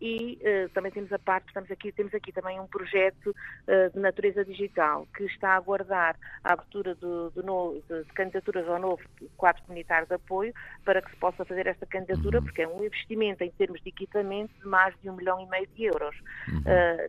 Uh, 0.00 0.04
e 0.04 0.38
uh, 0.42 0.68
também 0.70 0.90
temos 0.90 1.12
a 1.12 1.18
parte, 1.18 1.48
estamos 1.48 1.70
aqui, 1.70 1.92
temos 1.92 2.14
aqui 2.14 2.32
também 2.32 2.58
um 2.58 2.66
projeto 2.66 3.30
uh, 3.30 3.90
de 3.92 3.98
natureza 3.98 4.44
digital 4.44 5.06
que 5.16 5.24
está 5.24 5.50
a 5.50 5.56
aguardar 5.56 6.16
a 6.42 6.52
abertura 6.52 6.94
do, 6.94 7.30
do 7.30 7.42
novo, 7.42 7.82
de, 7.88 8.04
candidaturas 8.14 8.66
ao 8.68 8.78
novo 8.78 9.02
quadro 9.36 9.62
comunitário 9.62 10.06
de 10.06 10.14
apoio 10.14 10.52
para 10.84 11.02
que 11.02 11.10
se 11.10 11.16
possa 11.16 11.44
fazer 11.44 11.66
esta 11.66 11.86
candidatura, 11.86 12.38
uhum. 12.38 12.44
porque 12.44 12.62
é 12.62 12.68
um 12.68 12.84
investimento 12.84 13.44
em 13.44 13.50
termos 13.50 13.80
de 13.82 13.88
equipamento 13.88 14.52
de 14.60 14.66
mais 14.66 14.94
de 15.00 15.10
um 15.10 15.16
milhão 15.16 15.40
e 15.40 15.46
meio 15.46 15.66
de 15.68 15.84
euros, 15.84 16.16
uhum. 16.48 16.62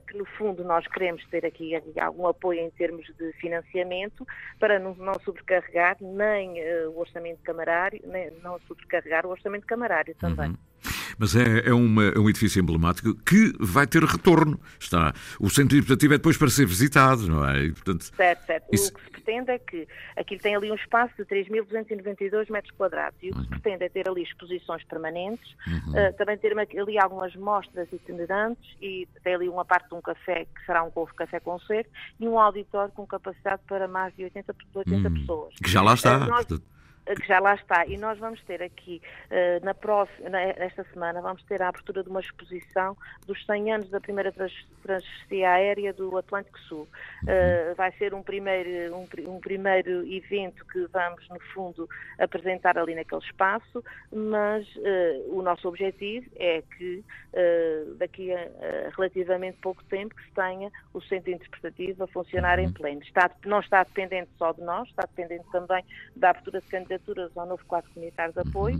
que 0.07 0.17
no 0.17 0.25
fundo 0.25 0.63
nós 0.63 0.85
queremos 0.87 1.25
ter 1.27 1.45
aqui 1.45 1.73
algum 1.99 2.27
apoio 2.27 2.59
em 2.59 2.69
termos 2.71 3.05
de 3.17 3.31
financiamento 3.33 4.27
para 4.59 4.79
não, 4.79 4.93
não 4.95 5.13
sobrecarregar 5.23 5.97
nem 6.01 6.61
o 6.87 6.99
orçamento 6.99 7.41
camarário, 7.43 8.01
nem 8.05 8.31
não 8.41 8.59
sobrecarregar 8.67 9.25
o 9.25 9.29
orçamento 9.29 9.65
camarário 9.65 10.15
também. 10.15 10.49
Uhum. 10.49 11.00
Mas 11.21 11.35
é, 11.35 11.69
é, 11.69 11.71
uma, 11.71 12.03
é, 12.05 12.17
um 12.17 12.27
edifício 12.27 12.59
emblemático 12.59 13.13
que 13.13 13.53
vai 13.59 13.85
ter 13.85 14.03
retorno. 14.03 14.59
Está. 14.79 15.13
O 15.39 15.51
centro 15.51 15.77
interpretativo 15.77 16.15
é 16.15 16.17
depois 16.17 16.35
para 16.35 16.49
ser 16.49 16.65
visitado, 16.65 17.27
não 17.27 17.47
é? 17.47 17.65
E, 17.65 17.71
portanto, 17.71 18.05
certo, 18.15 18.45
certo. 18.47 18.65
Isso... 18.73 18.91
O 18.91 18.95
que 18.95 19.03
se 19.03 19.11
pretende 19.11 19.51
é 19.51 19.59
que 19.59 19.87
aquilo 20.17 20.41
tem 20.41 20.55
ali 20.55 20.71
um 20.71 20.75
espaço 20.75 21.13
de 21.15 21.23
3.292 21.25 22.51
metros 22.51 22.75
quadrados 22.75 23.19
e 23.21 23.29
o 23.29 23.33
que 23.33 23.37
uhum. 23.37 23.43
se 23.43 23.49
pretende 23.49 23.83
é 23.83 23.89
ter 23.89 24.09
ali 24.09 24.23
exposições 24.23 24.83
permanentes, 24.85 25.47
uhum. 25.67 25.91
uh, 25.91 26.13
também 26.17 26.39
ter 26.39 26.57
ali 26.57 26.97
algumas 26.97 27.35
mostras 27.35 27.87
itinerantes 27.93 28.75
e 28.81 29.07
tem 29.23 29.35
ali 29.35 29.47
uma 29.47 29.63
parte 29.63 29.89
de 29.89 29.93
um 29.93 30.01
café 30.01 30.45
que 30.45 30.65
será 30.65 30.81
um 30.81 30.89
café-concerto 31.15 31.91
e 32.19 32.27
um 32.27 32.39
auditório 32.39 32.91
com 32.93 33.05
capacidade 33.05 33.61
para 33.67 33.87
mais 33.87 34.11
de 34.15 34.23
80, 34.23 34.55
80 34.73 34.95
uhum. 35.07 35.13
pessoas. 35.13 35.53
Que 35.63 35.69
já 35.69 35.83
lá 35.83 35.93
está. 35.93 36.17
Uh, 36.17 36.29
nós 36.29 36.47
que 37.05 37.27
já 37.27 37.39
lá 37.39 37.55
está. 37.55 37.85
E 37.85 37.97
nós 37.97 38.17
vamos 38.19 38.41
ter 38.43 38.61
aqui, 38.61 39.01
uh, 39.29 39.65
na 39.65 39.73
próxima, 39.73 40.39
esta 40.39 40.83
semana, 40.93 41.21
vamos 41.21 41.43
ter 41.43 41.61
a 41.61 41.69
abertura 41.69 42.03
de 42.03 42.09
uma 42.09 42.19
exposição 42.19 42.95
dos 43.25 43.43
100 43.45 43.73
anos 43.73 43.89
da 43.89 43.99
primeira 43.99 44.31
transferência 44.31 45.49
aérea 45.49 45.93
do 45.93 46.15
Atlântico 46.17 46.59
Sul. 46.59 46.87
Uh, 47.23 47.75
vai 47.75 47.91
ser 47.93 48.13
um 48.13 48.23
primeiro, 48.23 48.95
um, 48.95 49.07
um, 49.27 49.39
primeiro 49.39 50.05
evento 50.07 50.65
que 50.65 50.85
vamos, 50.87 51.27
no 51.29 51.39
fundo, 51.53 51.89
apresentar 52.19 52.77
ali 52.77 52.95
naquele 52.95 53.21
espaço, 53.21 53.83
mas 54.11 54.65
uh, 54.75 55.37
o 55.37 55.41
nosso 55.41 55.67
objetivo 55.67 56.29
é 56.35 56.63
que 56.77 57.03
daqui 57.97 58.33
a 58.33 58.89
relativamente 58.93 59.57
pouco 59.61 59.81
tempo 59.85 60.13
que 60.13 60.23
se 60.23 60.31
tenha 60.31 60.69
o 60.93 60.99
centro 60.99 61.31
interpretativo 61.31 62.03
a 62.03 62.07
funcionar 62.07 62.59
em 62.59 62.69
pleno. 62.69 63.01
Está, 63.03 63.31
não 63.45 63.61
está 63.61 63.83
dependente 63.83 64.29
só 64.37 64.51
de 64.51 64.61
nós, 64.61 64.89
está 64.89 65.03
dependente 65.03 65.45
também 65.49 65.81
da 66.13 66.31
abertura 66.31 66.59
de 66.59 66.67
candidaturas 66.67 67.00
candidaturas 67.01 67.35
ao 67.35 67.45
novo 67.45 67.63
quadro 67.67 67.89
comunitário 67.93 68.33
de 68.33 68.39
apoio, 68.41 68.79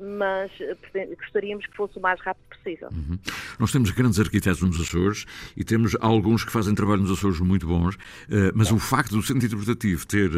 mas 0.00 0.50
uh, 0.60 1.16
gostaríamos 1.16 1.66
que 1.66 1.76
fosse 1.76 1.98
o 1.98 2.00
mais 2.00 2.20
rápido 2.20 2.44
possível. 2.48 2.88
Uhum. 2.92 3.18
Nós 3.58 3.70
temos 3.72 3.90
grandes 3.90 4.18
arquitetos 4.18 4.62
nos 4.62 4.80
Açores 4.80 5.24
e 5.56 5.64
temos 5.64 5.96
alguns 6.00 6.44
que 6.44 6.50
fazem 6.50 6.74
trabalho 6.74 7.02
nos 7.02 7.12
Açores 7.12 7.40
muito 7.40 7.66
bons, 7.66 7.94
uh, 7.94 8.52
mas 8.54 8.70
é. 8.70 8.74
o 8.74 8.78
facto 8.78 9.10
do 9.10 9.22
Centro 9.22 9.46
Interpretativo 9.46 10.06
ter 10.06 10.30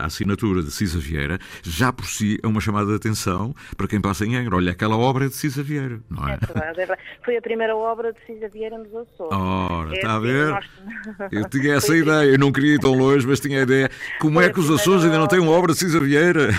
a 0.00 0.06
assinatura 0.06 0.62
de 0.62 0.70
Cisa 0.70 0.98
Vieira 0.98 1.38
já 1.62 1.92
por 1.92 2.06
si 2.06 2.38
é 2.42 2.46
uma 2.46 2.60
chamada 2.60 2.86
de 2.86 2.96
atenção 2.96 3.54
para 3.76 3.86
quem 3.88 4.00
passa 4.00 4.24
em 4.24 4.36
Angra. 4.36 4.56
Olha, 4.56 4.72
aquela 4.72 4.96
obra 4.96 5.26
é 5.26 5.28
de 5.28 5.34
Cisa 5.34 5.62
Vieira, 5.62 6.00
não 6.10 6.28
é? 6.28 6.34
É 6.34 6.36
verdade, 6.36 6.70
é 6.70 6.86
verdade. 6.86 7.00
Foi 7.24 7.36
a 7.36 7.42
primeira 7.42 7.76
obra 7.76 8.12
de 8.12 8.18
Cisa 8.26 8.48
Vieira 8.48 8.78
nos 8.78 8.94
Açores. 8.94 9.32
Ora, 9.32 9.90
é 9.90 9.96
está 9.96 10.12
a 10.12 10.16
assim, 10.16 10.26
ver? 10.26 10.50
Nós... 10.50 10.66
Eu 11.32 11.48
tinha 11.48 11.74
essa 11.76 11.96
ideia, 11.96 12.30
eu 12.30 12.38
não 12.38 12.52
queria 12.52 12.74
ir 12.74 12.80
tão 12.80 12.94
longe, 12.94 13.26
mas 13.26 13.40
tinha 13.40 13.60
a 13.60 13.62
ideia. 13.62 13.90
Como 14.20 14.34
Foi 14.34 14.44
é 14.44 14.52
que 14.52 14.60
os 14.60 14.70
Açores 14.70 15.04
ainda 15.04 15.18
não 15.18 15.26
têm 15.26 15.38
uma 15.38 15.52
obra 15.52 15.72
de 15.72 15.78
Cisa 15.78 16.00
Vieira? 16.00 16.50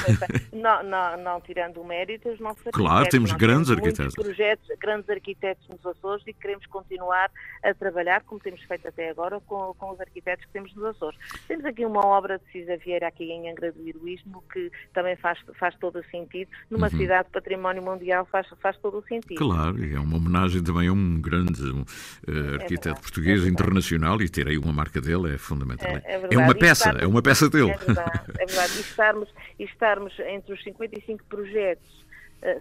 Não, 0.53 0.83
não, 0.83 1.17
não 1.23 1.41
tirando 1.41 1.79
o 1.79 1.85
mérito, 1.85 1.96
os 2.25 2.39
nossos 2.39 2.63
Claro, 2.71 3.09
temos 3.09 3.31
grandes 3.31 3.67
temos 3.67 3.83
arquitetos. 3.83 4.15
projetos, 4.15 4.67
grandes 4.79 5.09
arquitetos 5.09 5.67
nos 5.67 5.85
Açores 5.85 6.25
e 6.27 6.33
queremos 6.33 6.65
continuar 6.67 7.31
a 7.63 7.73
trabalhar, 7.73 8.21
como 8.23 8.39
temos 8.39 8.61
feito 8.63 8.87
até 8.87 9.09
agora, 9.09 9.39
com, 9.41 9.73
com 9.73 9.91
os 9.91 9.99
arquitetos 9.99 10.45
que 10.45 10.51
temos 10.51 10.73
nos 10.75 10.85
Açores. 10.85 11.19
Temos 11.47 11.65
aqui 11.65 11.85
uma 11.85 12.05
obra 12.05 12.39
de 12.39 12.51
Cisa 12.51 12.77
Vieira 12.77 13.07
aqui 13.07 13.25
em 13.25 13.49
Angra 13.49 13.71
do 13.71 13.87
Heroísmo 13.87 14.43
que 14.51 14.71
também 14.93 15.15
faz, 15.15 15.39
faz 15.57 15.75
todo 15.75 15.99
o 15.99 16.03
sentido. 16.05 16.49
Numa 16.69 16.87
uhum. 16.87 16.97
cidade 16.97 17.27
de 17.27 17.33
património 17.33 17.81
mundial 17.81 18.25
faz, 18.25 18.47
faz 18.61 18.77
todo 18.77 18.99
o 18.99 19.03
sentido. 19.03 19.37
Claro, 19.37 19.83
e 19.83 19.93
é 19.93 19.99
uma 19.99 20.17
homenagem 20.17 20.63
também 20.63 20.87
a 20.87 20.93
um 20.93 21.19
grande 21.19 21.63
um, 21.63 21.81
uh, 21.81 22.53
arquiteto 22.55 22.89
é 22.89 22.93
português 22.93 23.45
é 23.45 23.49
internacional 23.49 24.21
e 24.21 24.29
ter 24.29 24.47
aí 24.47 24.57
uma 24.57 24.73
marca 24.73 25.01
dele 25.01 25.35
é 25.35 25.37
fundamental. 25.37 25.89
É, 25.89 26.01
é, 26.05 26.27
é 26.31 26.37
uma 26.37 26.55
peça, 26.55 26.89
é 26.89 27.07
uma 27.07 27.21
peça 27.21 27.49
dele. 27.49 27.71
É 27.71 27.77
verdade, 27.77 28.31
é 28.39 28.45
verdade. 28.45 28.77
E 28.77 28.81
estarmos, 28.81 29.29
e 29.59 29.63
estarmos 29.63 30.19
entre 30.19 30.53
os 30.53 30.63
55 30.63 31.23
projetos, 31.25 31.86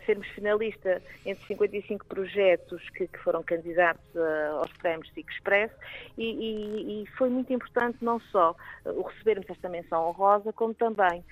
sermos 0.05 0.27
finalista 0.29 1.03
entre 1.25 1.47
55 1.47 2.07
projetos 2.07 2.89
que, 2.91 3.07
que 3.07 3.19
foram 3.19 3.43
candidatos 3.43 4.05
uh, 4.15 4.59
aos 4.59 4.73
prémios 4.75 5.09
SIC 5.13 5.31
Express 5.31 5.71
e, 6.17 6.25
e, 6.25 7.03
e, 7.03 7.07
foi 7.17 7.29
muito 7.29 7.53
importante 7.53 7.99
não 8.03 8.19
só 8.19 8.57
o 8.85 9.03
recebermos 9.03 9.49
esta 9.51 9.69
menção 9.69 10.09
honrosa, 10.09 10.53
como 10.53 10.75
também 10.75 11.23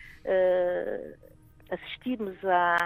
assistirmos 1.71 2.35
a, 2.45 2.77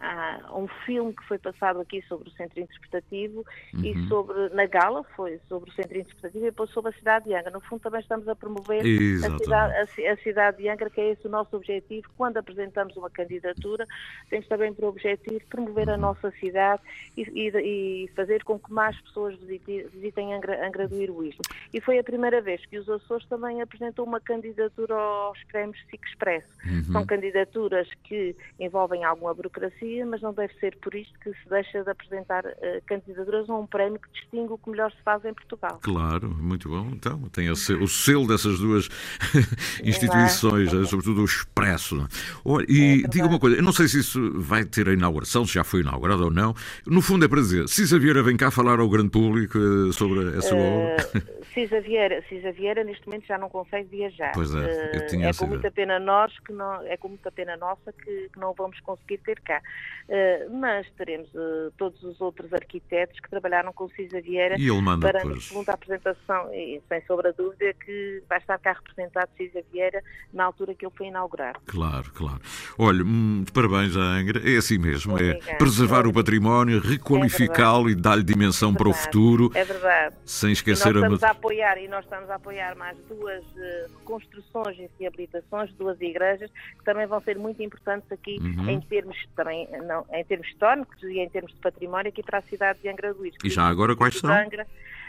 a, 0.00 0.40
a, 0.46 0.56
um 0.56 0.68
filme 0.86 1.12
que 1.12 1.24
foi 1.24 1.38
passado 1.38 1.80
aqui 1.80 2.02
sobre 2.02 2.28
o 2.28 2.32
Centro 2.32 2.60
Interpretativo 2.60 3.44
uhum. 3.74 3.84
e 3.84 4.08
sobre, 4.08 4.48
na 4.50 4.66
Gala, 4.66 5.04
foi 5.16 5.40
sobre 5.48 5.70
o 5.70 5.72
Centro 5.72 5.98
Interpretativo 5.98 6.44
e 6.44 6.48
depois 6.48 6.70
sobre 6.70 6.90
a 6.90 6.94
cidade 6.94 7.26
de 7.26 7.34
Angra. 7.34 7.50
No 7.50 7.60
fundo, 7.60 7.80
também 7.80 8.00
estamos 8.00 8.28
a 8.28 8.34
promover 8.34 8.82
a 8.82 9.38
cidade, 9.38 9.74
a, 9.74 10.12
a 10.12 10.16
cidade, 10.18 10.58
de 10.58 10.68
Angra, 10.68 10.90
que 10.90 11.00
é 11.00 11.10
esse 11.10 11.26
o 11.26 11.30
nosso 11.30 11.56
objetivo. 11.56 12.08
Quando 12.16 12.36
apresentamos 12.36 12.96
uma 12.96 13.10
candidatura, 13.10 13.84
temos 14.30 14.46
também 14.46 14.72
por 14.72 14.84
objetivo 14.86 15.40
promover 15.48 15.88
uhum. 15.88 15.94
a 15.94 15.98
nossa 15.98 16.30
cidade 16.32 16.82
e, 17.16 17.22
e, 17.22 18.04
e, 18.04 18.08
fazer 18.14 18.44
com 18.44 18.58
que 18.58 18.72
mais 18.72 18.98
pessoas 19.00 19.36
visitem, 19.38 19.86
visitem 19.88 20.34
Angra, 20.34 20.66
Angra 20.66 20.88
do 20.88 20.96
Heroísmo. 20.96 21.42
E 21.72 21.80
foi 21.80 21.98
a 21.98 22.04
primeira 22.04 22.40
vez 22.40 22.64
que 22.66 22.78
os 22.78 22.88
Açores 22.88 23.26
também 23.26 23.60
apresentou 23.60 24.06
uma 24.06 24.20
candidatura 24.20 24.94
aos 24.94 25.42
prémios 25.44 25.78
SIC 25.90 26.06
Expresso. 26.06 26.48
Uhum. 26.64 26.84
São 26.84 27.06
candidaturas 27.06 27.88
que 28.04 28.27
envolvem 28.58 29.04
alguma 29.04 29.34
burocracia, 29.34 30.06
mas 30.06 30.20
não 30.20 30.32
deve 30.32 30.52
ser 30.54 30.76
por 30.76 30.94
isto 30.94 31.18
que 31.20 31.30
se 31.30 31.48
deixa 31.48 31.82
de 31.82 31.90
apresentar 31.90 32.44
uh, 32.44 32.82
candidaturas 32.86 33.48
a 33.48 33.54
um 33.54 33.66
prémio 33.66 34.00
que 34.00 34.10
distingue 34.10 34.52
o 34.52 34.58
que 34.58 34.70
melhor 34.70 34.90
se 34.92 35.02
faz 35.02 35.24
em 35.24 35.34
Portugal. 35.34 35.78
Claro, 35.82 36.28
muito 36.30 36.68
bom. 36.68 36.90
Então, 36.92 37.20
tem 37.30 37.50
o 37.50 37.56
selo 37.56 38.26
dessas 38.26 38.58
duas 38.58 38.88
instituições, 39.82 40.72
é? 40.72 40.84
sobretudo 40.84 41.22
o 41.22 41.24
Expresso. 41.24 42.06
Olha, 42.44 42.66
e 42.68 43.04
é 43.04 43.08
diga 43.08 43.26
uma 43.26 43.38
coisa, 43.38 43.56
eu 43.56 43.62
não 43.62 43.72
sei 43.72 43.88
se 43.88 44.00
isso 44.00 44.32
vai 44.40 44.64
ter 44.64 44.88
a 44.88 44.92
inauguração, 44.92 45.46
se 45.46 45.54
já 45.54 45.64
foi 45.64 45.80
inaugurado 45.80 46.24
ou 46.24 46.30
não. 46.30 46.54
No 46.86 47.02
fundo 47.02 47.24
é 47.24 47.28
para 47.28 47.40
dizer, 47.40 47.68
Cisa 47.68 47.98
Vieira 47.98 48.22
vem 48.22 48.36
cá 48.36 48.50
falar 48.50 48.80
ao 48.80 48.88
grande 48.88 49.10
público 49.10 49.58
eh, 49.58 49.92
sobre 49.92 50.36
essa 50.36 50.54
uh, 50.54 50.58
obra. 50.58 51.10
Cisa 51.58 51.80
Vieira, 51.80 52.22
Cisa 52.28 52.52
Vieira 52.52 52.84
neste 52.84 53.04
momento 53.06 53.26
já 53.26 53.36
não 53.36 53.48
consegue 53.48 53.88
viajar. 53.88 54.30
Pois 54.32 54.54
é, 54.54 54.96
eu 54.96 55.06
tinha 55.08 55.28
é 55.28 55.32
com 55.32 55.46
muita 55.46 55.70
pena 55.72 55.98
nós 55.98 56.32
que 56.40 56.52
não, 56.52 56.82
é 56.86 56.96
com 56.96 57.08
muita 57.08 57.32
pena 57.32 57.56
nossa 57.56 57.92
que, 57.92 58.28
que 58.32 58.38
não 58.38 58.54
vamos 58.54 58.78
conseguir 58.80 59.18
ter 59.18 59.40
cá. 59.40 59.60
Uh, 60.08 60.56
mas 60.56 60.88
teremos 60.96 61.28
uh, 61.34 61.72
todos 61.76 62.00
os 62.04 62.20
outros 62.20 62.52
arquitetos 62.52 63.18
que 63.18 63.28
trabalharam 63.28 63.72
com 63.72 63.88
Cisa 63.88 64.20
Vieira 64.20 64.54
para, 65.00 65.24
na 65.24 65.40
segunda 65.40 65.72
apresentação, 65.72 66.54
e 66.54 66.80
sem 66.88 67.02
sobra 67.06 67.32
dúvida 67.32 67.74
que 67.74 68.22
vai 68.28 68.38
estar 68.38 68.58
cá 68.58 68.72
representado 68.74 69.28
Cisa 69.36 69.60
Vieira 69.72 70.00
na 70.32 70.44
altura 70.44 70.74
que 70.74 70.86
ele 70.86 70.94
foi 70.96 71.08
inaugurar. 71.08 71.60
Claro, 71.66 72.10
claro. 72.12 72.40
Olha, 72.78 73.02
hum, 73.02 73.44
parabéns 73.52 73.96
à 73.96 74.00
Angra, 74.00 74.40
é 74.48 74.56
assim 74.56 74.78
mesmo, 74.78 75.18
é 75.18 75.34
preservar 75.56 76.04
é 76.04 76.08
o 76.08 76.12
património, 76.12 76.80
requalificá-lo 76.80 77.88
é 77.88 77.92
e 77.92 77.94
dar-lhe 77.96 78.22
dimensão 78.22 78.70
é 78.70 78.74
para 78.76 78.88
o 78.88 78.94
futuro. 78.94 79.50
É 79.54 79.64
verdade. 79.64 80.14
Sem 80.24 80.52
esquecer 80.52 80.96
a 80.96 81.00
apoiar, 81.48 81.78
e 81.78 81.88
nós 81.88 82.04
estamos 82.04 82.30
a 82.30 82.34
apoiar 82.34 82.76
mais 82.76 82.96
duas 83.08 83.44
uh, 83.44 83.90
construções 84.04 84.78
e 84.78 84.90
reabilitações, 85.00 85.72
duas 85.74 86.00
igrejas, 86.00 86.50
que 86.78 86.84
também 86.84 87.06
vão 87.06 87.20
ser 87.20 87.36
muito 87.38 87.62
importantes 87.62 88.10
aqui 88.12 88.38
Uhum. 88.40 88.68
em 88.70 88.80
termos 88.80 89.16
também, 89.34 89.68
não, 89.86 90.04
em 90.12 90.24
termos 90.24 90.46
históricos 90.48 91.02
e 91.02 91.18
em 91.18 91.28
termos 91.28 91.52
de 91.52 91.58
património 91.60 92.08
aqui 92.08 92.22
para 92.22 92.38
a 92.38 92.42
cidade 92.42 92.80
de 92.80 92.88
Angra 92.88 93.12
do 93.14 93.24
Isco. 93.26 93.46
E 93.46 93.50
já 93.50 93.64
agora 93.64 93.96
quais 93.96 94.18
são? 94.18 94.30
Angra, 94.30 94.66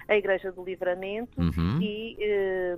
a 0.09 0.15
Igreja 0.17 0.51
do 0.51 0.63
Livramento 0.63 1.39
Uhum. 1.39 1.79
e 1.81 2.17
eh, 2.19 2.75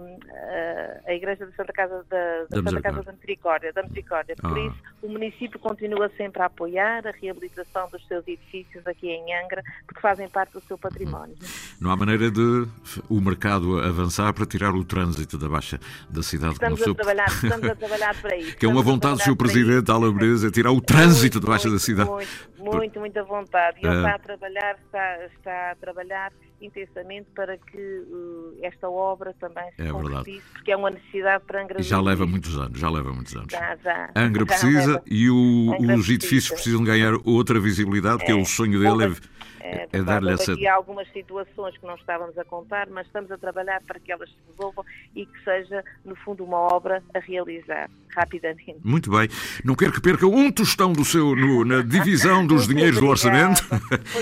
a- 1.07 1.13
Igreja 1.13 1.45
da 1.45 1.51
Santa 1.53 1.71
Casa 1.73 2.05
da, 2.09 2.45
da 2.49 2.69
Santa. 2.69 2.81
Casa 2.81 3.03
da 3.03 3.11
Misericórdia, 3.13 3.71
da 3.73 3.83
Misericórdia. 3.83 4.35
Por 4.35 4.57
Ah. 4.57 4.59
isso, 4.59 4.75
o 5.01 5.07
município 5.09 5.57
continua 5.59 6.09
sempre 6.17 6.41
a 6.41 6.45
apoiar 6.45 7.07
a 7.07 7.11
reabilitação 7.11 7.89
dos 7.89 8.05
seus 8.07 8.27
edifícios 8.27 8.85
aqui 8.85 9.07
em 9.09 9.33
Angra, 9.43 9.63
porque 9.87 10.01
fazem 10.01 10.27
parte 10.29 10.53
do 10.53 10.61
seu 10.61 10.77
património. 10.77 11.35
Não 11.79 11.89
há 11.91 11.95
maneira 11.95 12.29
de 12.29 12.67
o 13.09 13.21
mercado 13.21 13.79
avançar 13.79 14.33
para 14.33 14.45
tirar 14.45 14.73
o 14.75 14.83
trânsito 14.83 15.37
da 15.37 15.47
baixa 15.47 15.79
da 16.09 16.21
cidade 16.21 16.53
Estamos 16.53 16.81
a 16.81 16.83
seu... 16.83 16.93
trabalhar, 16.95 17.25
estamos 17.43 17.69
a 17.69 17.75
trabalhar 17.75 18.21
para 18.21 18.35
isso. 18.35 18.57
Que 18.57 18.65
é 18.65 18.69
uma 18.69 18.81
vontade 18.83 19.15
do 19.15 19.21
seu 19.23 19.33
isso. 19.33 19.37
presidente, 19.37 19.89
Alabresa, 19.89 20.47
é 20.49 20.51
tirar 20.51 20.71
o 20.71 20.81
trânsito 20.81 21.39
da 21.39 21.47
baixa 21.47 21.69
da 21.69 21.79
cidade. 21.79 22.09
Muito, 22.09 22.29
muito, 22.59 22.99
muita 22.99 23.23
vontade. 23.23 23.77
E 23.81 23.85
ele 23.87 23.95
É. 23.95 23.97
está 23.99 24.15
a 24.15 24.19
trabalhar, 24.19 24.75
está, 24.85 25.25
está 25.25 25.71
a 25.71 25.75
trabalhar 25.75 26.31
intensamente 26.61 27.27
para 27.35 27.57
que 27.57 27.77
uh, 27.77 28.57
esta 28.61 28.89
obra 28.89 29.33
também 29.39 29.63
se 29.75 29.81
É 29.81 29.91
concretize, 29.91 30.43
porque 30.53 30.71
é 30.71 30.77
uma 30.77 30.89
necessidade 30.91 31.43
para 31.45 31.63
Angra 31.63 31.79
E 31.81 31.83
já 31.83 31.99
leva 32.01 32.25
muitos 32.25 32.55
anos, 32.57 32.79
já 32.79 32.89
leva 32.89 33.11
muitos 33.11 33.35
anos. 33.35 33.51
Já, 33.51 33.75
já. 33.77 34.09
Angra 34.15 34.41
já 34.41 34.45
precisa 34.45 34.87
leva. 34.91 35.03
e 35.09 35.29
o- 35.29 35.73
Angra 35.79 35.95
os 35.97 36.09
edifícios 36.09 36.47
precisa. 36.49 36.53
precisam 36.55 36.83
ganhar 36.83 37.13
outra 37.25 37.59
visibilidade, 37.59 38.17
porque 38.19 38.31
é, 38.31 38.35
o 38.35 38.45
sonho 38.45 38.79
dele 38.79 39.03
é, 39.05 39.41
É, 39.63 39.83
é 39.83 39.87
verdade, 39.91 40.05
dar-lhe 40.25 40.33
essa. 40.33 40.53
aqui 40.53 40.67
algumas 40.67 41.07
situações 41.11 41.77
que 41.77 41.85
não 41.85 41.95
estávamos 41.95 42.37
a 42.37 42.43
contar, 42.45 42.87
mas 42.89 43.05
estamos 43.07 43.31
a 43.31 43.37
trabalhar 43.37 43.81
para 43.87 43.99
que 43.99 44.11
elas 44.11 44.29
se 44.29 44.35
resolvam 44.49 44.83
e 45.15 45.25
que 45.25 45.43
seja, 45.43 45.83
no 46.03 46.15
fundo, 46.15 46.43
uma 46.43 46.57
obra 46.57 47.01
a 47.13 47.19
realizar 47.19 47.89
rapidamente. 48.15 48.77
Muito 48.83 49.09
bem. 49.09 49.29
Não 49.63 49.73
quero 49.75 49.93
que 49.93 50.01
perca 50.01 50.27
um 50.27 50.51
tostão 50.51 50.91
do 50.91 51.05
seu 51.05 51.33
no- 51.35 51.63
na 51.63 51.81
divisão 51.81 52.45
dos 52.45 52.67
dinheiros 52.67 52.99
do 52.99 53.07
orçamento. 53.07 53.61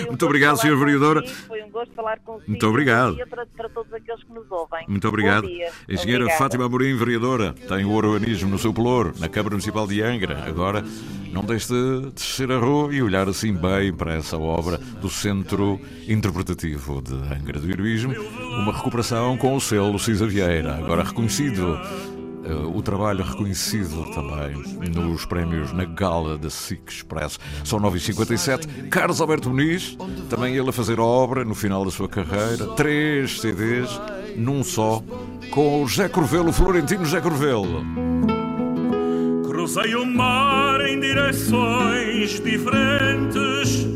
Um 0.04 0.08
Muito 0.08 0.26
obrigado, 0.26 0.58
Sra. 0.58 0.76
Vereadora. 0.76 1.26
Foi 1.48 1.64
um 1.64 1.70
gosto 1.72 1.92
falar 1.96 2.20
consigo. 2.30 2.52
Muito 2.52 2.68
obrigado. 2.68 3.18
Para, 3.28 3.46
para 3.46 3.70
todos 3.70 3.94
aqueles 3.94 4.24
que 4.24 4.34
nos 4.34 4.50
ouvem. 4.52 4.86
Muito 4.88 5.08
obrigado. 5.08 5.48
Engenheira 5.88 6.26
Obrigada. 6.26 6.38
Fátima 6.38 6.66
Amorim, 6.66 6.96
vereadora, 6.96 7.54
tem 7.54 7.86
o 7.86 7.92
urbanismo 7.92 8.50
no 8.50 8.60
seu 8.60 8.74
pelour, 8.74 9.14
na 9.20 9.28
Câmara 9.28 9.56
Municipal 9.56 9.88
de 9.88 10.02
Angra. 10.02 10.44
Agora, 10.46 10.84
não 11.32 11.44
deixe 11.44 11.68
de 11.68 12.12
descer 12.12 12.52
a 12.52 12.58
rua 12.58 12.94
e 12.94 13.02
olhar 13.02 13.28
assim 13.28 13.54
bem 13.54 13.94
para 13.94 14.14
essa 14.16 14.38
obra 14.38 14.78
do 14.78 15.10
Centro 15.10 15.80
Interpretativo 16.08 17.02
de 17.02 17.14
Angra 17.14 17.60
do 17.60 17.70
Heroísmo, 17.70 18.14
uma 18.14 18.74
recuperação 18.74 19.38
com 19.38 19.56
o 19.56 19.62
selo 19.62 19.98
Cisa 20.00 20.28
Vieira, 20.28 20.76
agora 20.76 21.04
reconhecido. 21.04 21.80
Eh, 22.44 22.54
o 22.54 22.82
trabalho 22.82 23.24
reconhecido 23.24 24.10
também 24.14 24.56
nos 24.90 25.26
prémios 25.26 25.72
na 25.74 25.86
gala 25.86 26.38
da 26.38 26.50
SIC 26.50 26.82
Express. 26.90 27.40
São 27.64 27.80
9h57. 27.80 28.90
Carlos 28.90 29.20
Alberto 29.22 29.50
Muniz, 29.50 29.98
também 30.30 30.56
ele 30.56 30.70
a 30.70 30.74
fazer 30.74 31.00
obra 31.00 31.44
no 31.44 31.56
final 31.56 31.84
da 31.84 31.92
sua 31.92 32.08
carreira. 32.08 32.68
Três 32.76 33.42
CDs 33.42 33.90
num 34.36 34.64
só, 34.64 35.04
com 35.52 35.84
o 35.84 35.88
José 35.88 36.08
Corvelo, 36.08 36.50
o 36.50 36.54
Florentino 36.54 37.06
José 37.06 37.20
Corvelo. 37.22 37.84
Cruzei 39.44 39.96
o 39.96 40.06
mar 40.06 40.82
em 40.82 41.00
direções 41.00 42.40
diferentes. 42.40 43.88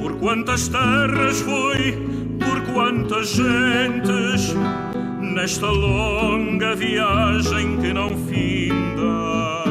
Por 0.00 0.16
quantas 0.16 0.68
terras 0.68 1.40
fui, 1.40 1.92
por 2.40 2.60
quantas 2.72 3.28
gentes. 3.28 4.54
Nesta 5.22 5.66
longa 5.70 6.74
viagem 6.74 7.78
que 7.78 7.92
não 7.92 8.10
finda. 8.26 9.64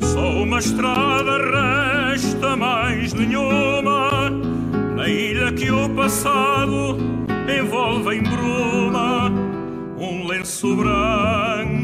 Só 0.00 0.42
uma 0.42 0.58
estrada 0.58 1.38
resta 2.10 2.54
mais 2.56 3.14
nenhuma. 3.14 4.30
Na 4.94 5.08
ilha 5.08 5.50
que 5.52 5.70
o 5.70 5.88
passado 5.94 6.98
envolve 7.48 8.16
em 8.16 8.22
bruma. 8.22 9.32
Um 9.98 10.26
lenço 10.26 10.76
branco 10.76 11.81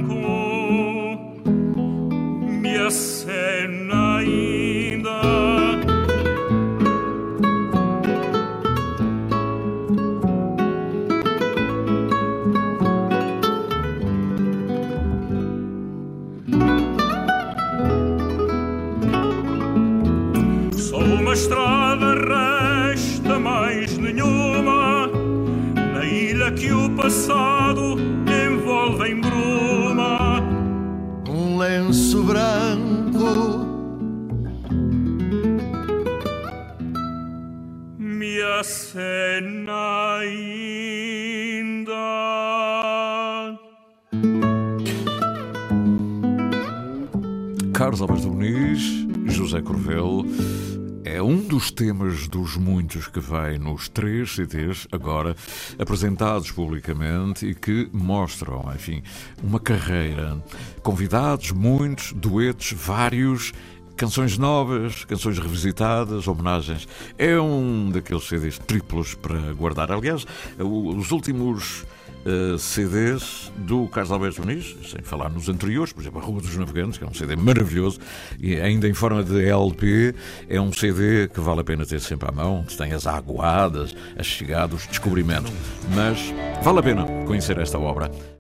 É 51.04 51.22
um 51.22 51.38
dos 51.38 51.70
temas 51.70 52.28
dos 52.28 52.56
muitos 52.56 53.08
que 53.08 53.18
vai 53.18 53.58
nos 53.58 53.88
três 53.88 54.34
CDs 54.34 54.86
agora 54.92 55.34
apresentados 55.78 56.50
publicamente 56.50 57.46
e 57.46 57.54
que 57.54 57.88
mostram, 57.92 58.70
enfim, 58.74 59.02
uma 59.42 59.58
carreira. 59.58 60.36
Convidados, 60.82 61.50
muitos, 61.50 62.12
duetos, 62.12 62.72
vários, 62.72 63.52
canções 63.96 64.36
novas, 64.36 65.04
canções 65.04 65.38
revisitadas, 65.38 66.28
homenagens. 66.28 66.86
É 67.16 67.38
um 67.40 67.90
daqueles 67.90 68.28
CDs 68.28 68.58
triplos 68.58 69.14
para 69.14 69.52
guardar. 69.54 69.90
Aliás, 69.90 70.26
os 70.58 71.10
últimos 71.10 71.84
eh, 72.28 72.58
CDs 72.58 73.50
do 73.56 73.88
Carlos 73.88 74.12
Alberto 74.12 74.42
Muniz, 74.42 74.76
sem 74.86 75.02
falar 75.02 75.30
nos 75.30 75.48
anteriores, 75.48 75.94
por 75.94 76.02
exemplo, 76.02 76.20
A 76.20 76.22
Rua 76.22 76.42
dos 76.42 76.54
Navegantes, 76.54 76.98
que 76.98 77.04
é 77.04 77.06
um 77.06 77.14
CD 77.14 77.34
maravilhoso, 77.36 77.98
e 78.38 78.60
ainda 78.60 78.86
em 78.86 78.92
forma 78.92 79.24
de 79.24 79.48
LP, 79.48 80.14
é 80.46 80.60
um 80.60 80.70
CD 80.70 81.26
que 81.28 81.40
vale 81.40 81.62
a 81.62 81.64
pena 81.64 81.86
ter 81.86 82.00
sempre 82.00 82.28
à 82.28 82.32
mão, 82.32 82.64
que 82.64 82.76
tem 82.76 82.92
as 82.92 83.06
aguadas, 83.06 83.96
as 84.18 84.26
chegadas, 84.26 84.82
os 84.82 84.86
descobrimentos. 84.86 85.50
Mas 85.94 86.34
vale 86.62 86.80
a 86.80 86.82
pena 86.82 87.06
conhecer 87.26 87.56
esta 87.56 87.78
obra. 87.78 88.10